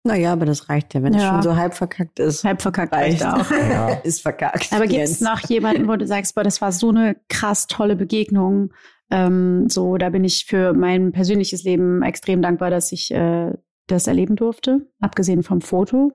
Naja, 0.04 0.34
aber 0.34 0.46
das 0.46 0.68
reicht 0.68 0.96
ja, 0.96 1.04
wenn 1.04 1.14
ja. 1.14 1.20
es 1.20 1.26
schon 1.28 1.42
so 1.44 1.56
halb 1.56 1.76
verkackt 1.76 2.20
ist. 2.20 2.44
Halb 2.44 2.62
verkackt 2.62 2.94
reicht 2.94 3.24
auch. 3.24 3.52
Ja. 3.52 3.90
ist 3.90 4.22
verkackt. 4.22 4.74
Aber 4.74 4.88
gibt 4.88 5.04
es 5.04 5.22
noch 5.22 5.42
jemanden, 5.48 5.88
wo 5.88 5.96
du 5.96 6.08
sagst, 6.08 6.34
boah, 6.34 6.44
das 6.44 6.60
war 6.60 6.72
so 6.72 6.90
eine 6.90 7.18
krass 7.30 7.68
tolle 7.68 7.96
Begegnung, 7.96 8.74
ähm, 9.12 9.70
so, 9.70 9.98
da 9.98 10.10
bin 10.10 10.24
ich 10.24 10.46
für 10.46 10.74
mein 10.74 11.12
persönliches 11.12 11.64
Leben 11.64 12.02
extrem 12.02 12.42
dankbar, 12.42 12.70
dass 12.70 12.92
ich 12.92 13.12
äh, 13.12 13.52
das 13.88 14.08
erleben 14.08 14.36
durfte, 14.36 14.88
abgesehen 15.00 15.44
vom 15.44 15.62
Foto. 15.62 16.14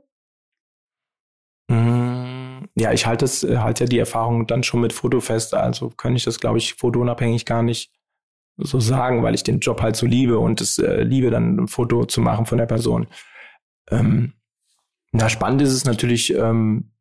Mm, 1.69 2.65
ja, 2.75 2.93
ich 2.93 3.07
halte 3.07 3.25
es, 3.25 3.45
äh, 3.45 3.59
halte 3.59 3.85
ja 3.85 3.89
die 3.89 3.99
Erfahrung 3.99 4.47
dann 4.47 4.63
schon 4.63 4.81
mit 4.81 4.93
Foto 4.93 5.21
fest. 5.21 5.55
Also 5.55 5.91
kann 5.91 6.17
ich 6.17 6.25
das, 6.25 6.41
glaube 6.41 6.59
ich, 6.59 6.75
fotounabhängig 6.75 7.45
gar 7.45 7.63
nicht 7.63 7.93
so 8.57 8.81
sagen, 8.81 9.23
weil 9.23 9.35
ich 9.35 9.43
den 9.43 9.61
Job 9.61 9.83
halt 9.83 9.97
so 9.97 10.07
liebe 10.07 10.39
und 10.39 10.61
es 10.61 10.79
äh, 10.79 11.03
liebe, 11.03 11.31
dann 11.31 11.57
ein 11.57 11.69
Foto 11.69 12.07
zu 12.07 12.21
machen 12.21 12.47
von 12.47 12.59
der 12.59 12.67
Person. 12.67 13.07
Ähm, 13.91 14.33
na, 15.13 15.29
spannend 15.29 15.63
ist 15.63 15.73
es 15.73 15.85
natürlich, 15.85 16.35
ähm, 16.35 16.93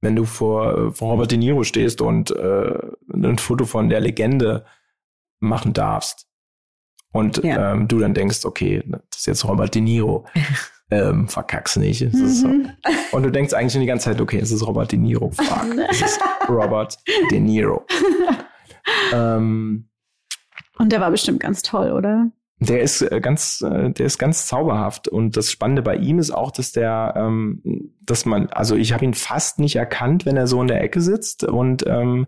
wenn 0.00 0.16
du 0.16 0.24
vor, 0.24 0.92
vor 0.92 1.12
Robert 1.12 1.30
De 1.30 1.38
Niro 1.38 1.64
stehst 1.64 2.00
und 2.00 2.30
äh, 2.30 2.78
ein 3.12 3.38
Foto 3.38 3.64
von 3.64 3.88
der 3.88 4.00
Legende 4.00 4.64
machen 5.40 5.72
darfst 5.72 6.28
und 7.12 7.42
ja. 7.42 7.72
ähm, 7.72 7.88
du 7.88 7.98
dann 7.98 8.14
denkst, 8.14 8.44
okay, 8.44 8.82
das 8.86 9.20
ist 9.20 9.26
jetzt 9.26 9.44
Robert 9.44 9.74
De 9.74 9.82
Niro, 9.82 10.26
ähm, 10.90 11.28
verkack's 11.28 11.76
nicht. 11.76 12.02
Mhm. 12.02 12.28
So. 12.28 12.48
Und 13.12 13.22
du 13.22 13.30
denkst 13.30 13.54
eigentlich 13.54 13.72
schon 13.72 13.80
die 13.80 13.86
ganze 13.86 14.10
Zeit, 14.10 14.20
okay, 14.20 14.38
es 14.38 14.50
ist 14.50 14.66
Robert 14.66 14.92
De 14.92 14.98
Niro, 14.98 15.30
fuck, 15.30 15.66
es 15.90 16.02
ist 16.02 16.20
Robert 16.48 16.96
De 17.30 17.40
Niro. 17.40 17.86
ähm, 19.12 19.88
und 20.78 20.92
der 20.92 21.00
war 21.00 21.10
bestimmt 21.10 21.40
ganz 21.40 21.62
toll, 21.62 21.90
oder? 21.90 22.30
Der 22.60 22.82
ist 22.82 23.02
äh, 23.02 23.20
ganz, 23.20 23.60
äh, 23.62 23.90
der 23.90 24.06
ist 24.06 24.18
ganz 24.18 24.46
zauberhaft 24.46 25.06
und 25.06 25.36
das 25.36 25.50
Spannende 25.50 25.82
bei 25.82 25.96
ihm 25.96 26.18
ist 26.18 26.32
auch, 26.32 26.50
dass 26.50 26.72
der, 26.72 27.14
ähm, 27.16 27.92
dass 28.04 28.26
man, 28.26 28.48
also 28.48 28.74
ich 28.74 28.92
habe 28.92 29.04
ihn 29.04 29.14
fast 29.14 29.60
nicht 29.60 29.76
erkannt, 29.76 30.26
wenn 30.26 30.36
er 30.36 30.48
so 30.48 30.60
in 30.60 30.68
der 30.68 30.82
Ecke 30.82 31.00
sitzt 31.00 31.44
und 31.44 31.86
ähm, 31.86 32.26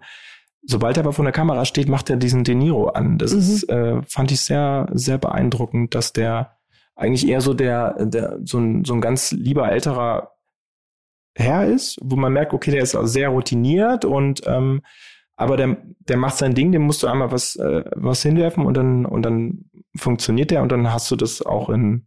sobald 0.63 0.97
er 0.97 1.03
aber 1.03 1.13
vor 1.13 1.25
der 1.25 1.33
Kamera 1.33 1.65
steht, 1.65 1.89
macht 1.89 2.11
er 2.11 2.17
diesen 2.17 2.45
De 2.45 2.55
Niro 2.55 2.89
an. 2.89 3.19
Das 3.19 3.33
mhm. 3.33 3.39
ist, 3.39 3.69
äh, 3.69 4.03
fand 4.03 4.31
ich 4.31 4.41
sehr, 4.43 4.89
sehr 4.93 5.19
beeindruckend, 5.19 5.95
dass 5.97 6.13
der 6.13 6.57
eigentlich 6.95 7.29
eher 7.29 7.41
so 7.41 7.55
der, 7.55 8.05
der 8.07 8.39
so 8.45 8.59
ein, 8.59 8.85
so 8.85 8.95
ein 8.95 9.01
ganz 9.01 9.33
lieber 9.33 9.71
älterer 9.73 10.33
Herr 11.35 11.67
ist, 11.67 11.99
wo 12.03 12.17
man 12.17 12.33
merkt, 12.33 12.53
okay, 12.53 12.71
der 12.71 12.83
ist 12.83 12.95
auch 12.95 13.07
sehr 13.07 13.31
routiniert 13.31 14.05
und 14.05 14.43
ähm, 14.47 14.83
aber 15.41 15.57
der, 15.57 15.79
der 16.01 16.19
macht 16.19 16.37
sein 16.37 16.55
Ding, 16.55 16.71
dem 16.71 16.83
musst 16.83 17.03
du 17.03 17.07
einmal 17.07 17.33
was, 17.33 17.57
äh, 17.57 17.85
was 17.97 18.23
hinwerfen 18.23 18.67
und 18.67 18.77
dann, 18.77 19.07
und 19.07 19.23
dann 19.23 19.70
funktioniert 19.97 20.51
der 20.51 20.63
und 20.63 20.71
dann 20.71 20.93
hast 20.93 21.11
du 21.11 21.17
das 21.17 21.43
auch 21.43 21.69
in 21.69 22.07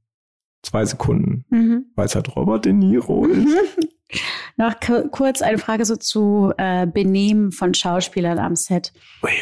zwei 0.64 0.86
Sekunden, 0.86 1.46
mhm. 1.50 1.86
weil 1.96 2.06
es 2.06 2.16
halt 2.16 2.36
Robert 2.36 2.66
De 2.66 2.74
Niro 2.74 3.26
ist. 3.26 3.48
Noch 4.58 4.76
kurz 5.12 5.42
eine 5.42 5.58
Frage 5.58 5.86
so 5.86 5.96
zu 5.96 6.54
äh, 6.58 6.86
Benehmen 6.86 7.52
von 7.52 7.74
Schauspielern 7.74 8.38
am 8.38 8.56
Set. 8.56 8.94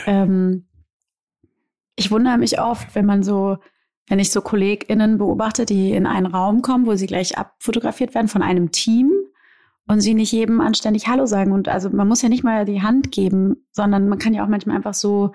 Ähm, 0.06 0.68
ich 1.96 2.10
wundere 2.10 2.38
mich 2.38 2.60
oft, 2.60 2.96
wenn 2.96 3.06
man 3.06 3.22
so, 3.22 3.58
wenn 4.08 4.20
ich 4.20 4.32
so 4.32 4.42
KollegInnen 4.42 5.18
beobachte, 5.18 5.66
die 5.66 5.92
in 5.92 6.06
einen 6.06 6.26
Raum 6.26 6.62
kommen, 6.62 6.86
wo 6.86 6.96
sie 6.96 7.08
gleich 7.08 7.38
abfotografiert 7.38 8.16
werden 8.16 8.30
von 8.30 8.42
einem 8.42 8.72
Team 8.72 9.12
und 9.88 10.00
sie 10.00 10.14
nicht 10.14 10.32
jedem 10.32 10.62
anständig 10.62 11.08
Hallo 11.08 11.26
sagen. 11.26 11.52
Und 11.52 11.68
also 11.68 11.90
man 11.90 12.08
muss 12.08 12.22
ja 12.22 12.30
nicht 12.30 12.44
mal 12.44 12.66
die 12.66 12.82
Hand 12.82 13.12
geben, 13.12 13.68
sondern 13.72 14.08
man 14.08 14.20
kann 14.20 14.34
ja 14.34 14.44
auch 14.44 14.50
manchmal 14.50 14.78
einfach 14.78 14.94
so 14.94 15.34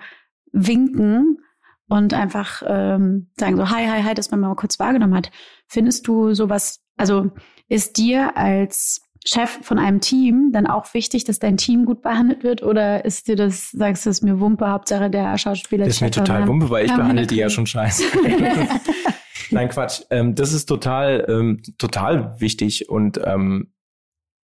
winken 0.51 1.39
und 1.87 2.13
einfach 2.13 2.63
ähm, 2.65 3.29
sagen 3.37 3.57
so 3.57 3.69
hi, 3.69 3.85
hi, 3.87 4.03
hi, 4.03 4.13
dass 4.13 4.31
man 4.31 4.39
mal 4.39 4.55
kurz 4.55 4.79
wahrgenommen 4.79 5.15
hat. 5.15 5.31
Findest 5.67 6.07
du 6.07 6.33
sowas, 6.33 6.81
also 6.97 7.31
ist 7.69 7.97
dir 7.97 8.37
als 8.37 9.01
Chef 9.25 9.59
von 9.61 9.77
einem 9.77 9.99
Team 9.99 10.51
dann 10.53 10.67
auch 10.67 10.93
wichtig, 10.93 11.25
dass 11.25 11.39
dein 11.39 11.57
Team 11.57 11.85
gut 11.85 12.01
behandelt 12.01 12.43
wird? 12.43 12.63
Oder 12.63 13.03
ist 13.03 13.27
dir 13.27 13.35
das, 13.35 13.71
sagst 13.71 14.05
du, 14.05 14.09
es 14.09 14.21
mir 14.21 14.39
Wumpe, 14.39 14.69
Hauptsache 14.69 15.09
der 15.09 15.37
Schauspieler? 15.37 15.85
Das 15.85 15.95
ist 15.95 16.01
mir 16.01 16.11
total 16.11 16.47
Wumpe, 16.47 16.69
weil 16.69 16.85
ich 16.85 16.93
behandle 16.93 17.27
die 17.27 17.35
ja 17.35 17.49
schon 17.49 17.65
scheiße. 17.65 18.03
Nein, 19.51 19.69
Quatsch. 19.69 20.01
Ähm, 20.09 20.35
das 20.35 20.53
ist 20.53 20.65
total, 20.65 21.25
ähm, 21.29 21.61
total 21.77 22.39
wichtig. 22.39 22.89
Und 22.89 23.19
ähm, 23.23 23.73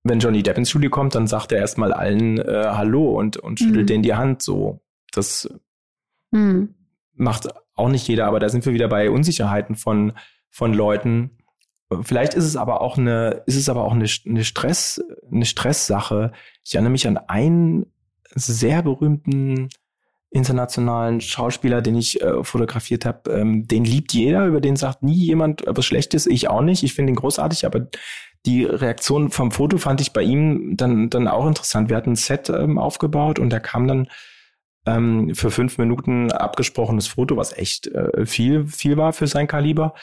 wenn 0.03 0.19
Johnny 0.19 0.43
Depp 0.43 0.57
ins 0.57 0.69
Studio 0.69 0.89
kommt, 0.89 1.15
dann 1.15 1.27
sagt 1.27 1.51
er 1.51 1.59
erstmal 1.59 1.93
allen 1.93 2.37
äh, 2.39 2.65
Hallo 2.67 3.17
und, 3.17 3.37
und 3.37 3.59
schüttelt 3.59 3.83
mhm. 3.83 3.87
denen 3.87 4.03
die 4.03 4.15
Hand 4.15 4.41
so. 4.41 4.81
Das 5.11 5.49
mhm. 6.31 6.75
Macht 7.15 7.47
auch 7.75 7.89
nicht 7.89 8.07
jeder, 8.07 8.27
aber 8.27 8.39
da 8.39 8.49
sind 8.49 8.65
wir 8.65 8.73
wieder 8.73 8.87
bei 8.87 9.09
Unsicherheiten 9.09 9.75
von, 9.75 10.13
von 10.49 10.73
Leuten 10.73 11.37
Vielleicht 12.01 12.33
ist 12.33 12.45
es 12.45 12.55
aber 12.55 12.81
auch 12.81 12.97
eine, 12.97 13.43
ist 13.45 13.55
es 13.55 13.69
aber 13.69 13.83
auch 13.83 13.93
eine, 13.93 14.07
eine 14.25 14.43
Stress, 14.43 15.03
eine 15.31 15.45
Stresssache. 15.45 16.31
Ich 16.63 16.73
erinnere 16.73 16.91
mich 16.91 17.07
an 17.07 17.17
einen 17.17 17.85
sehr 18.33 18.81
berühmten 18.81 19.69
internationalen 20.31 21.21
Schauspieler, 21.21 21.81
den 21.81 21.95
ich 21.95 22.21
äh, 22.21 22.43
fotografiert 22.43 23.05
habe. 23.05 23.31
Ähm, 23.31 23.67
den 23.67 23.85
liebt 23.85 24.13
jeder, 24.13 24.47
über 24.47 24.61
den 24.61 24.75
sagt 24.75 25.03
nie 25.03 25.13
jemand 25.13 25.63
was 25.67 25.85
Schlechtes. 25.85 26.25
Ich 26.25 26.49
auch 26.49 26.61
nicht. 26.61 26.83
Ich 26.83 26.95
finde 26.95 27.11
ihn 27.11 27.17
großartig, 27.17 27.65
aber 27.65 27.87
die 28.45 28.63
Reaktion 28.65 29.29
vom 29.29 29.51
Foto 29.51 29.77
fand 29.77 30.01
ich 30.01 30.11
bei 30.11 30.23
ihm 30.23 30.75
dann, 30.75 31.09
dann 31.09 31.27
auch 31.27 31.45
interessant. 31.45 31.89
Wir 31.89 31.97
hatten 31.97 32.11
ein 32.11 32.15
Set 32.15 32.49
ähm, 32.49 32.79
aufgebaut 32.79 33.37
und 33.37 33.51
da 33.51 33.59
kam 33.59 33.87
dann 33.87 34.07
ähm, 34.85 35.33
für 35.33 35.51
fünf 35.51 35.77
Minuten 35.77 36.31
abgesprochenes 36.31 37.07
Foto, 37.07 37.37
was 37.37 37.57
echt 37.57 37.87
äh, 37.87 38.25
viel, 38.25 38.65
viel 38.67 38.97
war 38.97 39.13
für 39.13 39.27
sein 39.27 39.47
Kaliber. 39.47 39.93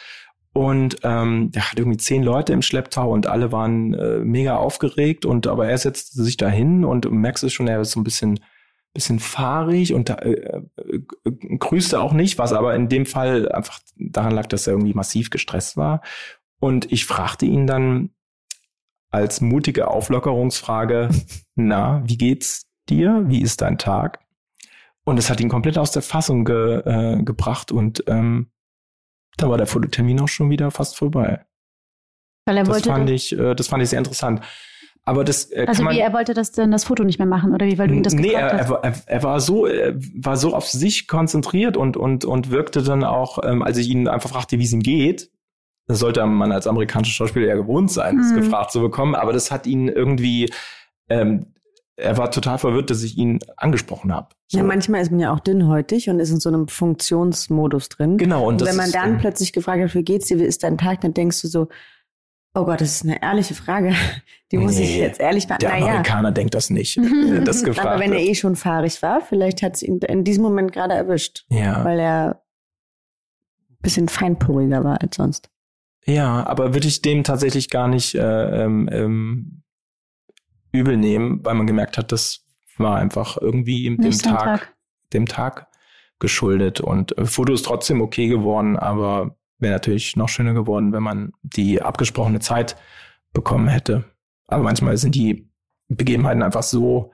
Und 0.53 0.97
ähm, 1.05 1.53
der 1.53 1.70
hat 1.70 1.78
irgendwie 1.78 1.99
zehn 1.99 2.24
Leute 2.24 2.53
im 2.53 2.62
Schlepptau 2.62 3.12
und 3.12 3.28
alle 3.28 3.53
waren 3.53 3.95
äh, 3.95 4.18
mega 4.18 4.57
aufgeregt. 4.57 5.24
Und 5.24 5.47
aber 5.47 5.68
er 5.68 5.78
setzte 5.78 6.22
sich 6.22 6.37
da 6.37 6.49
hin 6.49 6.85
und 6.85 7.05
du 7.05 7.11
merkst 7.11 7.45
es 7.45 7.53
schon, 7.53 7.68
er 7.68 7.81
ist 7.81 7.93
so 7.93 8.01
ein 8.01 8.05
bisschen, 8.05 8.41
bisschen 8.93 9.20
fahrig 9.20 9.95
und 9.95 10.11
äh, 10.11 10.33
äh, 10.33 10.62
grüßte 11.59 12.01
auch 12.01 12.12
nicht, 12.12 12.39
was 12.39 12.53
aber 12.53 12.74
in 12.74 12.89
dem 12.89 13.07
Fall 13.07 13.51
einfach 13.53 13.78
daran 13.97 14.33
lag, 14.33 14.47
dass 14.47 14.66
er 14.66 14.72
irgendwie 14.72 14.95
massiv 14.95 15.31
gestresst 15.31 15.76
war. 15.76 16.03
Und 16.59 16.91
ich 16.91 17.05
fragte 17.05 17.47
ihn 17.47 17.68
dann 17.68 18.11
als 19.11 19.41
mutige 19.41 19.89
Auflockerungsfrage, 19.89 21.11
na, 21.55 22.03
wie 22.07 22.18
geht's 22.18 22.66
dir? 22.89 23.24
Wie 23.26 23.41
ist 23.41 23.61
dein 23.61 23.78
Tag? 23.78 24.18
Und 25.11 25.19
es 25.19 25.29
hat 25.29 25.41
ihn 25.41 25.49
komplett 25.49 25.77
aus 25.77 25.91
der 25.91 26.03
Fassung 26.03 26.45
ge, 26.45 26.83
äh, 26.85 27.23
gebracht 27.25 27.73
und 27.73 28.05
ähm, 28.07 28.47
da 29.37 29.51
war 29.51 29.59
der 29.59 29.67
Fototermin 29.67 30.21
auch 30.21 30.29
schon 30.29 30.51
wieder 30.51 30.71
fast 30.71 30.97
vorbei. 30.97 31.45
Weil 32.47 32.59
er 32.59 32.63
das 32.63 32.73
wollte 32.73 32.91
fand 32.91 33.11
ich, 33.11 33.37
äh, 33.37 33.57
das 33.57 33.67
fand 33.67 33.83
ich 33.83 33.89
sehr 33.89 33.99
interessant. 33.99 34.41
Aber 35.03 35.25
das 35.25 35.51
äh, 35.51 35.65
also 35.67 35.83
man, 35.83 35.97
wie 35.97 35.99
er 35.99 36.13
wollte 36.13 36.33
das 36.33 36.53
denn 36.53 36.71
das 36.71 36.85
Foto 36.85 37.03
nicht 37.03 37.19
mehr 37.19 37.27
machen 37.27 37.53
oder 37.53 37.67
wie 37.67 37.77
weil 37.77 37.89
du 37.89 37.95
ihn 37.95 38.05
das 38.05 38.15
nee, 38.15 38.35
er, 38.35 38.53
hast? 38.53 38.71
Er, 38.71 38.95
er, 39.07 39.23
war 39.25 39.41
so 39.41 39.67
er 39.67 39.97
war 39.97 40.37
so 40.37 40.55
auf 40.55 40.69
sich 40.69 41.09
konzentriert 41.09 41.77
und 41.77 41.97
und 41.97 42.25
und 42.25 42.53
wirkte 42.53 42.81
dann 42.81 43.03
auch, 43.03 43.41
ähm, 43.43 43.63
als 43.65 43.79
ich 43.79 43.89
ihn 43.89 44.07
einfach 44.07 44.31
fragte, 44.31 44.61
wie 44.61 44.65
es 44.65 44.73
ihm 44.73 44.81
geht. 44.81 45.29
Das 45.89 45.99
sollte 45.99 46.25
man 46.25 46.53
als 46.53 46.69
amerikanischer 46.69 47.15
Schauspieler 47.15 47.49
ja 47.49 47.57
gewohnt 47.57 47.91
sein, 47.91 48.17
das 48.17 48.31
mhm. 48.31 48.43
gefragt 48.43 48.71
zu 48.71 48.81
bekommen. 48.81 49.17
Aber 49.17 49.33
das 49.33 49.51
hat 49.51 49.67
ihn 49.67 49.89
irgendwie 49.89 50.53
ähm, 51.09 51.47
er 52.01 52.16
war 52.16 52.30
total 52.30 52.59
verwirrt, 52.59 52.90
dass 52.90 53.03
ich 53.03 53.16
ihn 53.16 53.40
angesprochen 53.57 54.12
habe. 54.12 54.28
So. 54.48 54.59
Ja, 54.59 54.64
manchmal 54.64 55.03
ist 55.03 55.11
man 55.11 55.20
ja 55.20 55.32
auch 55.32 55.40
dünnhäutig 55.40 56.09
und 56.11 56.20
ist 56.20 56.30
in 56.30 56.40
so 56.40 56.48
einem 56.48 56.68
Funktionsmodus 56.68 57.88
drin. 57.88 58.18
Genau. 58.18 58.46
Und, 58.46 58.62
und 58.62 58.68
wenn 58.68 58.76
man 58.76 58.86
ist, 58.86 58.94
dann 58.94 59.18
plötzlich 59.18 59.53
gefragt 59.53 59.82
hat, 59.82 59.94
wie 59.94 60.03
geht's 60.03 60.26
dir, 60.26 60.38
wie 60.38 60.44
ist 60.44 60.62
dein 60.62 60.78
Tag, 60.78 61.01
dann 61.03 61.14
denkst 61.14 61.40
du 61.42 61.48
so, 61.48 61.68
oh 62.55 62.64
Gott, 62.64 62.80
das 62.80 62.96
ist 62.96 63.05
eine 63.05 63.22
ehrliche 63.22 63.55
Frage. 63.55 63.94
Die 64.53 64.59
muss 64.59 64.76
nee, 64.76 64.84
ich 64.84 64.96
jetzt 64.96 65.20
ehrlich 65.20 65.46
beantworten. 65.46 65.76
Der 65.76 65.84
Amerikaner 65.84 66.28
ja. 66.28 66.32
denkt 66.34 66.55
das 66.55 66.70
nicht. 66.70 66.98
das 67.44 67.62
gefragt 67.62 67.86
Aber 67.86 68.01
wenn 68.01 68.12
er 68.12 68.20
eh 68.20 68.34
schon 68.34 68.57
fahrig 68.57 69.01
war, 69.03 69.20
vielleicht 69.20 69.62
hat 69.62 69.76
es 69.76 69.82
ihn 69.82 69.98
in 69.98 70.24
diesem 70.24 70.42
Moment 70.42 70.72
gerade 70.72 70.94
erwischt. 70.94 71.44
Ja. 71.51 71.84
Weil 71.84 72.01
er 72.01 72.42
ein 73.70 73.76
bisschen 73.82 74.09
feinporiger 74.09 74.82
war 74.82 75.01
als 75.01 75.16
sonst. 75.16 75.51
Ja, 76.05 76.46
aber 76.46 76.74
würde 76.74 76.88
ich 76.88 77.03
dem 77.03 77.24
tatsächlich 77.24 77.70
gar 77.70 77.86
nicht 77.86 78.14
äh, 78.14 78.64
ähm, 78.64 78.88
ähm, 78.90 79.62
übel 80.73 80.97
nehmen, 80.97 81.45
weil 81.45 81.55
man 81.55 81.66
gemerkt 81.66 81.99
hat, 81.99 82.12
das 82.12 82.47
war 82.77 82.97
einfach 82.97 83.37
irgendwie 83.37 83.97
dem 83.97 84.11
Tag, 84.12 84.45
Tag, 84.45 84.77
dem 85.12 85.27
Tag 85.27 85.68
geschuldet. 86.18 86.81
Und 86.81 87.16
äh, 87.18 87.27
Foto 87.27 87.53
ist 87.53 87.64
trotzdem 87.64 88.01
okay 88.01 88.29
geworden, 88.29 88.77
aber 88.77 89.37
wäre 89.59 89.75
natürlich 89.75 90.16
noch 90.16 90.29
schöner 90.29 90.55
geworden, 90.55 90.93
wenn 90.93 91.03
man 91.03 91.33
die 91.43 91.83
abgesprochene 91.83 92.41
Zeit 92.41 92.77
bekommen 93.33 93.68
hätte. 93.68 94.05
Aber 94.47 94.62
manchmal 94.62 94.97
sind 94.97 95.14
die 95.14 95.49
Begebenheiten 95.89 96.43
einfach 96.43 96.62
so 96.62 97.12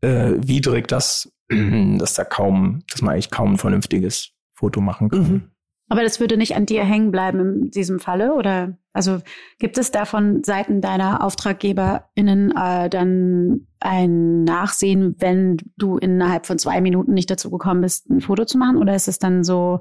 äh, 0.00 0.32
widrig, 0.36 0.88
dass, 0.88 1.32
dass 1.48 2.14
da 2.14 2.24
kaum, 2.24 2.82
dass 2.90 3.02
man 3.02 3.14
eigentlich 3.14 3.30
kaum 3.30 3.52
ein 3.52 3.58
vernünftiges 3.58 4.32
Foto 4.54 4.80
machen 4.80 5.08
kann. 5.08 5.20
Mhm. 5.20 5.50
Aber 5.88 6.02
das 6.02 6.18
würde 6.18 6.36
nicht 6.36 6.56
an 6.56 6.66
dir 6.66 6.84
hängen 6.84 7.10
bleiben 7.10 7.64
in 7.64 7.70
diesem 7.70 8.00
Falle, 8.00 8.34
oder? 8.34 8.78
Also 8.92 9.18
gibt 9.58 9.76
es 9.76 9.90
da 9.90 10.04
von 10.04 10.42
Seiten 10.44 10.80
deiner 10.80 11.22
AuftraggeberInnen 11.22 12.54
äh, 12.56 12.88
dann 12.88 13.66
ein 13.80 14.44
Nachsehen, 14.44 15.16
wenn 15.18 15.58
du 15.76 15.98
innerhalb 15.98 16.46
von 16.46 16.58
zwei 16.58 16.80
Minuten 16.80 17.12
nicht 17.12 17.30
dazu 17.30 17.50
gekommen 17.50 17.82
bist, 17.82 18.08
ein 18.08 18.20
Foto 18.20 18.44
zu 18.44 18.56
machen? 18.56 18.78
Oder 18.78 18.94
ist 18.94 19.08
es 19.08 19.18
dann 19.18 19.44
so 19.44 19.80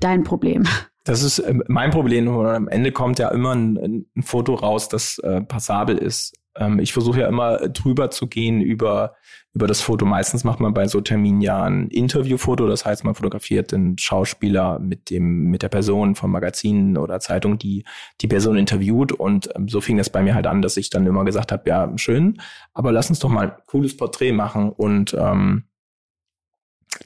dein 0.00 0.22
Problem? 0.22 0.64
Das 1.04 1.22
ist 1.22 1.38
äh, 1.38 1.54
mein 1.68 1.90
Problem. 1.90 2.26
Und 2.28 2.46
am 2.46 2.68
Ende 2.68 2.90
kommt 2.92 3.18
ja 3.18 3.28
immer 3.28 3.54
ein, 3.54 4.06
ein 4.16 4.22
Foto 4.22 4.54
raus, 4.54 4.88
das 4.88 5.18
äh, 5.18 5.40
passabel 5.40 5.98
ist. 5.98 6.34
Ähm, 6.58 6.78
ich 6.78 6.92
versuche 6.92 7.20
ja 7.20 7.28
immer 7.28 7.68
drüber 7.68 8.10
zu 8.10 8.26
gehen 8.26 8.60
über, 8.60 9.14
über 9.52 9.66
das 9.66 9.80
Foto. 9.80 10.04
Meistens 10.04 10.44
macht 10.44 10.60
man 10.60 10.74
bei 10.74 10.88
so 10.88 11.00
Terminen 11.00 11.40
ja 11.40 11.62
ein 11.62 11.88
Interviewfoto. 11.88 12.66
Das 12.66 12.84
heißt, 12.84 13.04
man 13.04 13.14
fotografiert 13.14 13.72
den 13.72 13.98
Schauspieler 13.98 14.78
mit 14.78 15.10
dem, 15.10 15.44
mit 15.50 15.62
der 15.62 15.68
Person 15.68 16.14
vom 16.14 16.30
Magazin 16.30 16.96
oder 16.96 17.20
Zeitung, 17.20 17.58
die 17.58 17.84
die 18.20 18.28
Person 18.28 18.56
interviewt. 18.56 19.12
Und 19.12 19.50
ähm, 19.56 19.68
so 19.68 19.80
fing 19.80 19.96
das 19.96 20.10
bei 20.10 20.22
mir 20.22 20.34
halt 20.34 20.46
an, 20.46 20.62
dass 20.62 20.76
ich 20.76 20.90
dann 20.90 21.06
immer 21.06 21.24
gesagt 21.24 21.52
habe, 21.52 21.68
ja, 21.68 21.92
schön, 21.96 22.40
aber 22.72 22.92
lass 22.92 23.10
uns 23.10 23.18
doch 23.18 23.28
mal 23.28 23.50
ein 23.50 23.56
cooles 23.66 23.96
Porträt 23.96 24.32
machen. 24.32 24.70
Und 24.70 25.14
ähm, 25.18 25.64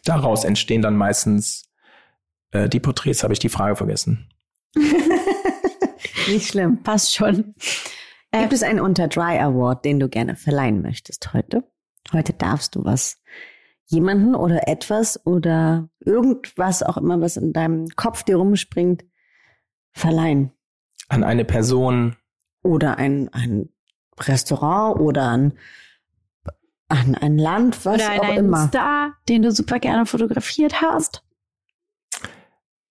daraus 0.05 0.45
entstehen 0.45 0.83
dann 0.83 0.97
meistens 0.97 1.65
äh, 2.53 2.69
die 2.69 2.81
Porträts, 2.81 3.23
habe 3.23 3.33
ich 3.33 3.39
die 3.39 3.49
Frage 3.49 3.77
vergessen. 3.77 4.29
Nicht 6.29 6.49
schlimm. 6.49 6.83
Passt 6.83 7.15
schon. 7.15 7.55
Gibt 8.33 8.53
es 8.53 8.63
einen 8.63 8.81
Unter 8.81 9.09
Dry 9.09 9.39
Award, 9.39 9.85
den 9.85 9.99
du 9.99 10.09
gerne 10.09 10.37
verleihen 10.37 10.83
möchtest 10.83 11.33
heute? 11.33 11.65
Heute 12.13 12.33
darfst 12.33 12.77
du 12.77 12.85
was 12.85 13.21
jemanden 13.87 14.37
oder 14.37 14.69
etwas 14.69 15.25
oder 15.27 15.89
irgendwas 15.99 16.83
auch 16.83 16.97
immer, 16.97 17.21
was 17.21 17.37
in 17.37 17.53
deinem 17.53 17.89
Kopf 17.97 18.23
dir 18.23 18.37
rumspringt, 18.37 19.05
verleihen. 19.93 20.53
An 21.09 21.25
eine 21.25 21.45
Person. 21.45 22.17
Oder 22.63 22.99
ein, 22.99 23.29
ein 23.33 23.71
Restaurant 24.19 25.01
oder 25.01 25.25
an, 25.25 25.55
an 26.89 27.17
ein 27.17 27.37
Land, 27.37 27.85
was 27.85 27.97
oder 27.97 28.21
auch 28.21 28.29
einen 28.29 28.47
immer. 28.47 28.69
Star, 28.69 29.15
den 29.29 29.43
du 29.43 29.51
super 29.51 29.81
gerne 29.81 30.07
fotografiert 30.07 30.81
hast. 30.81 31.25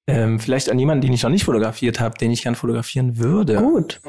Ähm, 0.07 0.39
vielleicht 0.39 0.69
an 0.69 0.79
jemanden, 0.79 1.01
den 1.01 1.13
ich 1.13 1.23
noch 1.23 1.29
nicht 1.29 1.45
fotografiert 1.45 1.99
habe, 1.99 2.17
den 2.17 2.31
ich 2.31 2.43
gern 2.43 2.55
fotografieren 2.55 3.19
würde. 3.19 3.57
Gut. 3.57 4.01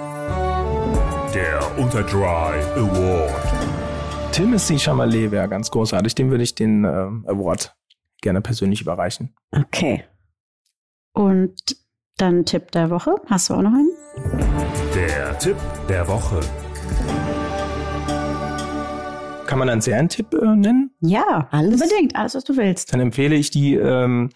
Der 1.34 1.78
Unterdry 1.78 2.24
Award. 2.74 4.32
Timothy 4.32 4.78
Chalamet 4.78 5.30
wäre 5.30 5.48
ganz 5.48 5.70
großartig. 5.70 6.14
Dem 6.16 6.30
würde 6.30 6.42
ich 6.42 6.54
den 6.54 6.84
äh, 6.84 6.88
Award 6.88 7.74
gerne 8.20 8.40
persönlich 8.40 8.80
überreichen. 8.80 9.34
Okay. 9.52 10.04
Und 11.12 11.54
dann 12.16 12.44
Tipp 12.44 12.72
der 12.72 12.90
Woche. 12.90 13.14
Hast 13.26 13.48
du 13.48 13.54
auch 13.54 13.62
noch 13.62 13.72
einen? 13.72 13.90
Der 14.94 15.38
Tipp 15.38 15.56
der 15.88 16.08
Woche. 16.08 16.40
Kann 19.46 19.58
man 19.58 19.68
einen 19.68 19.80
Serientipp 19.80 20.34
äh, 20.34 20.46
nennen? 20.46 20.90
Ja, 21.00 21.48
Alles? 21.50 21.80
unbedingt. 21.80 22.16
Alles, 22.16 22.34
was 22.34 22.44
du 22.44 22.56
willst. 22.56 22.92
Dann 22.92 23.00
empfehle 23.00 23.36
ich 23.36 23.50
die, 23.50 23.74
ähm, 23.76 24.30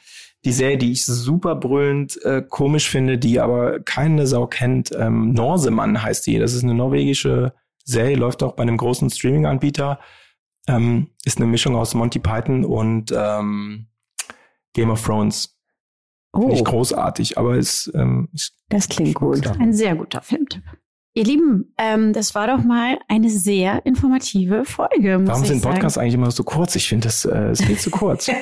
die 0.45 0.53
Serie, 0.53 0.79
die 0.79 0.93
ich 0.93 1.07
super 1.07 1.55
brüllend 1.57 2.23
äh, 2.25 2.43
komisch 2.47 2.89
finde, 2.89 3.19
die 3.19 3.41
aber 3.41 3.81
keine 3.81 4.27
Sau 4.27 4.47
kennt. 4.47 4.91
Ähm, 4.97 5.33
Norsemann 5.33 6.03
heißt 6.03 6.27
die. 6.27 6.39
Das 6.39 6.55
ist 6.55 6.65
eine 6.65 6.75
norwegische 6.75 7.55
Serie, 7.85 8.17
läuft 8.17 8.43
auch 8.43 8.53
bei 8.53 8.63
einem 8.63 8.77
großen 8.77 9.11
Streaming-Anbieter. 9.11 10.01
Ähm, 10.67 11.11
ist 11.25 11.39
eine 11.39 11.47
Mischung 11.47 11.77
aus 11.77 11.95
Monty 11.95 12.19
Python 12.19 12.65
und 12.65 13.13
ähm, 13.17 13.87
Game 14.73 14.91
of 14.91 15.05
Thrones. 15.05 15.59
Finde 16.35 16.49
Oh, 16.49 16.55
ich 16.55 16.65
großartig, 16.65 17.39
aber 17.39 17.57
es 17.57 17.91
ähm, 17.95 18.29
ist 18.33 18.57
das 18.69 18.89
klingt 18.89 19.15
gut. 19.15 19.47
Ein 19.47 19.73
sehr 19.73 19.95
guter 19.95 20.21
Filmtipp. 20.21 20.65
Ihr 21.17 21.23
Lieben, 21.23 21.73
ähm, 21.79 22.13
das 22.13 22.35
war 22.35 22.49
doch 22.49 22.65
mal 22.65 22.99
eine 23.07 23.31
sehr 23.31 23.87
informative 23.87 24.65
Folge. 24.65 25.21
Warum 25.23 25.45
sind. 25.45 25.63
Podcasts 25.63 25.97
eigentlich 25.97 26.15
immer 26.15 26.33
so 26.33 26.43
kurz? 26.43 26.75
Ich 26.75 26.89
finde, 26.89 27.07
das 27.07 27.25
äh, 27.25 27.53
ist 27.53 27.65
viel 27.65 27.79
zu 27.79 27.91
kurz. 27.91 28.31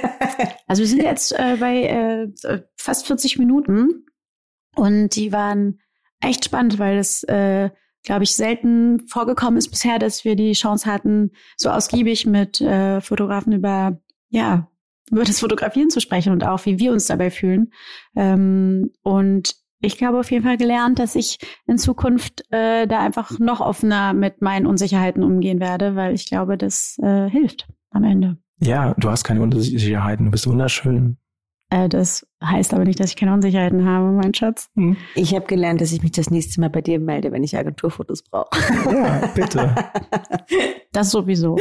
Also 0.67 0.81
wir 0.81 0.89
sind 0.89 1.03
jetzt 1.03 1.33
äh, 1.33 1.57
bei 1.61 1.83
äh, 1.83 2.63
fast 2.79 3.07
40 3.07 3.39
Minuten 3.39 4.07
und 4.75 5.15
die 5.17 5.31
waren 5.31 5.81
echt 6.19 6.47
spannend, 6.47 6.79
weil 6.79 6.97
es, 6.97 7.25
äh, 7.25 7.69
glaube 8.05 8.25
ich, 8.25 8.35
selten 8.35 9.07
vorgekommen 9.07 9.59
ist 9.59 9.69
bisher, 9.69 9.99
dass 9.99 10.25
wir 10.25 10.35
die 10.35 10.53
Chance 10.53 10.91
hatten, 10.91 11.33
so 11.59 11.69
ausgiebig 11.69 12.25
mit 12.25 12.63
äh, 12.63 13.03
Fotografen 13.03 13.53
über, 13.53 14.01
ja, 14.31 14.71
über 15.11 15.25
das 15.25 15.41
Fotografieren 15.41 15.91
zu 15.91 16.01
sprechen 16.01 16.33
und 16.33 16.43
auch, 16.43 16.65
wie 16.65 16.79
wir 16.79 16.93
uns 16.93 17.07
dabei 17.07 17.31
fühlen. 17.31 17.71
Ähm, 18.17 18.93
und 19.03 19.62
ich 19.83 20.03
habe 20.03 20.19
auf 20.19 20.31
jeden 20.31 20.45
Fall 20.45 20.57
gelernt, 20.57 20.99
dass 20.99 21.15
ich 21.15 21.39
in 21.67 21.77
Zukunft 21.77 22.45
äh, 22.51 22.87
da 22.87 23.01
einfach 23.01 23.39
noch 23.39 23.61
offener 23.61 24.15
mit 24.15 24.41
meinen 24.41 24.67
Unsicherheiten 24.67 25.23
umgehen 25.23 25.61
werde, 25.61 25.97
weil 25.97 26.15
ich 26.15 26.27
glaube, 26.27 26.57
das 26.57 26.99
äh, 27.03 27.29
hilft 27.29 27.69
am 27.91 28.05
Ende. 28.05 28.39
ja, 28.61 28.95
du 28.97 29.11
hast 29.11 29.25
keine 29.25 29.43
Unsicherheiten, 29.43 30.27
du 30.27 30.31
bist 30.31 30.47
wunderschön. 30.47 31.19
Äh, 31.69 31.89
das 31.89 32.27
heißt 32.43 32.75
aber 32.75 32.85
nicht, 32.85 33.01
dass 33.01 33.11
ich 33.11 33.17
keine 33.17 33.33
Unsicherheiten 33.33 33.85
habe, 33.87 34.13
mein 34.13 34.35
Schatz. 34.35 34.69
Hm. 34.77 34.97
Ich 35.15 35.35
habe 35.35 35.47
gelernt, 35.47 35.81
dass 35.81 35.93
ich 35.93 36.03
mich 36.03 36.13
das 36.13 36.31
nächste 36.31 36.61
Mal 36.61 36.71
bei 36.71 36.83
dir 36.83 37.01
melde, 37.01 37.33
wenn 37.33 37.43
ich 37.43 37.57
Agenturfotos 37.57 38.23
brauche. 38.23 38.51
Ja, 38.91 39.27
bitte. 39.35 39.75
Das 40.95 41.11
sowieso. 41.11 41.57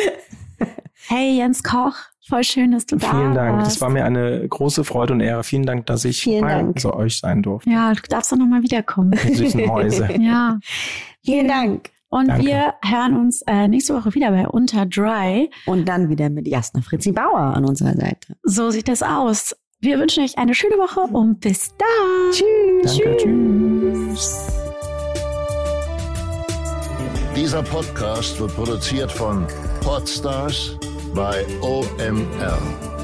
Hey 1.08 1.38
Jens 1.38 1.64
Koch, 1.64 1.96
voll 2.28 2.44
schön, 2.44 2.72
dass 2.72 2.86
du 2.86 2.96
da 2.98 3.10
Vielen 3.12 3.34
Dank. 3.36 3.58
warst. 3.58 3.72
Das 3.76 3.82
war 3.82 3.90
mir 3.90 4.06
eine 4.06 4.48
große 4.48 4.84
Freude 4.84 5.14
und 5.14 5.22
Ehre. 5.22 5.44
Vielen 5.44 5.66
Dank, 5.66 5.86
dass 5.88 6.06
ich 6.06 6.22
Vielen 6.22 6.42
bei 6.42 6.54
Dank. 6.56 6.80
so 6.80 6.94
euch 6.94 7.18
sein 7.20 7.42
durfte. 7.44 7.70
ja, 7.70 7.94
du 7.94 8.02
darfst 8.10 8.32
doch 8.32 8.38
noch 8.38 8.48
mal 8.48 8.64
wiederkommen. 8.64 9.12
Die 9.28 9.36
süßen 9.36 9.66
Mäuse. 9.66 10.10
ja. 10.20 10.60
Vielen 11.26 11.48
Dank. 11.48 11.90
Und 12.10 12.28
Danke. 12.28 12.46
wir 12.46 12.74
hören 12.84 13.16
uns 13.16 13.42
äh, 13.48 13.68
nächste 13.70 13.96
Woche 13.96 14.14
wieder 14.14 14.32
bei 14.32 14.46
Unter 14.48 14.86
Dry. 14.86 15.50
Und 15.66 15.88
dann 15.88 16.10
wieder 16.10 16.30
mit 16.30 16.46
Jasna 16.48 16.82
Fritzi 16.82 17.14
Bauer 17.14 17.40
an 17.40 17.64
unserer 17.66 17.94
Seite. 17.96 18.36
So 18.44 18.70
sieht 18.70 18.88
das 18.90 19.02
aus. 19.02 19.56
Wir 19.80 19.98
wünschen 19.98 20.24
euch 20.24 20.38
eine 20.38 20.54
schöne 20.54 20.76
Woche 20.76 21.00
und 21.00 21.40
bis 21.40 21.74
dann. 21.78 22.32
Tschüss. 22.34 22.98
Danke, 22.98 23.18
tschüss. 23.18 24.48
Dieser 27.36 27.64
Podcast 27.64 28.40
wird 28.40 28.54
produziert 28.56 29.12
von 29.12 29.48
Podstars 29.84 30.78
bei 31.14 31.46
OMR. 31.62 33.01